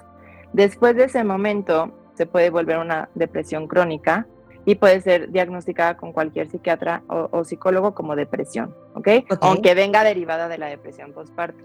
Después 0.52 0.96
de 0.96 1.04
ese 1.04 1.24
momento 1.24 1.92
se 2.14 2.26
puede 2.26 2.50
volver 2.50 2.78
una 2.78 3.08
depresión 3.14 3.68
crónica 3.68 4.26
y 4.64 4.74
puede 4.74 5.00
ser 5.00 5.30
diagnosticada 5.30 5.96
con 5.96 6.12
cualquier 6.12 6.48
psiquiatra 6.48 7.02
o, 7.08 7.44
psicólogo 7.44 7.94
como 7.94 8.14
depresión, 8.14 8.74
¿ok? 8.94 9.08
Aunque 9.40 9.74
venga 9.74 10.04
derivada 10.04 10.48
de 10.48 10.58
la 10.58 10.66
depresión 10.66 11.12
postparto 11.12 11.64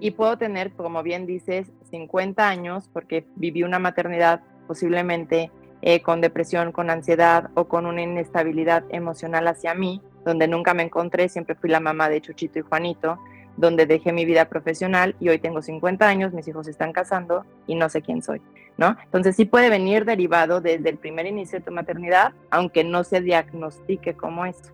y 0.00 0.12
puedo 0.12 0.36
tener, 0.36 0.72
como 0.72 1.02
bien 1.02 1.26
dices, 1.26 1.72
50 1.90 2.46
años 2.46 2.88
porque 2.92 3.24
viví 3.36 3.62
una 3.62 3.78
maternidad 3.78 4.40
posiblemente 4.66 5.50
eh, 5.82 6.02
con 6.02 6.20
depresión, 6.20 6.72
con 6.72 6.90
ansiedad 6.90 7.50
o 7.54 7.66
con 7.66 7.86
una 7.86 8.02
inestabilidad 8.02 8.84
emocional 8.90 9.46
hacia 9.48 9.74
mí, 9.74 10.02
donde 10.24 10.48
nunca 10.48 10.74
me 10.74 10.82
encontré, 10.82 11.28
siempre 11.28 11.54
fui 11.54 11.70
la 11.70 11.80
mamá 11.80 12.08
de 12.08 12.20
Chuchito 12.20 12.58
y 12.58 12.62
Juanito, 12.62 13.18
donde 13.56 13.86
dejé 13.86 14.12
mi 14.12 14.24
vida 14.24 14.46
profesional 14.46 15.14
y 15.20 15.28
hoy 15.28 15.38
tengo 15.38 15.62
50 15.62 16.06
años, 16.06 16.32
mis 16.32 16.46
hijos 16.48 16.66
se 16.66 16.72
están 16.72 16.92
casando 16.92 17.44
y 17.66 17.74
no 17.74 17.88
sé 17.88 18.02
quién 18.02 18.22
soy, 18.22 18.42
¿no? 18.76 18.96
Entonces 19.04 19.36
sí 19.36 19.44
puede 19.44 19.70
venir 19.70 20.04
derivado 20.04 20.60
desde 20.60 20.90
el 20.90 20.98
primer 20.98 21.26
inicio 21.26 21.58
de 21.58 21.64
tu 21.64 21.72
maternidad, 21.72 22.32
aunque 22.50 22.84
no 22.84 23.04
se 23.04 23.20
diagnostique 23.20 24.14
como 24.14 24.44
eso. 24.44 24.72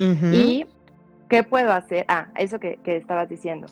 ¿Y 0.00 0.66
qué 1.28 1.42
puedo 1.42 1.72
hacer? 1.72 2.04
Ah, 2.08 2.28
eso 2.36 2.60
que, 2.60 2.78
que 2.84 2.96
estabas 2.96 3.28
diciendo 3.28 3.66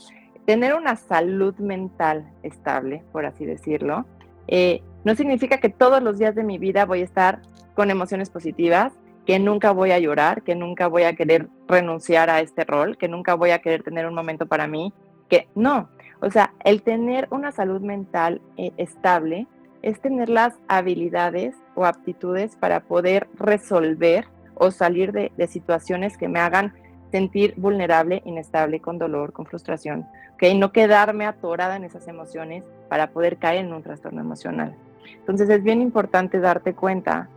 tener 0.47 0.75
una 0.75 0.97
salud 0.97 1.55
mental 1.57 2.31
estable, 2.43 3.03
por 3.13 3.27
así 3.27 3.45
decirlo, 3.45 4.07
eh, 4.49 4.81
no 5.05 5.15
significa 5.15 5.59
que 5.59 5.69
todos 5.69 6.03
los 6.03 6.19
días 6.19 6.35
de 6.35 6.45
mi 6.45 6.57
vida 6.57 6.87
voy 6.87 7.01
a 7.01 7.05
estar 7.05 7.43
con 7.75 7.91
emociones 7.91 8.31
positivas, 8.31 8.93
que 9.27 9.41
nunca 9.41 9.73
voy 9.73 9.91
a 9.91 9.99
llorar, 9.99 10.43
que 10.43 10.55
nunca 10.55 10.87
voy 10.87 11.03
a 11.03 11.17
querer 11.17 11.49
renunciar 11.67 12.31
a 12.31 12.41
este 12.41 12.65
rol, 12.65 12.97
que 12.97 13.09
nunca 13.09 13.35
voy 13.35 13.51
a 13.51 13.59
querer 13.59 13.83
tener 13.83 14.07
un 14.07 14.15
momento 14.15 14.47
para 14.47 14.69
mí, 14.69 14.95
que 15.29 15.49
no. 15.57 15.91
O 16.21 16.31
sea, 16.31 16.55
el 16.65 16.83
tener 16.83 17.27
una 17.31 17.51
salud 17.51 17.81
mental 17.81 18.41
eh, 18.57 18.71
estable 18.77 19.49
es 19.83 20.01
tener 20.01 20.29
las 20.29 20.55
habilidades 20.69 21.57
o 21.75 21.85
aptitudes 21.85 22.57
para 22.57 22.81
poder 22.81 23.29
resolver 23.35 24.27
o 24.55 24.71
salir 24.71 25.13
de, 25.13 25.33
de 25.37 25.47
situaciones 25.49 26.17
que 26.17 26.29
me 26.29 26.39
hagan 26.39 26.73
sentir 27.11 27.55
vulnerable, 27.57 28.23
inestable, 28.25 28.81
con 28.81 28.99
dolor, 28.99 29.33
con 29.33 29.47
frustración, 29.47 30.07
¿ok? 30.35 30.45
No 30.57 30.73
quedarme 30.73 31.27
atorada 31.27 31.77
en 31.77 31.85
esas 31.85 32.09
emociones 32.09 32.65
para 32.89 33.11
poder 33.11 33.37
caer 33.37 33.65
en 33.65 33.73
un 33.73 33.83
trastorno 33.83 34.21
emocional. 34.21 34.75
Entonces 35.19 35.49
es 35.51 35.63
bien 35.63 35.81
importante 35.81 36.41
darte 36.41 36.75
cuenta 36.75 37.29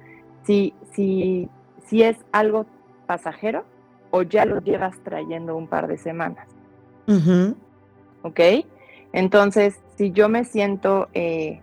si, 0.43 0.74
si, 0.93 1.49
si 1.86 2.03
es 2.03 2.17
algo 2.32 2.65
pasajero 3.05 3.63
o 4.11 4.24
ya 4.24 4.45
lo 4.45 4.61
llevas 4.61 4.97
trayendo 5.03 5.55
un 5.55 5.67
par 5.67 5.88
de 5.88 5.97
semanas. 5.97 6.47
¿ok? 8.24 8.39
Entonces, 9.13 9.80
si 9.95 10.11
yo 10.11 10.30
me 10.30 10.45
siento 10.45 11.09
eh, 11.13 11.61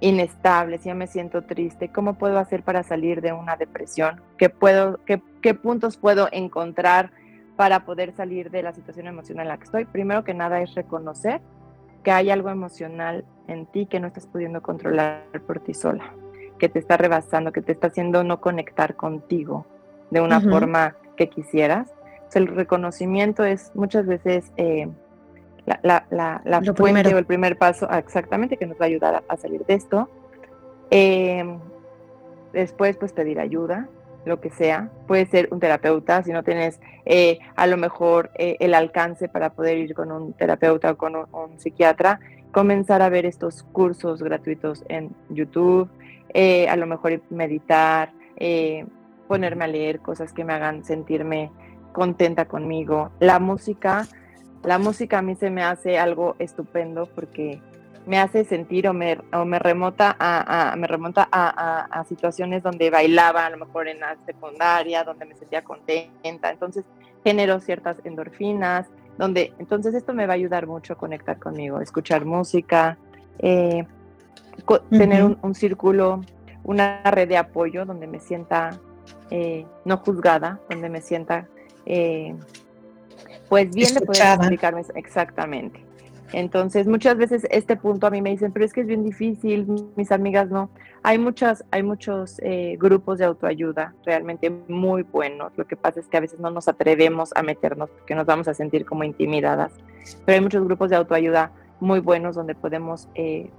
inestable, 0.00 0.78
si 0.78 0.88
yo 0.88 0.94
me 0.94 1.06
siento 1.06 1.42
triste, 1.42 1.88
¿cómo 1.88 2.14
puedo 2.14 2.38
hacer 2.38 2.62
para 2.62 2.82
salir 2.82 3.20
de 3.20 3.32
una 3.32 3.56
depresión? 3.56 4.20
¿Qué, 4.36 4.48
puedo, 4.48 5.00
qué, 5.04 5.20
qué 5.42 5.54
puntos 5.54 5.96
puedo 5.96 6.28
encontrar 6.30 7.10
para 7.58 7.84
poder 7.84 8.12
salir 8.12 8.52
de 8.52 8.62
la 8.62 8.72
situación 8.72 9.08
emocional 9.08 9.46
en 9.46 9.48
la 9.48 9.58
que 9.58 9.64
estoy? 9.64 9.84
Primero 9.84 10.22
que 10.22 10.32
nada 10.32 10.62
es 10.62 10.76
reconocer 10.76 11.40
que 12.04 12.12
hay 12.12 12.30
algo 12.30 12.50
emocional 12.50 13.24
en 13.48 13.66
ti 13.66 13.86
que 13.86 13.98
no 13.98 14.06
estás 14.06 14.28
pudiendo 14.28 14.62
controlar 14.62 15.24
por 15.44 15.58
ti 15.58 15.74
sola, 15.74 16.14
que 16.60 16.68
te 16.68 16.78
está 16.78 16.96
rebasando, 16.96 17.50
que 17.50 17.60
te 17.60 17.72
está 17.72 17.88
haciendo 17.88 18.22
no 18.22 18.40
conectar 18.40 18.94
contigo 18.94 19.66
de 20.12 20.20
una 20.20 20.40
forma 20.40 20.94
que 21.16 21.28
quisieras. 21.28 21.92
el 22.32 22.46
reconocimiento 22.46 23.42
es 23.42 23.72
muchas 23.74 24.06
veces 24.06 24.52
eh, 24.56 24.88
la, 25.66 26.06
la, 26.10 26.40
la, 26.44 26.62
fuente 26.74 27.12
o 27.12 27.18
el 27.18 27.26
primer 27.26 27.58
paso 27.58 27.88
ah, 27.90 27.98
exactamente 27.98 28.56
que 28.56 28.66
nos 28.66 28.78
va 28.78 28.84
a 28.84 28.86
ayudar 28.86 29.24
a, 29.26 29.36
salir 29.36 29.66
de 29.66 29.74
esto. 29.74 30.08
Em, 30.90 31.58
después, 32.52 32.96
pues 32.96 33.12
pedir 33.12 33.40
ayuda, 33.40 33.88
lo 34.24 34.40
que 34.40 34.50
sea. 34.50 34.90
Puede 35.06 35.26
ser 35.26 35.48
un 35.50 35.60
terapeuta, 35.60 36.22
si 36.22 36.32
no 36.32 36.42
tienes 36.42 36.80
eh, 37.04 37.38
a 37.56 37.66
lo 37.66 37.76
mejor 37.76 38.30
eh, 38.34 38.56
el 38.60 38.74
alcance 38.74 39.28
para 39.28 39.50
poder 39.50 39.78
ir 39.78 39.94
con 39.94 40.12
un 40.12 40.34
terapeuta 40.34 40.92
o 40.92 40.96
con 40.96 41.16
un, 41.16 41.58
psiquiatra, 41.58 42.20
comenzar 42.52 43.02
a 43.02 43.08
ver 43.08 43.24
estos 43.24 43.62
cursos 43.62 44.22
gratuitos 44.22 44.84
en 44.88 45.14
YouTube, 45.30 45.88
eh, 46.34 46.68
a 46.68 46.76
lo 46.76 46.86
mejor 46.86 47.22
meditar, 47.30 48.12
ponerme 49.26 49.64
a 49.64 49.68
leer 49.68 50.00
cosas 50.00 50.32
que 50.32 50.44
me 50.44 50.52
hagan 50.52 50.84
sentirme 50.84 51.50
contenta 51.92 52.44
conmigo. 52.44 53.10
La 53.18 53.38
música, 53.38 54.06
la 54.62 54.78
música 54.78 55.18
a 55.18 55.22
mí 55.22 55.34
se 55.34 55.50
me 55.50 55.62
hace 55.62 55.98
algo 55.98 56.36
estupendo 56.38 57.06
porque 57.06 57.60
me 58.06 58.18
hace 58.18 58.44
sentir 58.44 58.88
o 58.88 58.92
me, 58.92 59.18
o 59.32 59.44
me 59.44 59.58
remota 59.58 60.16
a, 60.18 60.74
me 60.76 60.86
remonta 60.86 61.28
a, 61.30 62.04
situaciones 62.08 62.62
donde 62.62 62.90
bailaba, 62.90 63.46
a 63.46 63.50
lo 63.50 63.58
mejor 63.58 63.88
en 63.88 64.00
la 64.00 64.16
secundaria, 64.24 65.04
donde 65.04 65.26
me 65.26 65.34
sentía 65.34 65.62
contenta. 65.62 66.50
Entonces 66.50 66.84
genero 67.24 67.60
ciertas 67.60 67.98
endorfinas, 68.04 68.86
donde 69.18 69.52
entonces 69.58 69.94
esto 69.94 70.14
me 70.14 70.26
va 70.26 70.34
a 70.34 70.36
ayudar 70.36 70.66
mucho 70.66 70.94
a 70.94 70.96
conectar 70.96 71.38
conmigo, 71.38 71.80
escuchar 71.80 72.24
música, 72.24 72.96
eh, 73.38 73.86
tener 74.90 75.24
un, 75.24 75.54
círculo, 75.54 76.22
una 76.64 77.02
red 77.02 77.28
de 77.28 77.36
apoyo 77.36 77.84
donde 77.84 78.06
me 78.06 78.20
sienta 78.20 78.78
eh, 79.30 79.66
no 79.84 79.98
juzgada, 79.98 80.60
donde 80.70 80.88
me 80.88 81.00
sienta 81.00 81.46
eh, 81.84 82.34
pues 83.48 83.70
bien 83.74 83.94
de 83.94 84.00
poder 84.00 84.38
explicarme 84.38 84.82
exactamente. 84.94 85.87
Entonces, 86.32 86.86
muchas 86.86 87.16
veces 87.16 87.46
este 87.50 87.76
punto 87.76 88.06
a 88.06 88.10
mí 88.10 88.20
me 88.20 88.30
dicen, 88.30 88.52
pero 88.52 88.64
es 88.64 88.72
que 88.72 88.82
es 88.82 88.86
bien 88.86 89.02
difícil, 89.02 89.66
mis 89.96 90.12
amigas 90.12 90.50
no. 90.50 90.70
Hay 91.02 91.18
muchas, 91.18 91.64
hay 91.70 91.82
muchos 91.82 92.38
eh, 92.42 92.76
grupos 92.78 93.18
de 93.18 93.24
autoayuda 93.24 93.94
realmente 94.04 94.50
muy 94.68 95.02
buenos. 95.02 95.52
Lo 95.56 95.66
que 95.66 95.76
pasa 95.76 96.00
es 96.00 96.06
que 96.06 96.16
a 96.16 96.20
veces 96.20 96.38
no 96.38 96.50
nos 96.50 96.68
atrevemos 96.68 97.30
a 97.34 97.42
meternos 97.42 97.88
porque 97.90 98.14
nos 98.14 98.26
vamos 98.26 98.48
a 98.48 98.54
sentir 98.54 98.84
como 98.84 99.04
intimidadas. 99.04 99.72
Pero 100.24 100.36
hay 100.36 100.42
muchos 100.42 100.64
grupos 100.64 100.90
de 100.90 100.96
autoayuda 100.96 101.52
muy 101.80 102.00
buenos 102.00 102.36
donde 102.36 102.54
podemos, 102.54 103.08
eh, 103.14 103.50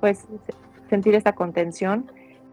pues, 0.00 0.26
sentir 0.90 1.14
esta 1.14 1.32
contención 1.32 2.10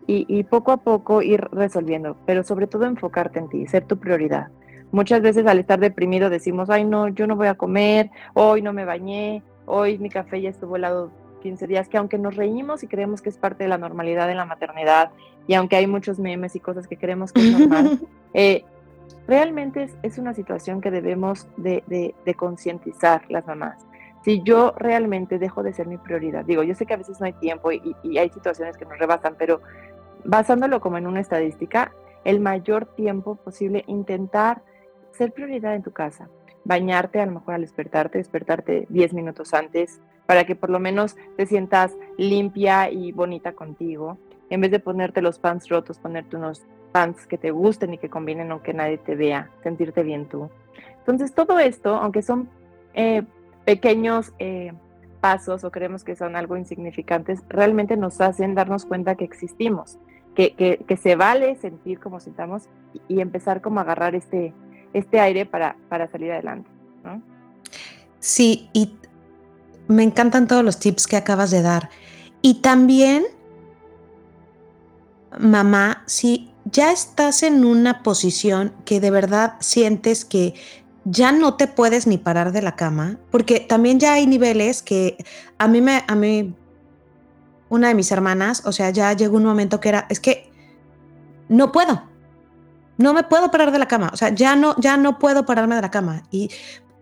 y, 0.08 0.26
y 0.30 0.44
poco 0.44 0.72
a 0.72 0.78
poco 0.78 1.22
ir 1.22 1.42
resolviendo, 1.52 2.16
pero 2.26 2.44
sobre 2.44 2.68
todo 2.68 2.86
enfocarte 2.86 3.40
en 3.40 3.50
ti, 3.50 3.68
ser 3.68 3.86
tu 3.86 3.98
prioridad. 3.98 4.48
Muchas 4.92 5.22
veces 5.22 5.46
al 5.48 5.60
estar 5.60 5.80
deprimido 5.80 6.30
decimos, 6.30 6.70
ay 6.70 6.84
no, 6.84 7.08
yo 7.08 7.28
no 7.28 7.36
voy 7.36 7.48
a 7.48 7.56
comer, 7.56 8.10
hoy 8.34 8.62
no 8.62 8.74
me 8.74 8.86
bañé, 8.86 9.42
hoy 9.66 9.98
mi 9.98 10.10
café 10.10 10.42
ya 10.42 10.50
estuvo 10.50 10.76
helado 10.76 11.12
15 11.42 11.68
días, 11.68 11.88
que 11.88 11.98
aunque 11.98 12.18
nos 12.18 12.36
reímos 12.36 12.84
y 12.84 12.88
creemos 12.88 13.22
que 13.22 13.30
es 13.30 13.38
parte 13.38 13.64
de 13.64 13.70
la 13.70 13.78
normalidad 13.78 14.30
en 14.30 14.38
la 14.38 14.46
maternidad, 14.46 15.12
y 15.48 15.54
aunque 15.56 15.76
hay 15.76 15.88
muchos 15.88 16.20
memes 16.20 16.56
y 16.56 16.60
cosas 16.60 16.88
que 16.88 16.98
creemos 16.98 17.32
que 17.32 17.42
es 17.42 17.60
normal, 17.60 18.00
eh, 18.34 18.64
realmente 19.28 19.90
es, 20.04 20.18
una 20.18 20.34
situación 20.34 20.82
que 20.82 20.92
debemos 20.92 21.48
de, 21.58 21.84
de, 21.88 22.34
concientizar 22.36 23.24
las 23.30 23.46
mamás. 23.48 23.86
Si 24.24 24.44
yo 24.44 24.74
realmente 24.78 25.40
dejo 25.40 25.64
de 25.64 25.74
ser 25.74 25.88
mi 25.88 25.98
prioridad, 25.98 26.46
digo, 26.46 26.64
yo 26.64 26.76
sé 26.76 26.86
que 26.86 26.94
a 26.94 26.98
veces 26.98 27.20
no 27.20 27.26
hay 27.26 27.34
tiempo 27.34 27.72
y, 27.72 27.96
y 28.04 28.18
hay 28.18 28.30
situaciones 28.30 28.78
que 28.78 28.86
nos 28.86 29.00
rebasan, 29.00 29.36
pero 29.38 29.62
basándolo 30.24 30.80
como 30.80 30.98
en 30.98 31.08
una 31.08 31.22
estadística, 31.22 31.92
el 32.24 32.40
mayor 32.40 32.86
tiempo 32.86 33.36
posible 33.36 33.84
intentar 33.88 34.62
ser 35.14 35.32
prioridad 35.32 35.76
en 35.76 35.84
tu 35.84 35.92
casa. 35.92 36.30
Bañarte 36.64 37.20
a 37.20 37.26
lo 37.26 37.34
mejor 37.34 37.56
al 37.56 37.62
despertarte, 37.62 38.18
despertarte 38.18 38.86
10 38.90 39.14
minutos 39.14 39.54
antes 39.54 40.00
para 40.26 40.46
que 40.46 40.56
por 40.56 40.70
lo 40.70 40.80
menos 40.80 41.18
te 41.36 41.46
sientas 41.46 41.98
limpia 42.18 42.90
y 42.90 43.12
bonita 43.12 43.54
contigo. 43.54 44.18
En 44.50 44.62
vez 44.62 44.72
de 44.72 44.80
ponerte 44.80 45.22
los 45.22 45.40
pants 45.40 45.68
rotos, 45.70 46.00
ponerte 46.00 46.38
unos 46.38 46.66
pants 46.92 47.26
que 47.26 47.38
te 47.38 47.52
gusten 47.52 47.94
y 47.94 47.98
que 47.98 48.10
combinen 48.10 48.52
aunque 48.52 48.74
nadie 48.74 48.98
te 48.98 49.16
vea, 49.16 49.50
sentirte 49.64 50.04
bien 50.04 50.28
tú. 50.28 50.50
Entonces 51.00 51.34
todo 51.34 51.60
esto, 51.60 51.96
aunque 51.96 52.22
son 52.22 52.50
eh, 52.94 53.24
pequeños 53.66 54.34
eh, 54.40 54.74
pasos 55.20 55.64
o 55.64 55.72
creemos 55.72 56.04
que 56.04 56.16
son 56.16 56.36
algo 56.36 56.58
insignificantes, 56.58 57.42
realmente 57.50 57.98
nos 57.98 58.22
hacen 58.22 58.56
darnos 58.56 58.86
cuenta 58.86 59.16
que 59.16 59.26
existimos, 59.26 59.98
que, 60.36 60.86
se 61.02 61.16
vale 61.16 61.56
sentir 61.56 62.00
como 62.00 62.20
sintamos 62.20 62.70
y, 62.94 63.16
y 63.16 63.22
empezar 63.22 63.62
como 63.62 63.80
a 63.80 63.84
agarrar 63.84 64.16
este, 64.16 64.54
este 64.94 65.20
aire 65.20 65.46
para, 65.46 65.76
para 65.90 66.10
salir 66.10 66.32
adelante. 66.32 66.70
Sí, 68.20 68.70
y 68.74 68.94
me 69.88 70.04
encantan 70.04 70.48
todos 70.48 70.64
los 70.64 70.80
tips 70.80 71.08
que 71.08 71.18
acabas 71.18 71.50
de 71.52 71.62
dar. 71.62 71.90
Y 72.42 72.62
también, 72.62 73.24
mamá, 75.40 76.04
si 76.06 76.52
ya 76.66 76.92
estás 76.92 77.44
en 77.44 77.66
una 77.66 78.04
posición 78.04 78.74
que 78.86 79.00
de 79.00 79.12
verdad 79.12 79.56
sientes 79.60 80.26
que 80.26 80.54
ya 81.04 81.32
no 81.32 81.56
te 81.56 81.68
puedes 81.68 82.06
ni 82.06 82.18
parar 82.18 82.52
de 82.52 82.62
la 82.62 82.76
cama, 82.76 83.18
porque 83.32 83.60
también 83.60 84.00
ya 84.00 84.14
hay 84.14 84.28
niveles 84.28 84.84
que 84.84 85.18
a 85.58 85.68
mí 85.68 85.82
me, 85.82 86.04
a 86.08 86.16
mí, 86.16 86.54
una 87.70 87.88
de 87.88 87.96
mis 87.96 88.12
hermanas, 88.12 88.64
o 88.66 88.72
sea, 88.72 88.92
ya 88.92 89.14
llegó 89.14 89.38
un 89.38 89.46
momento 89.46 89.80
que 89.80 89.90
era, 89.90 90.06
es 90.10 90.20
que 90.20 90.52
no 91.50 91.72
puedo, 91.72 92.04
no 92.98 93.14
me 93.14 93.24
puedo 93.24 93.52
parar 93.52 93.72
de 93.72 93.80
la 93.80 93.88
cama, 93.88 94.10
o 94.14 94.18
sea, 94.18 94.30
ya 94.30 94.56
no, 94.56 94.76
ya 94.78 94.98
no 94.98 95.20
puedo 95.20 95.46
pararme 95.46 95.76
de 95.76 95.82
la 95.82 95.92
cama. 95.92 96.24
Y, 96.32 96.50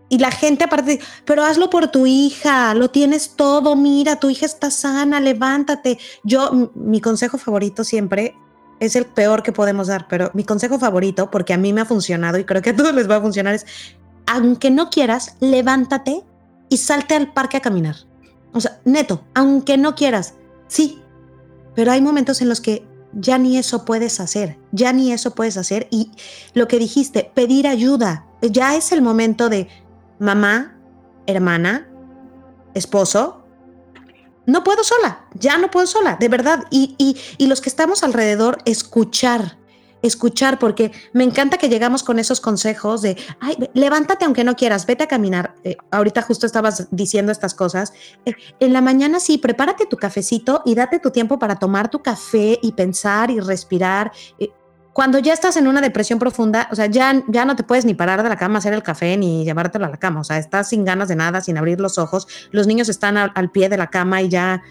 y 0.10 0.18
la 0.18 0.32
gente 0.32 0.64
aparte, 0.64 1.00
pero 1.26 1.44
hazlo 1.44 1.70
por 1.70 1.90
tu 1.90 2.08
hija, 2.08 2.74
lo 2.74 2.90
tienes 2.90 3.36
todo, 3.36 3.76
mira, 3.76 4.16
tu 4.18 4.30
hija 4.30 4.46
está 4.46 4.72
sana, 4.72 5.20
levántate. 5.20 6.00
Yo, 6.24 6.72
mi 6.74 7.00
consejo 7.00 7.38
favorito 7.38 7.84
siempre 7.84 8.36
es 8.80 8.96
el 8.96 9.06
peor 9.06 9.44
que 9.44 9.52
podemos 9.52 9.88
dar, 9.88 10.08
pero 10.08 10.32
mi 10.34 10.44
consejo 10.44 10.80
favorito, 10.80 11.30
porque 11.30 11.54
a 11.54 11.58
mí 11.58 11.74
me 11.74 11.82
ha 11.82 11.86
funcionado 11.86 12.38
y 12.38 12.46
creo 12.46 12.62
que 12.62 12.72
a 12.72 12.76
todos 12.76 12.94
les 12.94 13.10
va 13.10 13.18
a 13.18 13.22
funcionar, 13.22 13.54
es, 13.54 13.66
aunque 14.26 14.72
no 14.72 14.90
quieras, 14.90 15.36
levántate 15.40 16.24
y 16.70 16.78
salte 16.78 17.16
al 17.16 17.34
parque 17.34 17.58
a 17.58 17.62
caminar. 17.62 17.96
O 18.54 18.62
sea, 18.62 18.80
neto, 18.86 19.24
aunque 19.36 19.78
no 19.78 19.96
quieras, 19.96 20.36
sí, 20.68 21.00
pero 21.76 21.92
hay 21.92 22.02
momentos 22.02 22.42
en 22.42 22.50
los 22.50 22.62
que 22.62 22.89
ya 23.14 23.38
ni 23.38 23.58
eso 23.58 23.86
puedes 23.86 24.20
hacer, 24.20 24.58
ya 24.72 24.94
ni 24.94 25.12
eso 25.12 25.36
puedes 25.36 25.58
hacer. 25.58 25.88
Y 25.92 26.12
lo 26.54 26.68
que 26.68 26.80
dijiste, 26.80 27.32
pedir 27.34 27.68
ayuda, 27.68 28.26
ya 28.42 28.76
es 28.76 28.92
el 28.92 29.02
momento 29.02 29.50
de 29.50 29.68
mamá, 30.20 30.78
hermana, 31.26 31.90
esposo, 32.74 33.44
no 34.46 34.64
puedo 34.64 34.84
sola, 34.84 35.26
ya 35.36 35.58
no 35.58 35.70
puedo 35.70 35.86
sola, 35.86 36.18
de 36.20 36.28
verdad. 36.28 36.66
Y, 36.72 36.96
y, 36.98 37.18
y 37.38 37.48
los 37.48 37.62
que 37.62 37.70
estamos 37.70 38.04
alrededor, 38.04 38.58
escuchar, 38.66 39.58
escuchar, 40.02 40.60
porque 40.60 40.92
me 41.14 41.24
encanta 41.24 41.58
que 41.58 41.70
llegamos 41.70 42.04
con 42.04 42.20
esos 42.20 42.42
consejos 42.42 43.02
de, 43.02 43.18
ay, 43.40 43.58
levántate 43.74 44.26
aunque 44.26 44.44
no 44.44 44.56
quieras, 44.56 44.86
vete 44.86 45.04
a 45.04 45.08
caminar. 45.08 45.56
Eh, 45.64 45.78
ahorita 45.92 46.22
justo 46.22 46.46
estabas 46.46 46.88
diciendo 46.92 47.32
estas 47.32 47.54
cosas. 47.54 47.94
Eh, 48.26 48.34
en 48.60 48.74
la 48.74 48.82
mañana 48.82 49.20
sí, 49.20 49.38
prepárate 49.38 49.86
tu 49.86 49.98
cafecito 49.98 50.62
y 50.66 50.76
date 50.76 51.00
tu 51.00 51.12
tiempo 51.12 51.40
para 51.40 51.58
tomar 51.58 51.90
tu 51.90 52.02
café 52.02 52.60
y 52.62 52.72
pensar 52.74 53.32
y 53.32 53.40
respirar. 53.40 54.12
Eh, 54.40 54.50
cuando 54.94 55.20
ya 55.20 55.34
estás 55.34 55.56
en 55.56 55.68
una 55.68 55.82
depresión 55.82 56.20
profunda, 56.20 56.68
o 56.72 56.76
sea, 56.76 56.88
ya, 56.88 57.24
ya 57.28 57.46
no 57.46 57.56
te 57.56 57.64
puedes 57.64 57.86
ni 57.86 57.94
parar 57.94 58.22
de 58.24 58.28
la 58.28 58.36
cama, 58.36 58.58
hacer 58.60 58.74
el 58.74 58.84
café, 58.84 59.16
ni 59.16 59.46
llevártelo 59.46 59.86
a 59.86 59.90
la 59.90 59.98
cama, 59.98 60.22
o 60.22 60.24
sea, 60.24 60.38
estás 60.38 60.70
sin 60.70 60.84
ganas 60.84 61.08
de 61.08 61.16
nada, 61.16 61.40
sin 61.42 61.58
abrir 61.58 61.80
los 61.80 61.98
ojos, 61.98 62.28
los 62.52 62.68
niños 62.68 62.90
están 62.90 63.16
al 63.18 63.52
pie 63.52 63.70
de 63.70 63.78
la 63.78 63.88
cama 63.88 64.22
y 64.22 64.30
ya 64.30 64.62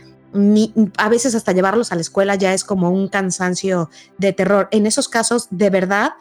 a 0.96 1.08
veces 1.08 1.34
hasta 1.34 1.52
llevarlos 1.52 1.92
a 1.92 1.94
la 1.94 2.00
escuela 2.00 2.34
ya 2.34 2.52
es 2.52 2.64
como 2.64 2.90
un 2.90 3.08
cansancio 3.08 3.90
de 4.18 4.32
terror. 4.32 4.68
En 4.70 4.86
esos 4.86 5.08
casos, 5.08 5.48
de 5.50 5.70
verdad, 5.70 6.12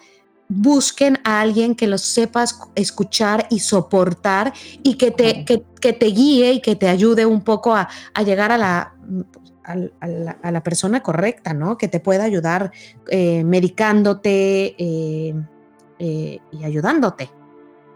busquen 0.50 1.20
a 1.24 1.42
alguien 1.42 1.76
que 1.76 1.88
los 1.88 2.02
sepas 2.02 2.60
escuchar 2.76 3.48
y 3.50 3.60
soportar 3.60 4.54
y 4.84 4.96
que 4.96 5.12
te, 5.12 5.46
que, 5.46 5.94
te 5.94 6.06
guíe 6.06 6.54
y 6.54 6.62
que 6.62 6.76
te 6.76 6.88
ayude 6.88 7.26
un 7.26 7.42
poco 7.42 7.76
a, 7.76 7.90
llegar 8.26 8.52
a 8.52 8.58
la, 8.58 8.94
a 9.64 10.52
la, 10.52 10.64
persona 10.64 11.02
correcta, 11.04 11.54
¿no? 11.54 11.78
Que 11.78 11.88
te 11.88 12.00
pueda 12.00 12.24
ayudar 12.24 12.72
eh, 13.10 13.44
medicándote 13.44 14.76
eh, 14.78 15.36
eh, 16.00 16.40
y 16.52 16.64
ayudándote. 16.64 17.30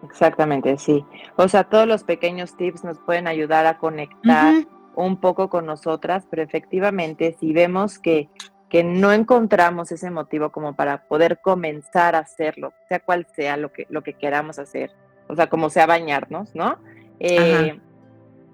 Exactamente, 0.04 0.78
sí. 0.78 1.06
O 1.38 1.48
sea, 1.48 1.64
todos 1.64 1.88
los 1.88 2.04
pequeños 2.04 2.58
tips 2.58 2.84
nos 2.84 2.98
pueden 3.00 3.28
ayudar 3.28 3.66
a 3.66 3.78
conectar 3.78 4.66
un 4.96 5.20
poco 5.20 5.50
con 5.50 5.66
nosotras, 5.66 6.26
pero 6.30 6.42
efectivamente, 6.42 7.36
si 7.40 7.54
vemos 7.54 8.00
que, 8.00 8.30
que 8.70 8.84
no 8.84 9.12
encontramos 9.12 9.92
ese 9.92 10.12
motivo 10.12 10.52
como 10.52 10.76
para 10.76 11.04
poder 11.08 11.40
comenzar 11.42 12.16
a 12.16 12.20
hacerlo, 12.20 12.74
sea 12.88 13.00
cual 13.00 13.28
sea 13.36 13.58
lo 13.58 13.72
que, 13.72 13.86
lo 13.90 14.02
que 14.04 14.14
queramos 14.14 14.60
hacer, 14.60 14.92
o 15.28 15.36
sea, 15.36 15.48
como 15.48 15.70
sea 15.70 15.86
bañarnos, 15.86 16.56
¿no? 16.56 16.78
Eh, 17.20 17.80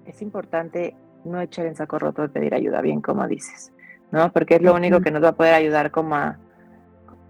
es 0.06 0.22
importante 0.22 0.94
no 1.24 1.40
echar 1.40 1.66
en 1.66 1.76
saco 1.76 1.98
roto 1.98 2.22
de 2.22 2.28
pedir 2.28 2.54
ayuda, 2.54 2.80
bien 2.80 3.00
como 3.00 3.26
dices, 3.26 3.72
¿no? 4.10 4.32
Porque 4.32 4.56
es 4.56 4.62
lo 4.62 4.74
único 4.74 5.00
que 5.00 5.10
nos 5.10 5.22
va 5.22 5.28
a 5.28 5.36
poder 5.36 5.54
ayudar 5.54 5.90
como 5.90 6.14
a, 6.14 6.38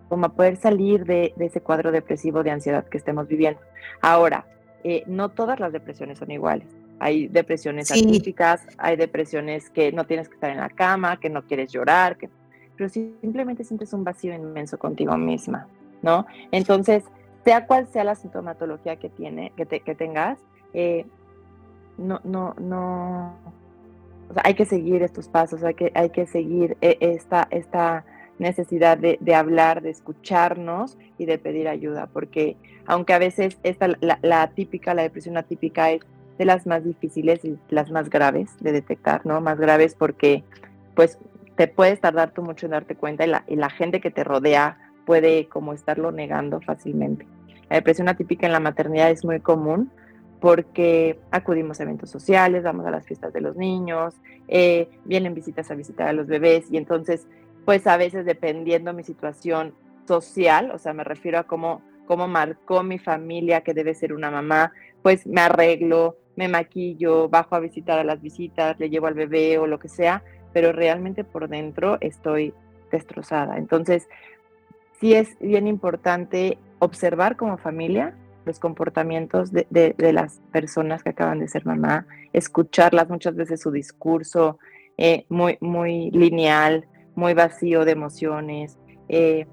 como 0.08 0.26
a 0.26 0.28
poder 0.30 0.56
salir 0.56 1.04
de, 1.04 1.34
ese 1.38 1.60
cuadro 1.60 1.92
depresivo 1.92 2.42
de 2.42 2.50
ansiedad 2.50 2.84
que 2.86 2.98
estemos 2.98 3.28
viviendo. 3.28 3.60
Ahora, 4.00 4.46
eh, 4.84 5.02
no 5.06 5.30
todas 5.30 5.60
las 5.60 5.72
depresiones 5.72 6.18
son 6.18 6.30
iguales. 6.30 6.68
Hay 7.00 7.28
depresiones 7.28 7.88
sí. 7.88 8.34
hay 8.78 8.96
depresiones 8.96 9.70
que 9.70 9.92
no 9.92 10.04
tienes 10.04 10.28
que 10.28 10.34
estar 10.34 10.50
en 10.50 10.58
la 10.58 10.68
cama, 10.68 11.20
que 11.20 11.30
no 11.30 11.46
quieres 11.46 11.70
llorar, 11.72 12.16
que, 12.16 12.28
pero 12.76 12.88
simplemente 12.88 13.64
sientes 13.64 13.92
un 13.92 14.04
vacío 14.04 14.34
inmenso 14.34 14.78
contigo 14.78 15.16
misma, 15.16 15.68
¿no? 16.02 16.26
Entonces, 16.50 17.04
sea 17.44 17.66
cual 17.66 17.86
sea 17.88 18.04
la 18.04 18.14
sintomatología 18.14 18.96
que, 18.96 19.08
tiene, 19.08 19.52
que, 19.56 19.66
que 19.66 19.94
tengas, 19.94 20.38
eh, 20.74 21.06
no, 21.96 22.20
no, 22.24 22.54
no, 22.58 23.36
o 24.28 24.34
sea, 24.34 24.42
hay 24.44 24.54
que 24.54 24.64
seguir 24.64 25.02
estos 25.02 25.28
pasos, 25.28 25.62
hay 25.64 25.74
que, 25.74 25.92
hay 25.94 26.10
que 26.10 26.26
seguir 26.26 26.76
eh, 26.80 26.96
esta, 27.00 27.48
esta 27.50 28.04
necesidad 28.38 28.98
de, 28.98 29.18
de, 29.20 29.34
hablar, 29.34 29.82
de 29.82 29.90
escucharnos 29.90 30.96
y 31.16 31.26
de 31.26 31.38
pedir 31.38 31.68
ayuda, 31.68 32.08
porque 32.12 32.56
aunque 32.86 33.12
a 33.12 33.18
veces 33.18 33.58
esta, 33.62 33.88
la, 34.00 34.18
la 34.22 34.48
típica, 34.50 34.94
la 34.94 35.02
depresión 35.02 35.36
atípica 35.36 35.90
es 35.90 36.02
de 36.38 36.44
las 36.44 36.66
más 36.66 36.84
difíciles 36.84 37.44
y 37.44 37.58
las 37.68 37.90
más 37.90 38.08
graves 38.10 38.50
de 38.60 38.72
detectar, 38.72 39.26
¿no? 39.26 39.40
Más 39.40 39.58
graves 39.58 39.94
porque 39.94 40.44
pues 40.94 41.18
te 41.56 41.68
puedes 41.68 42.00
tardar 42.00 42.30
tú 42.32 42.42
mucho 42.42 42.66
en 42.66 42.72
darte 42.72 42.94
cuenta 42.94 43.24
y 43.24 43.28
la, 43.28 43.44
y 43.46 43.56
la 43.56 43.70
gente 43.70 44.00
que 44.00 44.10
te 44.10 44.24
rodea 44.24 44.78
puede 45.04 45.48
como 45.48 45.72
estarlo 45.72 46.12
negando 46.12 46.60
fácilmente. 46.60 47.26
La 47.68 47.76
depresión 47.76 48.08
atípica 48.08 48.46
en 48.46 48.52
la 48.52 48.60
maternidad 48.60 49.10
es 49.10 49.24
muy 49.24 49.40
común 49.40 49.90
porque 50.40 51.18
acudimos 51.30 51.80
a 51.80 51.82
eventos 51.82 52.10
sociales, 52.10 52.62
vamos 52.62 52.86
a 52.86 52.90
las 52.90 53.04
fiestas 53.04 53.32
de 53.32 53.40
los 53.40 53.56
niños, 53.56 54.14
eh, 54.46 54.88
vienen 55.04 55.34
visitas 55.34 55.70
a 55.70 55.74
visitar 55.74 56.08
a 56.08 56.12
los 56.12 56.26
bebés 56.26 56.66
y 56.70 56.76
entonces 56.76 57.26
pues 57.64 57.86
a 57.86 57.96
veces 57.96 58.24
dependiendo 58.24 58.94
mi 58.94 59.04
situación 59.04 59.74
social, 60.06 60.70
o 60.70 60.78
sea, 60.78 60.94
me 60.94 61.04
refiero 61.04 61.38
a 61.38 61.42
cómo, 61.42 61.82
cómo 62.06 62.26
marcó 62.26 62.82
mi 62.82 62.98
familia 62.98 63.60
que 63.60 63.74
debe 63.74 63.94
ser 63.94 64.14
una 64.14 64.30
mamá, 64.30 64.72
pues 65.02 65.26
me 65.26 65.42
arreglo, 65.42 66.16
me 66.38 66.46
maquillo, 66.46 67.28
bajo 67.28 67.56
a 67.56 67.58
visitar 67.58 67.98
a 67.98 68.04
las 68.04 68.22
visitas, 68.22 68.78
le 68.78 68.90
llevo 68.90 69.08
al 69.08 69.14
bebé 69.14 69.58
o 69.58 69.66
lo 69.66 69.80
que 69.80 69.88
sea, 69.88 70.22
pero 70.52 70.70
realmente 70.70 71.24
por 71.24 71.48
dentro 71.48 71.98
estoy 72.00 72.54
destrozada. 72.92 73.58
Entonces, 73.58 74.08
sí 75.00 75.14
es 75.14 75.36
bien 75.40 75.66
importante 75.66 76.56
observar 76.78 77.36
como 77.36 77.58
familia 77.58 78.14
los 78.44 78.60
comportamientos 78.60 79.50
de, 79.52 79.94
las 79.98 80.40
personas 80.52 81.02
que 81.02 81.10
acaban 81.10 81.40
de 81.40 81.48
ser 81.48 81.66
mamá, 81.66 82.06
escucharlas 82.32 83.08
muchas 83.08 83.34
veces 83.34 83.60
su 83.60 83.72
discurso 83.72 84.60
eh, 84.96 85.26
muy, 85.28 85.58
muy 85.60 86.12
lineal, 86.12 86.86
muy 87.16 87.34
vacío 87.34 87.84
de 87.84 87.92
emociones, 87.92 88.78
eh, 89.08 89.48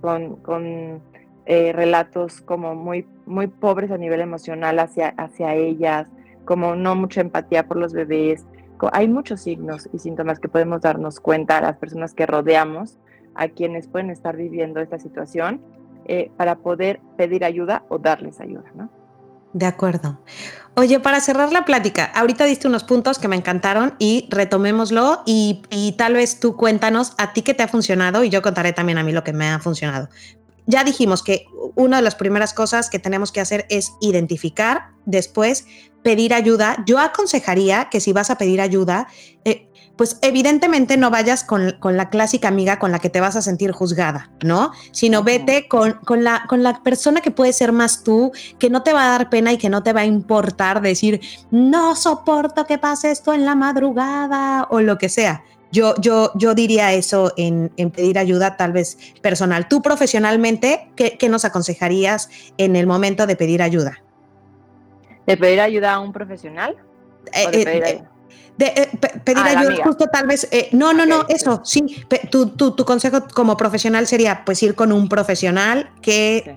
con, 0.00 0.36
con 0.42 1.00
eh, 1.46 1.72
relatos 1.72 2.40
como 2.40 2.74
muy, 2.74 3.06
muy 3.24 3.46
pobres 3.46 3.92
a 3.92 3.98
nivel 3.98 4.20
emocional 4.20 4.80
hacia, 4.80 5.10
hacia 5.16 5.54
ellas, 5.54 6.08
como 6.44 6.74
no 6.76 6.94
mucha 6.94 7.20
empatía 7.20 7.66
por 7.66 7.76
los 7.76 7.92
bebés. 7.92 8.44
Hay 8.92 9.08
muchos 9.08 9.40
signos 9.40 9.88
y 9.92 9.98
síntomas 9.98 10.38
que 10.38 10.48
podemos 10.48 10.82
darnos 10.82 11.20
cuenta 11.20 11.58
a 11.58 11.62
las 11.62 11.76
personas 11.76 12.12
que 12.12 12.26
rodeamos, 12.26 12.98
a 13.34 13.48
quienes 13.48 13.88
pueden 13.88 14.10
estar 14.10 14.36
viviendo 14.36 14.80
esta 14.80 14.98
situación, 14.98 15.62
eh, 16.06 16.30
para 16.36 16.56
poder 16.56 17.00
pedir 17.16 17.44
ayuda 17.44 17.84
o 17.88 17.98
darles 17.98 18.40
ayuda, 18.40 18.70
¿no? 18.74 18.90
De 19.54 19.66
acuerdo. 19.66 20.18
Oye, 20.74 20.98
para 20.98 21.20
cerrar 21.20 21.52
la 21.52 21.64
plática, 21.64 22.04
ahorita 22.06 22.44
diste 22.44 22.66
unos 22.66 22.82
puntos 22.82 23.20
que 23.20 23.28
me 23.28 23.36
encantaron 23.36 23.94
y 24.00 24.28
retomémoslo 24.28 25.22
y, 25.24 25.62
y, 25.70 25.92
tal 25.92 26.14
vez 26.14 26.40
tú 26.40 26.56
cuéntanos 26.56 27.14
a 27.18 27.32
ti 27.32 27.42
qué 27.42 27.54
te 27.54 27.62
ha 27.62 27.68
funcionado 27.68 28.24
y 28.24 28.30
yo 28.30 28.42
contaré 28.42 28.72
también 28.72 28.98
a 28.98 29.04
mí 29.04 29.12
lo 29.12 29.22
que 29.22 29.32
me 29.32 29.48
ha 29.48 29.60
funcionado. 29.60 30.08
Ya 30.66 30.84
dijimos 30.84 31.22
que 31.22 31.46
una 31.74 31.98
de 31.98 32.02
las 32.02 32.14
primeras 32.14 32.54
cosas 32.54 32.90
que 32.90 32.98
tenemos 32.98 33.32
que 33.32 33.40
hacer 33.40 33.66
es 33.68 33.92
identificar, 34.00 34.90
después 35.04 35.66
pedir 36.02 36.34
ayuda, 36.34 36.84
yo 36.86 36.98
aconsejaría 36.98 37.88
que 37.90 38.00
si 38.00 38.12
vas 38.12 38.30
a 38.30 38.38
pedir 38.38 38.60
ayuda, 38.60 39.08
eh, 39.44 39.68
pues 39.96 40.18
evidentemente 40.22 40.96
no 40.96 41.10
vayas 41.10 41.44
con, 41.44 41.76
la 41.82 42.10
clásica 42.10 42.48
amiga 42.48 42.78
con 42.78 42.90
la 42.90 42.98
que 42.98 43.10
te 43.10 43.20
vas 43.20 43.36
a 43.36 43.42
sentir 43.42 43.72
juzgada, 43.72 44.30
¿no? 44.42 44.72
Sino 44.90 45.22
vete 45.22 45.68
con, 45.68 45.98
la, 46.22 46.44
con 46.48 46.62
la 46.62 46.82
persona 46.82 47.20
que 47.20 47.30
puede 47.30 47.52
ser 47.52 47.72
más 47.72 48.02
tú, 48.02 48.32
que 48.58 48.70
no 48.70 48.82
te 48.82 48.92
va 48.92 49.04
a 49.04 49.10
dar 49.10 49.30
pena 49.30 49.52
y 49.52 49.58
que 49.58 49.68
no 49.68 49.82
te 49.82 49.92
va 49.92 50.00
a 50.00 50.06
importar 50.06 50.80
decir, 50.80 51.20
no 51.50 51.94
soporto 51.94 52.66
que 52.66 52.78
pase 52.78 53.10
esto 53.10 53.32
en 53.32 53.44
la 53.44 53.54
madrugada 53.54 54.66
o 54.70 54.80
lo 54.80 54.98
que 54.98 55.08
sea. 55.08 55.44
Yo, 55.74 55.96
yo, 56.00 56.30
yo 56.36 56.54
diría 56.54 56.92
eso 56.92 57.32
en, 57.36 57.68
pedir 57.90 58.16
ayuda 58.16 58.56
tal 58.56 58.72
vez 58.72 58.96
personal. 59.20 59.66
Tú 59.66 59.82
profesionalmente, 59.82 60.88
¿qué, 60.94 61.18
¿qué 61.18 61.28
nos 61.28 61.44
aconsejarías 61.44 62.30
en 62.58 62.76
el 62.76 62.86
momento 62.86 63.26
de 63.26 63.34
pedir 63.34 63.60
ayuda? 63.60 64.00
¿De 65.26 65.36
pedir 65.36 65.60
ayuda 65.60 65.94
a 65.94 65.98
un 65.98 66.12
profesional? 66.12 66.76
Eh, 67.32 67.50
de 67.50 67.62
eh, 68.66 68.88
pedir, 69.24 69.44
eh, 69.44 69.56
ayuda 69.56 69.84
justo 69.84 70.06
tal 70.06 70.28
vez, 70.28 70.48
no, 70.70 70.92
no, 70.92 71.06
no, 71.06 71.24
eso, 71.28 71.60
sí, 71.64 72.04
tu, 72.30 72.50
tu, 72.50 72.70
tu, 72.70 72.84
consejo 72.84 73.26
como 73.34 73.56
profesional 73.56 74.06
sería 74.06 74.44
pues 74.44 74.62
ir 74.62 74.76
con 74.76 74.92
un 74.92 75.08
profesional 75.08 75.90
que, 76.00 76.56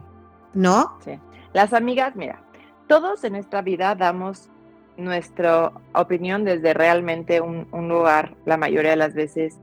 ¿no? 0.54 1.00
Sí. 1.04 1.20
Las 1.54 1.74
amigas, 1.74 2.16
mira, 2.16 2.44
todos 2.88 3.24
en 3.24 3.34
nuestra 3.34 3.64
vida 3.64 3.96
damos 3.96 4.52
nuestra 4.98 5.72
opinión 5.94 6.44
desde 6.44 6.74
realmente 6.74 7.42
un, 7.42 7.68
un 7.72 7.88
lugar, 7.88 8.36
la 8.46 8.58
mayoría 8.58 8.92
de 8.92 8.98
las 8.98 9.14
veces, 9.14 9.60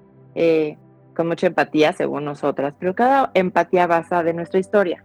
con 1.15 1.29
mucha 1.29 1.47
empatía, 1.47 1.93
según 1.93 2.25
nosotras, 2.25 2.75
pero 2.79 2.95
cada 2.95 3.31
empatía 3.35 3.87
basa 3.87 4.23
de 4.23 4.35
nuestra 4.35 4.61
historia. 4.61 5.05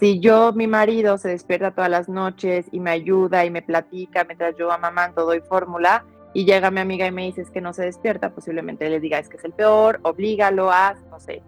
Si 0.00 0.20
yo, 0.20 0.52
mi 0.52 0.66
marido, 0.66 1.18
se 1.18 1.28
despierta 1.28 1.70
todas 1.70 1.90
las 1.90 2.08
noches 2.08 2.66
y 2.72 2.80
me 2.80 2.90
ayuda 2.90 3.44
y 3.44 3.50
me 3.50 3.62
platica 3.62 4.24
mientras 4.24 4.56
yo 4.56 4.72
amamanto, 4.72 5.24
doy 5.24 5.40
fórmula, 5.40 6.04
y 6.32 6.44
llega 6.44 6.70
mi 6.70 6.80
amiga 6.80 7.06
y 7.06 7.12
me 7.12 7.26
dice 7.26 7.44
que 7.52 7.60
no 7.60 7.72
se 7.72 7.84
despierta, 7.84 8.34
posiblemente 8.34 8.90
le 8.90 8.98
diga 8.98 9.18
es 9.18 9.28
que 9.28 9.36
es 9.36 9.44
el 9.44 9.52
peor, 9.52 10.00
oblígalo, 10.02 10.70
haz, 10.70 11.00
no 11.10 11.20
sé. 11.20 11.42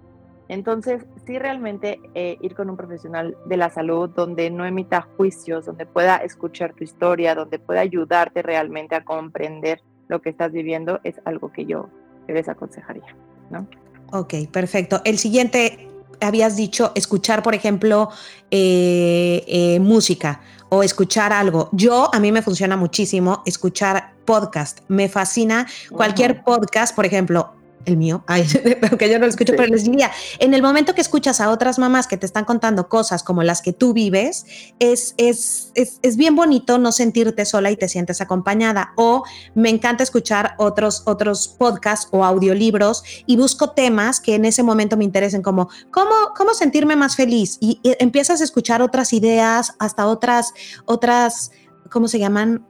Entonces, 0.49 1.05
sí 1.27 1.39
realmente 1.39 2.01
eh, 2.15 2.39
ir 2.41 2.55
con 2.55 2.71
un 2.71 2.77
profesional 2.77 3.37
de 3.47 3.57
la 3.57 3.71
salud 3.71 4.09
donde 4.11 4.51
no 4.51 4.65
emita 4.65 5.09
juicios, 5.17 5.67
donde 5.67 5.87
pueda 5.87 6.17
escuchar 6.19 6.73
tu 6.75 6.85
historia, 6.85 7.35
donde 7.35 7.59
pueda 7.59 7.81
ayudarte 7.81 8.43
realmente 8.43 8.95
a 8.95 9.05
comprender 9.05 9.83
lo 10.09 10.23
que 10.23 10.31
estás 10.31 10.53
viviendo, 10.53 11.01
es 11.03 11.21
algo 11.25 11.53
que 11.53 11.67
yo 11.67 11.89
te 12.27 12.33
desaconsejaría, 12.33 13.17
¿no? 13.51 13.67
Ok, 14.13 14.35
perfecto. 14.53 15.01
El 15.05 15.19
siguiente 15.19 15.89
habías 16.21 16.57
dicho 16.57 16.93
escuchar, 16.95 17.43
por 17.43 17.55
ejemplo, 17.55 18.11
eh, 18.51 19.45
eh, 19.47 19.81
música 19.81 20.41
o 20.69 20.83
escuchar 20.83 21.33
algo. 21.33 21.69
Yo, 21.73 22.09
a 22.13 22.21
mí 22.21 22.33
me 22.33 22.43
funciona 22.43 22.77
muchísimo 22.77 23.43
escuchar 23.47 24.15
podcast. 24.25 24.81
Me 24.89 25.09
fascina 25.09 25.67
cualquier 25.91 26.43
podcast, 26.45 26.95
por 26.95 27.07
ejemplo, 27.07 27.56
el 27.85 27.97
mío, 27.97 28.25
aunque 28.27 29.09
yo 29.11 29.19
no 29.19 29.27
lo 29.27 29.31
escucho, 29.31 29.55
pero 29.57 29.69
les 29.69 29.85
diría, 29.85 30.11
en 30.39 30.55
el 30.55 30.63
momento 30.63 30.95
que 30.95 31.01
escuchas 31.01 31.41
a 31.41 31.51
otras 31.51 31.79
mamás 31.79 32.07
que 32.07 32.17
te 32.17 32.27
están 32.27 32.45
contando 32.45 32.89
cosas 32.89 33.23
como 33.23 33.43
las 33.43 33.63
que 33.63 33.73
tú 33.73 33.93
vives, 33.93 34.45
es, 34.79 35.15
es, 35.17 35.71
es, 35.75 36.01
es, 36.03 36.17
bien 36.17 36.35
bonito 36.35 36.79
no 36.79 36.91
sentirte 36.91 37.45
sola 37.45 37.71
y 37.71 37.77
te 37.77 37.89
sientes 37.89 38.21
acompañada. 38.21 38.93
O 38.97 39.23
me 39.55 39.71
encanta 39.71 40.03
escuchar 40.03 40.55
otros, 40.59 41.03
otros 41.07 41.49
podcasts 41.49 42.09
o 42.11 42.25
audiolibros 42.25 43.05
y 43.27 43.37
busco 43.37 43.71
temas 43.71 44.21
que 44.21 44.35
en 44.35 44.45
ese 44.45 44.63
momento 44.63 44.97
me 44.97 45.05
interesen, 45.05 45.43
como 45.43 45.69
cómo, 45.91 46.15
cómo 46.37 46.55
sentirme 46.55 46.97
más 46.97 47.15
feliz. 47.15 47.57
Y, 47.61 47.81
y 47.83 47.95
empiezas 48.01 48.41
a 48.41 48.45
escuchar 48.45 48.83
otras 48.83 49.13
ideas, 49.13 49.75
hasta 49.79 50.07
otras, 50.07 50.53
otras, 50.87 51.53
¿cómo 51.91 52.09
se 52.09 52.19
llaman? 52.19 52.67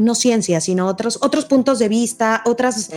No 0.00 0.14
ciencia, 0.14 0.60
sino 0.60 0.86
otros, 0.86 1.18
otros 1.22 1.44
puntos 1.44 1.78
de 1.78 1.88
vista, 1.88 2.42
otras, 2.44 2.90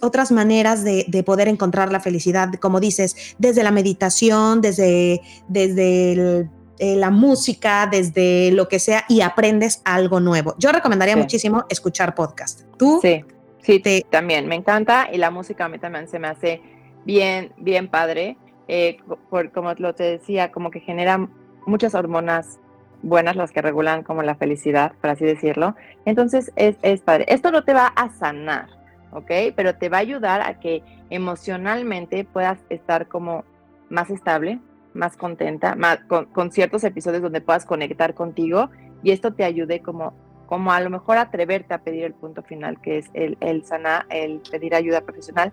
otras 0.00 0.32
maneras 0.32 0.84
de, 0.84 1.22
poder 1.24 1.48
encontrar 1.48 1.92
la 1.92 2.00
felicidad, 2.00 2.52
como 2.54 2.80
dices, 2.80 3.34
desde 3.38 3.62
la 3.62 3.70
meditación, 3.70 4.60
desde, 4.60 5.20
desde 5.48 6.48
eh, 6.78 6.96
la 6.96 7.10
música, 7.10 7.86
desde 7.90 8.52
lo 8.52 8.68
que 8.68 8.78
sea, 8.78 9.04
y 9.08 9.20
aprendes 9.20 9.82
algo 9.84 10.20
nuevo. 10.20 10.54
Yo 10.58 10.72
recomendaría 10.72 11.16
muchísimo 11.16 11.64
escuchar 11.68 12.14
podcast. 12.14 12.62
¿Tú? 12.78 13.00
Sí, 13.02 13.24
sí, 13.62 13.82
también 14.08 14.46
me 14.48 14.54
encanta 14.54 15.08
y 15.12 15.18
la 15.18 15.30
música 15.30 15.66
a 15.66 15.68
mí 15.68 15.78
también 15.78 16.08
se 16.08 16.18
me 16.18 16.28
hace 16.28 16.62
bien, 17.04 17.52
bien 17.58 17.88
padre. 17.88 18.36
Eh, 18.66 18.98
por, 19.28 19.50
como 19.52 19.72
lo 19.74 19.94
te 19.94 20.04
decía, 20.04 20.52
como 20.52 20.70
que 20.70 20.80
genera 20.80 21.28
muchas 21.66 21.94
hormonas 21.94 22.60
buenas, 23.02 23.36
las 23.36 23.52
que 23.52 23.62
regulan 23.62 24.02
como 24.02 24.22
la 24.22 24.34
felicidad, 24.34 24.92
por 25.00 25.10
así 25.10 25.24
decirlo. 25.24 25.74
Entonces 26.04 26.52
es, 26.56 26.76
es 26.82 27.00
padre. 27.00 27.26
Esto 27.28 27.50
no 27.50 27.64
te 27.64 27.72
va 27.72 27.86
a 27.88 28.10
sanar, 28.10 28.68
¿ok? 29.12 29.30
Pero 29.56 29.74
te 29.76 29.88
va 29.88 29.98
a 29.98 30.00
ayudar 30.00 30.42
a 30.42 30.60
que 30.60 30.82
emocionalmente 31.10 32.24
puedas 32.24 32.58
estar 32.68 33.08
como 33.08 33.44
más 33.88 34.10
estable, 34.10 34.60
más 34.94 35.16
contenta, 35.16 35.74
más, 35.74 36.00
con, 36.08 36.52
ciertos 36.52 36.84
episodios 36.84 37.22
donde 37.22 37.40
puedas 37.40 37.64
conectar 37.64 38.14
contigo 38.14 38.70
y 39.02 39.12
esto 39.12 39.32
te 39.32 39.44
ayude 39.44 39.80
como, 39.80 40.14
como 40.46 40.72
a 40.72 40.80
lo 40.80 40.90
mejor 40.90 41.18
atreverte 41.18 41.74
a 41.74 41.82
pedir 41.82 42.04
el 42.04 42.14
punto 42.14 42.42
final, 42.42 42.80
que 42.80 42.98
es 42.98 43.10
el, 43.14 43.36
el 43.40 43.64
sanar, 43.64 44.06
el 44.10 44.40
pedir 44.50 44.74
ayuda 44.74 45.02
profesional. 45.02 45.52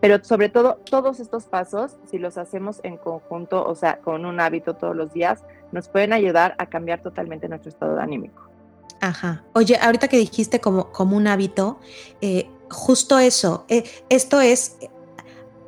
Pero 0.00 0.22
sobre 0.22 0.50
todo, 0.50 0.78
todos 0.88 1.20
estos 1.20 1.46
pasos, 1.46 1.96
si 2.04 2.18
los 2.18 2.36
hacemos 2.36 2.80
en 2.84 2.96
conjunto, 2.96 3.64
o 3.64 3.74
sea, 3.74 3.98
con 3.98 4.26
un 4.26 4.40
hábito 4.40 4.74
todos 4.74 4.94
los 4.94 5.12
días, 5.12 5.42
nos 5.72 5.88
pueden 5.88 6.12
ayudar 6.12 6.54
a 6.58 6.66
cambiar 6.66 7.02
totalmente 7.02 7.48
nuestro 7.48 7.70
estado 7.70 7.98
anímico. 7.98 8.48
Ajá. 9.00 9.44
Oye, 9.52 9.76
ahorita 9.76 10.08
que 10.08 10.16
dijiste 10.16 10.60
como, 10.60 10.90
como 10.92 11.16
un 11.16 11.26
hábito, 11.26 11.78
eh, 12.20 12.48
justo 12.70 13.18
eso, 13.18 13.64
eh, 13.68 13.84
esto 14.08 14.40
es 14.40 14.76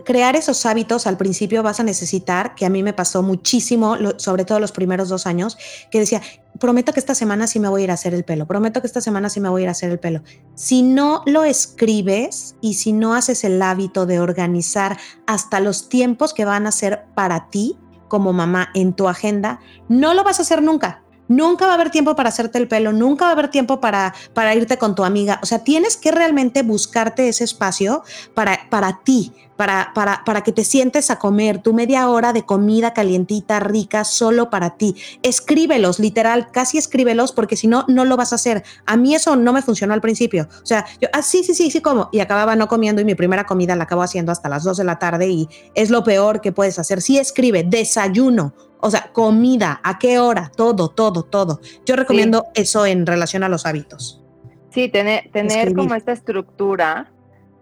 crear 0.09 0.37
esos 0.37 0.65
hábitos 0.65 1.07
al 1.07 1.19
principio 1.19 1.63
vas 1.63 1.81
a 1.81 1.83
necesitar, 1.83 2.55
que 2.55 2.65
a 2.65 2.71
mí 2.71 2.83
me 2.83 2.95
pasó 2.95 3.23
muchísimo, 3.23 3.99
sobre 4.17 4.47
todo 4.47 4.59
los 4.59 4.73
primeros 4.73 5.11
dos 5.11 5.27
años, 5.27 5.59
que 5.91 5.99
decía, 5.99 6.23
prometo 6.59 6.95
que 6.95 7.01
esta 7.01 7.15
semana 7.15 7.47
sí 7.47 7.61
me 7.61 7.69
voy 7.69 7.83
a 7.83 7.85
ir 7.85 7.91
a 7.91 7.95
hacer 7.95 8.15
el 8.15 8.25
pelo, 8.25 8.47
prometo 8.47 8.81
que 8.81 8.87
esta 8.87 9.03
semana 9.03 9.29
sí 9.29 9.39
me 9.39 9.51
voy 9.51 9.61
a 9.61 9.65
ir 9.65 9.69
a 9.69 9.73
hacer 9.73 9.91
el 9.91 9.99
pelo. 9.99 10.23
Si 10.55 10.81
no 10.81 11.23
lo 11.27 11.45
escribes 11.45 12.57
y 12.63 12.73
si 12.73 12.95
no 12.95 13.15
haces 13.15 13.45
el 13.45 13.61
hábito 13.61 14.07
de 14.07 14.19
organizar 14.19 14.97
hasta 15.27 15.61
los 15.61 15.91
tiempos 15.91 16.33
que 16.33 16.47
van 16.47 16.67
a 16.67 16.73
ser 16.73 17.05
para 17.15 17.51
ti 17.51 17.77
como 18.09 18.33
mamá 18.33 18.71
en 18.75 18.93
tu 18.93 19.09
agenda, 19.09 19.61
no 19.89 20.15
lo 20.15 20.25
vas 20.25 20.39
a 20.39 20.43
hacer 20.43 20.63
nunca. 20.63 21.03
Nunca 21.29 21.67
va 21.67 21.73
a 21.73 21.75
haber 21.75 21.91
tiempo 21.91 22.17
para 22.17 22.31
hacerte 22.31 22.59
el 22.59 22.69
pelo, 22.69 22.93
nunca 22.93 23.27
va 23.27 23.31
a 23.31 23.33
haber 23.35 23.51
tiempo 23.51 23.81
para, 23.81 24.15
para 24.33 24.55
irte 24.55 24.79
con 24.79 24.95
tu 24.95 25.05
amiga. 25.05 25.39
O 25.43 25.47
sea, 25.47 25.61
tienes 25.61 25.97
que 25.97 26.11
realmente 26.11 26.63
buscarte 26.63 27.29
ese 27.29 27.45
espacio 27.45 28.03
para, 28.35 28.59
para 28.71 29.01
ti, 29.05 29.33
para, 29.57 29.93
para, 29.95 30.23
para 30.25 30.43
que 30.43 30.53
te 30.53 30.65
sientes 30.65 31.11
a 31.11 31.19
comer 31.19 31.59
tu 31.59 31.75
media 31.75 32.09
hora 32.09 32.33
de 32.33 32.47
comida 32.47 32.95
calientita, 32.95 33.61
rica, 33.61 34.05
solo 34.05 34.51
para 34.51 34.77
ti. 34.77 34.97
Escríbelos, 35.23 35.99
literal, 35.99 36.51
casi 36.53 36.79
escríbelos, 36.79 37.33
porque 37.33 37.57
si 37.57 37.67
no, 37.67 37.85
no 37.89 38.05
lo 38.05 38.17
vas 38.17 38.33
a 38.33 38.37
hacer. 38.37 38.65
A 38.87 38.97
mí 38.97 39.15
eso 39.15 39.37
no 39.37 39.53
me 39.53 39.61
funcionó 39.61 39.95
al 39.95 40.01
principio. 40.01 40.49
O 40.63 40.67
sea, 40.67 40.87
yo, 41.01 41.09
ah, 41.13 41.23
sí, 41.23 41.43
sí, 41.45 41.55
sí, 41.55 41.71
sí, 41.71 41.81
como. 41.83 42.09
Y 42.13 42.21
acababa 42.21 42.57
no 42.57 42.69
comiendo 42.69 43.03
y 43.03 43.05
mi 43.05 43.15
primera 43.15 43.45
comida 43.45 43.77
la 43.77 43.85
acabo 43.85 44.03
haciendo 44.03 44.33
hasta 44.33 44.49
las 44.49 44.65
2 44.65 44.77
de 44.77 44.85
la 44.85 44.99
tarde 44.99 45.29
y 45.29 45.49
es 45.75 45.91
lo 45.91 46.05
peor 46.05 46.41
que 46.41 46.53
puedes 46.53 46.79
hacer. 46.79 47.03
Sí, 47.03 47.19
escribe, 47.19 47.65
desayuno. 47.65 48.55
O 48.81 48.91
sea, 48.91 49.11
comida, 49.13 49.81
a 49.83 49.99
qué 49.99 50.19
hora, 50.19 50.51
todo, 50.55 50.89
todo, 50.89 51.25
todo. 51.25 51.61
Yo 51.85 51.97
recomiendo 51.97 52.47
eso 52.55 52.87
en 52.87 53.07
relación 53.07 53.43
a 53.43 53.49
los 53.49 53.67
hábitos. 53.67 54.23
Sí, 54.71 54.89
tener, 54.89 55.31
tener 55.33 55.75
como 55.75 55.95
esta 55.95 56.13
estructura 56.13 57.11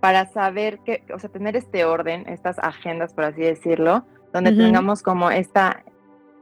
para 0.01 0.27
saber 0.27 0.81
que, 0.81 1.03
o 1.15 1.19
sea, 1.19 1.31
tener 1.31 1.57
este 1.57 1.85
orden, 1.85 2.29
estas 2.29 2.59
agendas, 2.59 3.15
por 3.15 3.25
así 3.25 3.41
decirlo, 3.41 4.05
donde 4.33 4.53
tengamos 4.53 5.03
como 5.03 5.31
esta, 5.31 5.83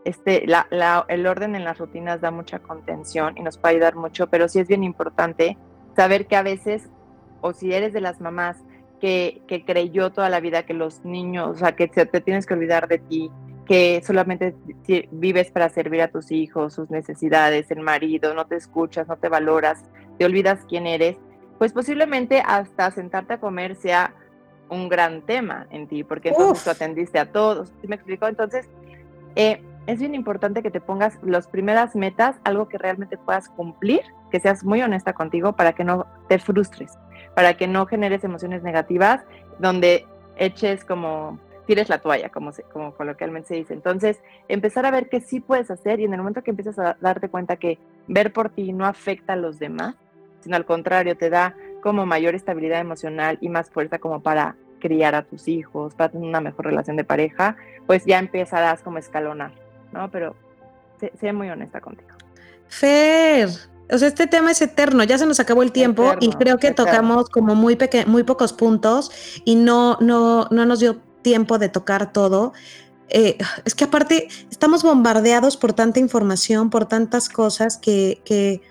este, 0.05 0.47
la, 0.47 0.67
la, 0.71 1.05
el 1.09 1.27
orden 1.27 1.55
en 1.55 1.65
las 1.65 1.79
rutinas 1.79 2.21
da 2.21 2.31
mucha 2.31 2.59
contención 2.59 3.39
y 3.39 3.43
nos 3.43 3.57
puede 3.57 3.77
ayudar 3.77 3.95
mucho, 3.95 4.29
pero 4.29 4.49
sí 4.49 4.59
es 4.59 4.67
bien 4.67 4.83
importante 4.83 5.57
saber 5.95 6.27
que 6.27 6.37
a 6.37 6.43
veces, 6.43 6.89
o 7.41 7.53
si 7.53 7.73
eres 7.73 7.93
de 7.93 8.01
las 8.01 8.21
mamás 8.21 8.57
que, 9.01 9.43
que 9.47 9.65
creyó 9.65 10.11
toda 10.11 10.29
la 10.29 10.41
vida 10.41 10.65
que 10.65 10.75
los 10.75 11.05
niños, 11.05 11.51
o 11.51 11.55
sea, 11.55 11.77
que 11.77 11.87
te 11.87 12.21
tienes 12.21 12.47
que 12.47 12.55
olvidar 12.55 12.89
de 12.89 12.99
ti, 12.99 13.31
que 13.67 14.03
solamente 14.05 14.55
vives 15.11 15.51
para 15.51 15.69
servir 15.69 16.03
a 16.03 16.09
tus 16.09 16.31
hijos, 16.31 16.75
sus 16.75 16.91
necesidades, 16.91 17.71
el 17.71 17.81
marido, 17.81 18.35
no 18.35 18.47
te 18.47 18.57
escuchas, 18.57 19.09
no 19.09 19.17
te 19.17 19.29
valoras, 19.29 19.85
te 20.19 20.25
olvidas 20.25 20.61
quién 20.69 20.87
eres, 20.87 21.17
pues 21.59 21.73
posiblemente 21.73 22.43
hasta 22.45 22.91
sentarte 22.91 23.35
a 23.35 23.41
comer 23.41 23.77
sea 23.77 24.15
un 24.69 24.89
gran 24.89 25.23
tema 25.23 25.67
en 25.71 25.87
ti, 25.87 26.05
porque 26.05 26.31
entonces 26.31 26.65
tú 26.65 26.71
atendiste 26.71 27.19
a 27.19 27.31
todos. 27.31 27.73
¿Sí 27.81 27.89
me 27.89 27.97
explico? 27.97 28.27
Entonces, 28.27 28.69
eh, 29.37 29.63
es 29.87 29.99
bien 29.99 30.15
importante 30.15 30.63
que 30.63 30.71
te 30.71 30.81
pongas 30.81 31.19
las 31.23 31.47
primeras 31.47 31.95
metas, 31.95 32.37
algo 32.45 32.69
que 32.69 32.79
realmente 32.79 33.19
puedas 33.19 33.49
cumplir, 33.49 34.01
que 34.31 34.41
seas 34.41 34.65
muy 34.65 34.83
honesta 34.83 35.13
contigo 35.13 35.53
para 35.55 35.75
que 35.75 35.85
no 35.85 36.07
te 36.29 36.39
frustres, 36.39 36.99
para 37.35 37.55
que 37.57 37.67
no 37.67 37.87
generes 37.87 38.25
emociones 38.25 38.63
negativas, 38.63 39.23
donde 39.59 40.07
eches 40.37 40.85
como 40.85 41.39
tires 41.67 41.89
la 41.89 41.99
toalla, 41.99 42.29
como, 42.31 42.53
como 42.73 42.95
coloquialmente 42.95 43.49
se 43.49 43.55
dice. 43.55 43.75
Entonces, 43.75 44.19
empezar 44.49 44.87
a 44.87 44.91
ver 44.91 45.09
qué 45.09 45.21
sí 45.21 45.41
puedes 45.41 45.71
hacer 45.71 46.01
y 46.01 46.05
en 46.05 46.13
el 46.13 46.19
momento 46.19 46.43
que 46.43 46.51
empiezas 46.51 46.79
a 46.79 46.97
darte 47.01 47.29
cuenta 47.29 47.57
que 47.57 47.79
ver 48.07 48.33
por 48.33 48.51
ti 48.51 48.73
no 48.73 48.87
afecta 48.87 49.35
a 49.35 49.37
los 49.37 49.59
demás, 49.59 49.95
sino 50.41 50.57
al 50.57 50.67
contrario, 50.67 51.17
te 51.17 51.31
da 51.31 51.57
como 51.83 52.07
mayor 52.07 52.35
estabilidad 52.35 52.81
emocional 52.81 53.39
y 53.41 53.49
más 53.49 53.71
fuerza 53.71 53.99
como 53.99 54.23
para 54.23 54.57
criar 54.79 55.15
a 55.15 55.23
tus 55.23 55.49
hijos, 55.49 55.95
para 55.95 56.11
tener 56.11 56.29
una 56.29 56.43
mejor 56.43 56.67
relación 56.67 56.97
de 56.97 57.05
pareja, 57.05 57.57
pues 57.87 58.05
ya 58.05 58.19
empezarás 58.19 58.83
como 58.83 58.99
a 58.99 59.01
escalonar, 59.01 59.53
¿no? 59.93 60.11
Pero 60.11 60.37
sé, 61.19 61.33
muy 61.33 61.49
honesta 61.49 61.81
contigo. 61.81 62.11
Fer, 62.69 63.49
o 63.91 63.99
sea, 63.99 64.09
este 64.09 64.27
tema 64.27 64.51
es 64.51 64.61
eterno, 64.61 65.05
ya 65.05 65.17
se 65.17 65.27
nos 65.27 65.41
acabó 65.41 65.63
el 65.63 65.73
tiempo 65.73 66.15
y 66.21 66.31
creo 66.33 66.59
que 66.59 66.73
tocamos 66.73 67.31
como 67.31 67.55
muy, 67.55 67.79
muy 68.07 68.25
pocos 68.25 68.53
puntos 68.53 69.41
y 69.45 69.55
no, 69.55 69.97
no, 70.01 70.49
no 70.51 70.67
nos 70.67 70.81
dio 70.81 71.01
tiempo 71.25 71.59
de 71.59 71.69
tocar 71.69 72.13
todo. 72.13 72.53
Eh, 73.09 73.37
es 73.65 73.75
que 73.75 73.85
aparte 73.85 74.29
estamos 74.51 74.85
bombardeados 74.85 75.57
por 75.57 75.73
tanta 75.73 75.99
información, 75.99 76.71
por 76.71 76.87
tantas 76.87 77.29
cosas 77.29 77.77
que, 77.77 78.23
que 78.25 78.63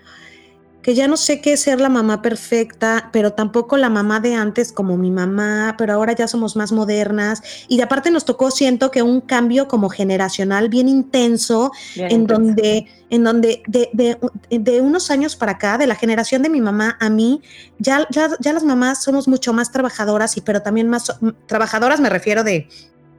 que 0.84 0.94
ya 0.94 1.08
no 1.08 1.16
sé 1.16 1.40
qué 1.40 1.54
es 1.54 1.62
ser 1.62 1.80
la 1.80 1.88
mamá 1.88 2.20
perfecta, 2.20 3.08
pero 3.10 3.32
tampoco 3.32 3.78
la 3.78 3.88
mamá 3.88 4.20
de 4.20 4.34
antes 4.34 4.70
como 4.70 4.98
mi 4.98 5.10
mamá, 5.10 5.76
pero 5.78 5.94
ahora 5.94 6.12
ya 6.12 6.28
somos 6.28 6.56
más 6.56 6.72
modernas. 6.72 7.42
Y 7.68 7.80
aparte 7.80 8.10
nos 8.10 8.26
tocó, 8.26 8.50
siento 8.50 8.90
que 8.90 9.02
un 9.02 9.22
cambio 9.22 9.66
como 9.66 9.88
generacional 9.88 10.68
bien 10.68 10.86
intenso, 10.86 11.72
en, 11.96 12.26
Donde, 12.26 12.86
en 13.08 13.24
donde 13.24 13.62
de, 13.66 14.18
de, 14.50 14.80
unos 14.82 15.10
años 15.10 15.36
para 15.36 15.52
acá, 15.52 15.78
de 15.78 15.86
la 15.86 15.94
generación 15.94 16.42
de 16.42 16.50
mi 16.50 16.60
mamá 16.60 16.98
a 17.00 17.08
mí, 17.08 17.40
ya, 17.78 18.06
ya, 18.10 18.28
ya 18.38 18.52
las 18.52 18.62
mamás 18.62 19.02
somos 19.02 19.26
mucho 19.26 19.54
más 19.54 19.72
trabajadoras, 19.72 20.36
y 20.36 20.42
pero 20.42 20.60
también 20.60 20.90
más 20.90 21.18
trabajadoras 21.46 21.98
me 21.98 22.10
refiero 22.10 22.44
de 22.44 22.68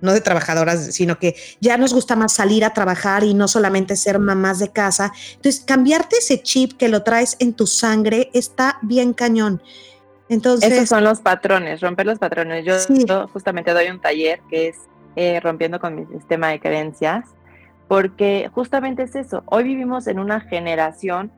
no 0.02 0.14
de 0.14 0.22
trabajadoras, 0.22 0.94
sino 0.94 1.18
que 1.18 1.36
ya 1.60 1.78
nos 1.78 1.94
gusta 1.94 2.16
más 2.16 2.34
salir 2.34 2.64
a 2.66 2.74
trabajar 2.74 3.24
y 3.24 3.34
no 3.34 3.48
solamente 3.48 3.96
ser 3.96 4.20
mamás 4.20 4.60
de 4.60 4.72
casa. 4.72 5.12
Entonces, 5.36 5.64
cambiarte 5.66 6.18
ese 6.18 6.42
chip 6.42 6.74
que 6.74 6.90
lo 6.90 7.04
traes 7.04 7.36
en 7.40 7.54
tu 7.54 7.68
sangre 7.68 8.30
está 8.34 8.78
bien 8.82 9.14
cañón. 9.14 9.62
Entonces, 10.30 10.72
esos 10.72 10.90
son 10.90 11.04
los 11.04 11.20
patrones, 11.20 11.82
romper 11.82 12.06
los 12.06 12.20
patrones. 12.20 12.66
Yo, 12.66 13.28
justamente 13.28 13.74
doy 13.74 13.90
un 13.90 14.00
taller 14.00 14.42
que 14.50 14.70
es 14.70 14.76
eh, 15.16 15.40
rompiendo 15.40 15.80
con 15.80 15.96
mi 15.96 16.06
sistema 16.08 16.50
de 16.50 16.60
creencias, 16.60 17.26
porque 17.88 18.50
justamente 18.54 19.04
es 19.04 19.16
eso. 19.16 19.44
Hoy 19.46 19.64
vivimos 19.64 20.08
en 20.08 20.20
una 20.20 20.42
generación 20.42 21.32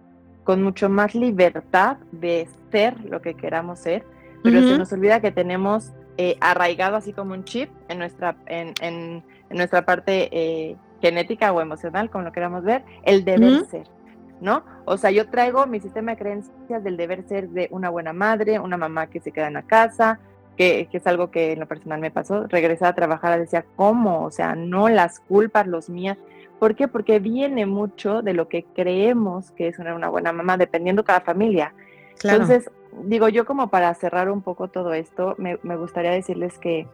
con 0.46 0.64
mucho 0.64 0.88
más 0.88 1.14
libertad 1.14 1.98
de 2.14 2.48
ser 2.72 2.98
lo 3.04 3.22
que 3.22 3.34
queramos 3.34 3.80
ser, 3.80 4.06
pero 4.44 4.62
se 4.62 4.78
nos 4.78 4.94
olvida 4.94 5.20
que 5.20 5.32
tenemos 5.32 5.92
eh, 6.18 6.36
arraigado 6.42 6.96
así 6.96 7.14
como 7.14 7.34
un 7.34 7.44
chip 7.44 7.70
en 7.90 8.00
nuestra, 8.00 8.36
en, 8.48 8.74
en, 8.82 9.24
nuestra 9.50 9.86
parte 9.86 10.30
eh, 10.32 10.76
genética 11.00 11.52
o 11.52 11.62
emocional, 11.62 12.10
como 12.10 12.24
lo 12.24 12.32
queramos 12.32 12.64
ver, 12.64 12.84
el 13.04 13.24
deber 13.24 13.66
ser, 13.68 13.84
¿no? 14.42 14.64
O 14.86 14.98
sea, 14.98 15.12
yo 15.12 15.30
traigo 15.30 15.66
mi 15.68 15.80
sistema 15.80 16.12
de 16.12 16.18
creencias 16.18 16.84
del 16.84 16.98
deber 16.98 17.24
ser 17.28 17.50
de 17.50 17.68
una 17.72 17.90
buena 17.90 18.14
madre, 18.14 18.60
una 18.60 18.78
mamá 18.78 19.08
que 19.08 19.20
se 19.20 19.32
queda 19.32 19.48
en 19.48 19.54
la 19.54 19.62
casa, 19.62 20.20
que, 20.58 20.88
que, 20.92 20.98
es 20.98 21.06
algo 21.06 21.30
que 21.30 21.52
en 21.52 21.60
lo 21.60 21.68
personal 21.68 22.00
me 22.00 22.10
pasó, 22.10 22.48
regresar 22.48 22.90
a 22.90 22.96
trabajar, 22.96 23.40
decía, 23.40 23.66
¿cómo? 23.76 24.24
O 24.24 24.32
sea, 24.32 24.56
no 24.56 24.90
las 24.90 25.20
culpas, 25.20 25.68
los 25.68 25.88
mías. 25.88 26.18
¿Por 26.58 26.74
qué? 26.76 26.88
Porque 26.88 27.20
viene 27.20 27.68
mucho 27.68 28.24
de 28.24 28.34
lo 28.34 28.48
que 28.48 28.64
creemos 28.64 29.52
que 29.52 29.68
es 29.68 29.78
una, 29.78 29.94
una 29.94 30.10
buena 30.10 30.34
mamá, 30.34 30.58
dependiendo 30.58 31.04
cada 31.04 31.22
familia. 31.22 31.76
Entonces, 32.24 32.72
digo 33.04 33.30
yo 33.30 33.46
como 33.46 33.70
para 33.70 33.94
cerrar 33.94 34.30
un 34.30 34.42
poco 34.42 34.68
todo 34.68 34.94
esto, 34.94 35.36
me, 35.38 35.56
gustaría 35.78 36.12
decirles 36.12 36.58
que 36.58 36.88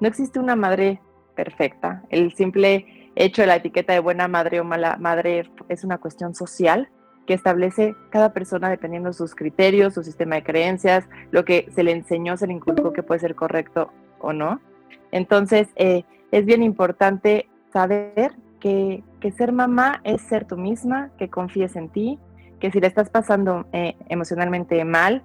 no 0.00 0.08
existe 0.08 0.38
una 0.38 0.56
madre 0.56 1.00
perfecta. 1.34 2.02
El 2.10 2.34
simple 2.34 3.10
hecho 3.14 3.42
de 3.42 3.48
la 3.48 3.56
etiqueta 3.56 3.92
de 3.92 4.00
buena 4.00 4.28
madre 4.28 4.60
o 4.60 4.64
mala 4.64 4.96
madre 4.98 5.50
es 5.68 5.84
una 5.84 5.98
cuestión 5.98 6.34
social 6.34 6.88
que 7.26 7.34
establece 7.34 7.94
cada 8.10 8.32
persona 8.32 8.68
dependiendo 8.68 9.10
de 9.10 9.14
sus 9.14 9.34
criterios, 9.34 9.94
su 9.94 10.02
sistema 10.02 10.36
de 10.36 10.42
creencias, 10.42 11.08
lo 11.30 11.44
que 11.44 11.68
se 11.72 11.84
le 11.84 11.92
enseñó, 11.92 12.36
se 12.36 12.46
le 12.46 12.54
inculcó 12.54 12.92
que 12.92 13.02
puede 13.02 13.20
ser 13.20 13.34
correcto 13.34 13.92
o 14.20 14.32
no. 14.32 14.60
Entonces, 15.12 15.68
eh, 15.76 16.04
es 16.32 16.44
bien 16.44 16.62
importante 16.62 17.48
saber 17.72 18.32
que, 18.58 19.04
que 19.20 19.30
ser 19.30 19.52
mamá 19.52 20.00
es 20.04 20.22
ser 20.22 20.46
tú 20.46 20.56
misma, 20.56 21.10
que 21.16 21.28
confíes 21.28 21.76
en 21.76 21.90
ti, 21.90 22.18
que 22.62 22.70
si 22.70 22.78
le 22.78 22.86
estás 22.86 23.10
pasando 23.10 23.66
eh, 23.72 23.96
emocionalmente 24.08 24.84
mal, 24.84 25.24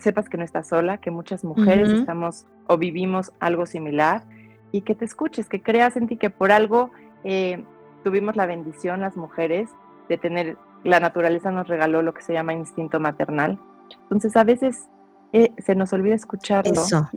sepas 0.00 0.28
que 0.28 0.36
no 0.36 0.42
estás 0.42 0.66
sola, 0.66 0.98
que 0.98 1.12
muchas 1.12 1.44
mujeres 1.44 1.88
estamos 1.88 2.46
o 2.66 2.76
vivimos 2.78 3.32
algo 3.38 3.64
similar 3.64 4.24
y 4.72 4.80
que 4.80 4.96
te 4.96 5.04
escuches, 5.04 5.48
que 5.48 5.62
creas 5.62 5.96
en 5.96 6.08
ti 6.08 6.16
que 6.16 6.30
por 6.30 6.50
algo 6.50 6.90
eh, 7.22 7.64
tuvimos 8.02 8.34
la 8.34 8.46
bendición 8.46 9.02
las 9.02 9.16
mujeres 9.16 9.70
de 10.08 10.18
tener, 10.18 10.56
la 10.82 10.98
naturaleza 10.98 11.52
nos 11.52 11.68
regaló 11.68 12.02
lo 12.02 12.12
que 12.12 12.22
se 12.22 12.32
llama 12.32 12.54
instinto 12.54 12.98
maternal. 12.98 13.60
Entonces 14.02 14.36
a 14.36 14.42
veces 14.42 14.88
eh, 15.32 15.52
se 15.58 15.76
nos 15.76 15.92
olvida 15.92 16.16
escucharlo. 16.16 16.72
Eso. 16.72 17.08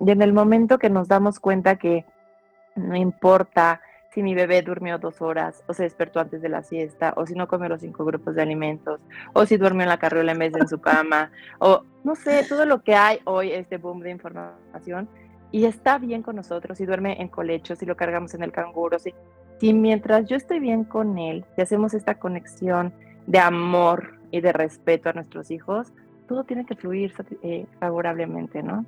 Y 0.00 0.10
en 0.10 0.22
el 0.22 0.32
momento 0.32 0.78
que 0.78 0.88
nos 0.88 1.06
damos 1.06 1.38
cuenta 1.38 1.76
que 1.76 2.06
no 2.76 2.96
importa 2.96 3.82
si 4.12 4.22
mi 4.22 4.34
bebé 4.34 4.62
durmió 4.62 4.98
dos 4.98 5.22
horas 5.22 5.62
o 5.66 5.74
se 5.74 5.84
despertó 5.84 6.20
antes 6.20 6.42
de 6.42 6.48
la 6.48 6.62
siesta 6.62 7.14
o 7.16 7.26
si 7.26 7.34
no 7.34 7.48
comió 7.48 7.68
los 7.68 7.80
cinco 7.80 8.04
grupos 8.04 8.34
de 8.34 8.42
alimentos 8.42 9.00
o 9.32 9.46
si 9.46 9.56
duermió 9.56 9.82
en 9.82 9.88
la 9.88 9.98
carriola 9.98 10.32
en 10.32 10.38
vez 10.38 10.52
de 10.52 10.60
en 10.60 10.68
su 10.68 10.80
cama 10.80 11.30
o 11.58 11.84
no 12.04 12.14
sé, 12.14 12.44
todo 12.48 12.66
lo 12.66 12.82
que 12.82 12.94
hay 12.94 13.20
hoy, 13.24 13.52
este 13.52 13.78
boom 13.78 14.00
de 14.00 14.10
información 14.10 15.08
y 15.50 15.66
está 15.66 15.98
bien 15.98 16.22
con 16.22 16.36
nosotros, 16.36 16.78
si 16.78 16.86
duerme 16.86 17.20
en 17.20 17.28
colecho, 17.28 17.76
si 17.76 17.84
lo 17.84 17.94
cargamos 17.94 18.34
en 18.34 18.42
el 18.42 18.52
canguro, 18.52 18.98
si, 18.98 19.14
si 19.60 19.74
mientras 19.74 20.26
yo 20.26 20.36
estoy 20.36 20.58
bien 20.60 20.84
con 20.84 21.18
él, 21.18 21.44
si 21.54 21.62
hacemos 21.62 21.92
esta 21.92 22.18
conexión 22.18 22.92
de 23.26 23.38
amor 23.38 24.18
y 24.30 24.40
de 24.40 24.52
respeto 24.52 25.10
a 25.10 25.12
nuestros 25.12 25.50
hijos, 25.50 25.92
todo 26.26 26.44
tiene 26.44 26.64
que 26.64 26.74
fluir 26.74 27.12
eh, 27.42 27.66
favorablemente, 27.78 28.62
¿no? 28.62 28.86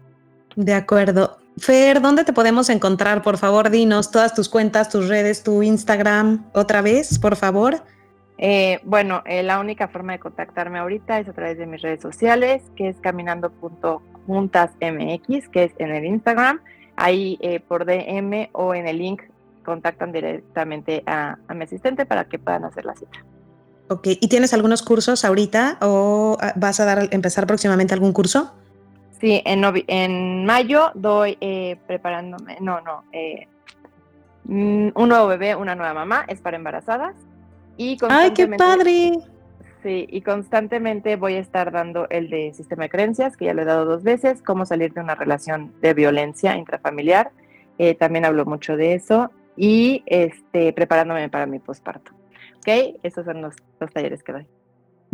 De 0.57 0.73
acuerdo. 0.73 1.37
Fer, 1.57 2.01
¿dónde 2.01 2.25
te 2.25 2.33
podemos 2.33 2.69
encontrar? 2.69 3.23
Por 3.23 3.39
favor, 3.39 3.71
dinos 3.71 4.11
todas 4.11 4.35
tus 4.35 4.49
cuentas, 4.49 4.89
tus 4.89 5.09
redes, 5.09 5.45
tu 5.45 5.63
Instagram, 5.63 6.47
otra 6.53 6.83
vez, 6.83 7.19
por 7.19 7.37
favor. 7.37 7.83
Eh, 8.39 8.81
bueno, 8.83 9.23
eh, 9.27 9.45
la 9.45 9.61
única 9.61 9.87
forma 9.89 10.15
de 10.15 10.19
contactarme 10.19 10.81
ahorita 10.81 11.21
es 11.21 11.29
a 11.29 11.33
través 11.33 11.57
de 11.57 11.67
mis 11.67 11.81
redes 11.81 12.03
sociales, 12.03 12.63
que 12.75 12.89
es 12.89 12.97
caminando.juntasmx, 13.01 15.49
que 15.49 15.65
es 15.65 15.73
en 15.79 15.93
el 15.93 16.05
Instagram. 16.05 16.61
Ahí 16.97 17.39
eh, 17.41 17.61
por 17.61 17.85
DM 17.85 18.49
o 18.53 18.75
en 18.75 18.89
el 18.89 18.99
link 18.99 19.23
contactan 19.65 20.13
directamente 20.13 21.03
a, 21.07 21.39
a, 21.47 21.55
mi 21.55 21.65
asistente 21.65 22.05
para 22.05 22.25
que 22.25 22.39
puedan 22.39 22.65
hacer 22.65 22.85
la 22.85 22.95
cita. 22.95 23.25
Ok, 23.89 24.09
¿y 24.09 24.29
tienes 24.29 24.53
algunos 24.53 24.83
cursos 24.83 25.25
ahorita 25.25 25.79
o 25.81 26.37
ah, 26.41 26.53
vas 26.57 26.81
a 26.81 26.85
dar, 26.85 27.09
empezar 27.13 27.47
próximamente 27.47 27.95
algún 27.95 28.13
curso? 28.13 28.53
Sí, 29.25 29.41
en, 29.47 29.65
en 29.87 30.45
mayo 30.45 30.91
doy 30.93 31.39
eh, 31.41 31.79
preparándome, 31.87 32.59
no, 32.61 32.83
no, 32.83 33.05
eh, 33.11 33.49
mm, 34.45 34.89
un 34.95 35.09
nuevo 35.09 35.29
bebé, 35.29 35.57
una 35.57 35.75
nueva 35.75 35.95
mamá, 35.95 36.27
es 36.29 36.43
para 36.43 36.59
embarazadas. 36.59 37.17
Y 37.79 37.97
¡Ay, 38.11 38.33
qué 38.33 38.47
padre! 38.49 39.13
Sí, 39.83 40.07
y 40.11 40.21
constantemente 40.21 41.17
voy 41.17 41.37
a 41.37 41.39
estar 41.39 41.73
dando 41.73 42.07
el 42.11 42.29
de 42.29 42.53
sistema 42.53 42.83
de 42.83 42.91
creencias, 42.91 43.39
que 43.39 43.47
ya 43.47 43.55
lo 43.55 43.63
he 43.63 43.65
dado 43.65 43.87
dos 43.87 44.03
veces, 44.03 44.43
cómo 44.43 44.67
salir 44.67 44.93
de 44.93 45.01
una 45.01 45.15
relación 45.15 45.73
de 45.81 45.95
violencia 45.95 46.59
intrafamiliar. 46.59 47.31
Eh, 47.79 47.95
también 47.95 48.27
hablo 48.27 48.45
mucho 48.45 48.77
de 48.77 48.93
eso 48.93 49.31
y 49.57 50.03
este, 50.05 50.75
preparándome 50.75 51.31
para 51.31 51.47
mi 51.47 51.61
posparto. 51.61 52.13
¿Ok? 52.59 52.99
Esos 53.03 53.25
son 53.25 53.41
los, 53.41 53.57
los 53.81 53.91
talleres 53.91 54.23
que 54.23 54.33
doy. 54.33 54.47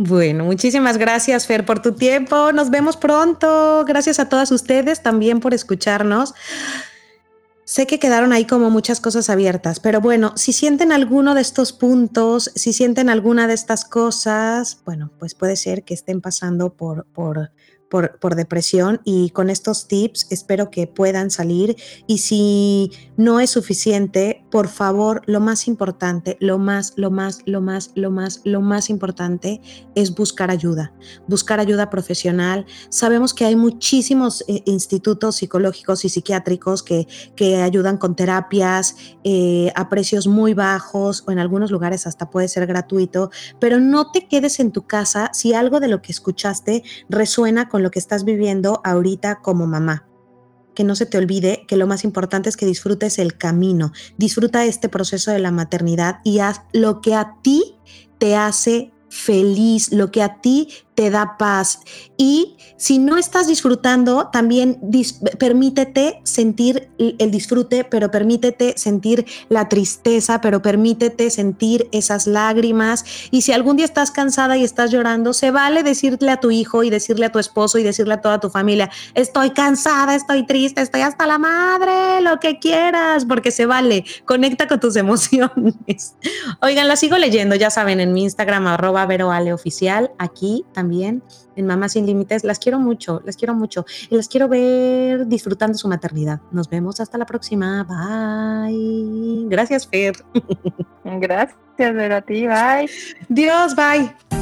Bueno, 0.03 0.45
muchísimas 0.45 0.97
gracias, 0.97 1.45
Fer, 1.45 1.63
por 1.63 1.79
tu 1.79 1.91
tiempo. 1.91 2.51
Nos 2.51 2.71
vemos 2.71 2.97
pronto. 2.97 3.85
Gracias 3.85 4.17
a 4.19 4.29
todas 4.29 4.51
ustedes 4.51 5.03
también 5.03 5.39
por 5.39 5.53
escucharnos. 5.53 6.33
Sé 7.65 7.85
que 7.85 7.99
quedaron 7.99 8.33
ahí 8.33 8.45
como 8.45 8.71
muchas 8.71 8.99
cosas 8.99 9.29
abiertas, 9.29 9.79
pero 9.79 10.01
bueno, 10.01 10.33
si 10.35 10.53
sienten 10.53 10.91
alguno 10.91 11.35
de 11.35 11.41
estos 11.41 11.71
puntos, 11.71 12.51
si 12.55 12.73
sienten 12.73 13.11
alguna 13.11 13.45
de 13.45 13.53
estas 13.53 13.85
cosas, 13.85 14.81
bueno, 14.85 15.11
pues 15.19 15.35
puede 15.35 15.55
ser 15.55 15.83
que 15.83 15.93
estén 15.93 16.19
pasando 16.19 16.73
por, 16.73 17.05
por 17.13 17.51
por, 17.91 18.35
depresión 18.35 19.01
y 19.03 19.31
con 19.31 19.49
estos 19.49 19.87
tips 19.89 20.27
espero 20.29 20.71
que 20.71 20.87
puedan 20.87 21.29
salir 21.29 21.75
y 22.07 22.19
si 22.19 22.91
no 23.17 23.41
es 23.41 23.49
suficiente, 23.49 24.45
por 24.49 24.69
favor, 24.69 25.21
lo 25.25 25.41
más 25.41 25.67
importante, 25.67 26.37
lo 26.39 26.57
más, 26.57 26.93
lo 26.95 27.11
más, 27.11 27.41
lo 27.45 27.59
más, 27.59 27.91
lo 27.95 28.09
más, 28.09 28.41
lo 28.45 28.61
más 28.61 28.89
importante 28.89 29.61
es 29.93 30.15
buscar 30.15 30.49
ayuda, 30.49 30.93
buscar 31.27 31.59
ayuda 31.59 31.89
profesional. 31.89 32.65
Sabemos 32.89 33.33
que 33.33 33.43
hay 33.43 33.57
muchísimos 33.57 34.45
eh, 34.47 34.63
institutos 34.65 35.35
psicológicos 35.35 36.05
y 36.05 36.09
psiquiátricos 36.09 36.83
que, 36.83 37.07
que 37.35 37.57
ayudan 37.57 37.97
con 37.97 38.15
terapias 38.15 38.95
eh, 39.25 39.73
a 39.75 39.89
precios 39.89 40.27
muy 40.27 40.53
bajos 40.53 41.25
o 41.27 41.31
en 41.31 41.39
algunos 41.39 41.71
lugares 41.71 42.07
hasta 42.07 42.29
puede 42.29 42.47
ser 42.47 42.65
gratuito, 42.67 43.31
pero 43.59 43.81
no 43.81 44.11
te 44.11 44.27
quedes 44.29 44.61
en 44.61 44.71
tu 44.71 44.83
casa 44.83 45.29
si 45.33 45.53
algo 45.53 45.81
de 45.81 45.89
lo 45.89 46.01
que 46.01 46.13
escuchaste 46.13 46.83
resuena 47.09 47.67
con 47.67 47.80
lo 47.81 47.91
que 47.91 47.99
estás 47.99 48.23
viviendo 48.23 48.81
ahorita 48.83 49.41
como 49.41 49.67
mamá. 49.67 50.07
Que 50.73 50.83
no 50.83 50.95
se 50.95 51.05
te 51.05 51.17
olvide 51.17 51.65
que 51.67 51.75
lo 51.75 51.87
más 51.87 52.03
importante 52.03 52.49
es 52.49 52.55
que 52.55 52.65
disfrutes 52.65 53.19
el 53.19 53.37
camino, 53.37 53.91
disfruta 54.17 54.65
este 54.65 54.87
proceso 54.87 55.31
de 55.31 55.39
la 55.39 55.51
maternidad 55.51 56.19
y 56.23 56.39
haz 56.39 56.61
lo 56.71 57.01
que 57.01 57.15
a 57.15 57.35
ti 57.41 57.75
te 58.17 58.35
hace 58.35 58.93
feliz, 59.09 59.91
lo 59.91 60.09
que 60.11 60.23
a 60.23 60.39
ti 60.39 60.69
te 60.95 61.09
da 61.09 61.37
paz. 61.37 61.79
Y 62.17 62.57
si 62.77 62.99
no 62.99 63.17
estás 63.17 63.47
disfrutando, 63.47 64.27
también 64.27 64.79
permítete 65.39 66.21
sentir 66.23 66.91
el 66.97 67.31
disfrute, 67.31 67.83
pero 67.83 68.11
permítete 68.11 68.73
sentir 68.77 69.25
la 69.49 69.69
tristeza, 69.69 70.41
pero 70.41 70.61
permítete 70.61 71.29
sentir 71.29 71.87
esas 71.91 72.27
lágrimas. 72.27 73.05
Y 73.31 73.41
si 73.41 73.53
algún 73.53 73.77
día 73.77 73.85
estás 73.85 74.11
cansada 74.11 74.57
y 74.57 74.63
estás 74.63 74.91
llorando, 74.91 75.33
se 75.33 75.51
vale 75.51 75.83
decirle 75.83 76.31
a 76.31 76.39
tu 76.39 76.51
hijo 76.51 76.83
y 76.83 76.89
decirle 76.89 77.25
a 77.27 77.31
tu 77.31 77.39
esposo 77.39 77.77
y 77.77 77.83
decirle 77.83 78.15
a 78.15 78.21
toda 78.21 78.39
tu 78.39 78.49
familia, 78.49 78.89
estoy 79.13 79.51
cansada, 79.51 80.15
estoy 80.15 80.45
triste, 80.45 80.81
estoy 80.81 81.01
hasta 81.01 81.25
la 81.25 81.37
madre, 81.37 82.21
lo 82.21 82.39
que 82.39 82.59
quieras, 82.59 83.25
porque 83.25 83.51
se 83.51 83.65
vale. 83.65 84.05
Conecta 84.25 84.67
con 84.67 84.79
tus 84.79 84.95
emociones. 84.95 86.15
Oigan, 86.61 86.87
la 86.87 86.95
sigo 86.95 87.17
leyendo, 87.17 87.55
ya 87.55 87.69
saben, 87.69 87.99
en 87.99 88.13
mi 88.13 88.23
Instagram, 88.23 88.67
arroba 88.67 89.05
veroaleoficial, 89.05 90.11
aquí 90.17 90.65
también 90.73 90.80
también 90.81 91.21
en 91.55 91.67
Mamás 91.67 91.91
Sin 91.91 92.07
Límites. 92.07 92.43
Las 92.43 92.57
quiero 92.57 92.79
mucho, 92.79 93.21
las 93.23 93.37
quiero 93.37 93.53
mucho 93.53 93.85
y 94.09 94.15
las 94.15 94.27
quiero 94.27 94.47
ver 94.47 95.27
disfrutando 95.27 95.77
su 95.77 95.87
maternidad. 95.87 96.41
Nos 96.51 96.69
vemos 96.69 96.99
hasta 96.99 97.19
la 97.19 97.25
próxima. 97.27 97.83
Bye. 97.83 99.45
Gracias, 99.47 99.87
Fer. 99.87 100.15
Gracias, 101.05 101.55
Vera, 101.77 102.17
a 102.17 102.21
ti. 102.21 102.47
Bye. 102.47 102.89
Dios, 103.29 103.75
bye. 103.75 104.40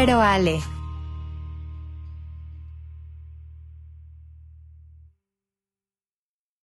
Pero 0.00 0.22
Ale. 0.22 0.62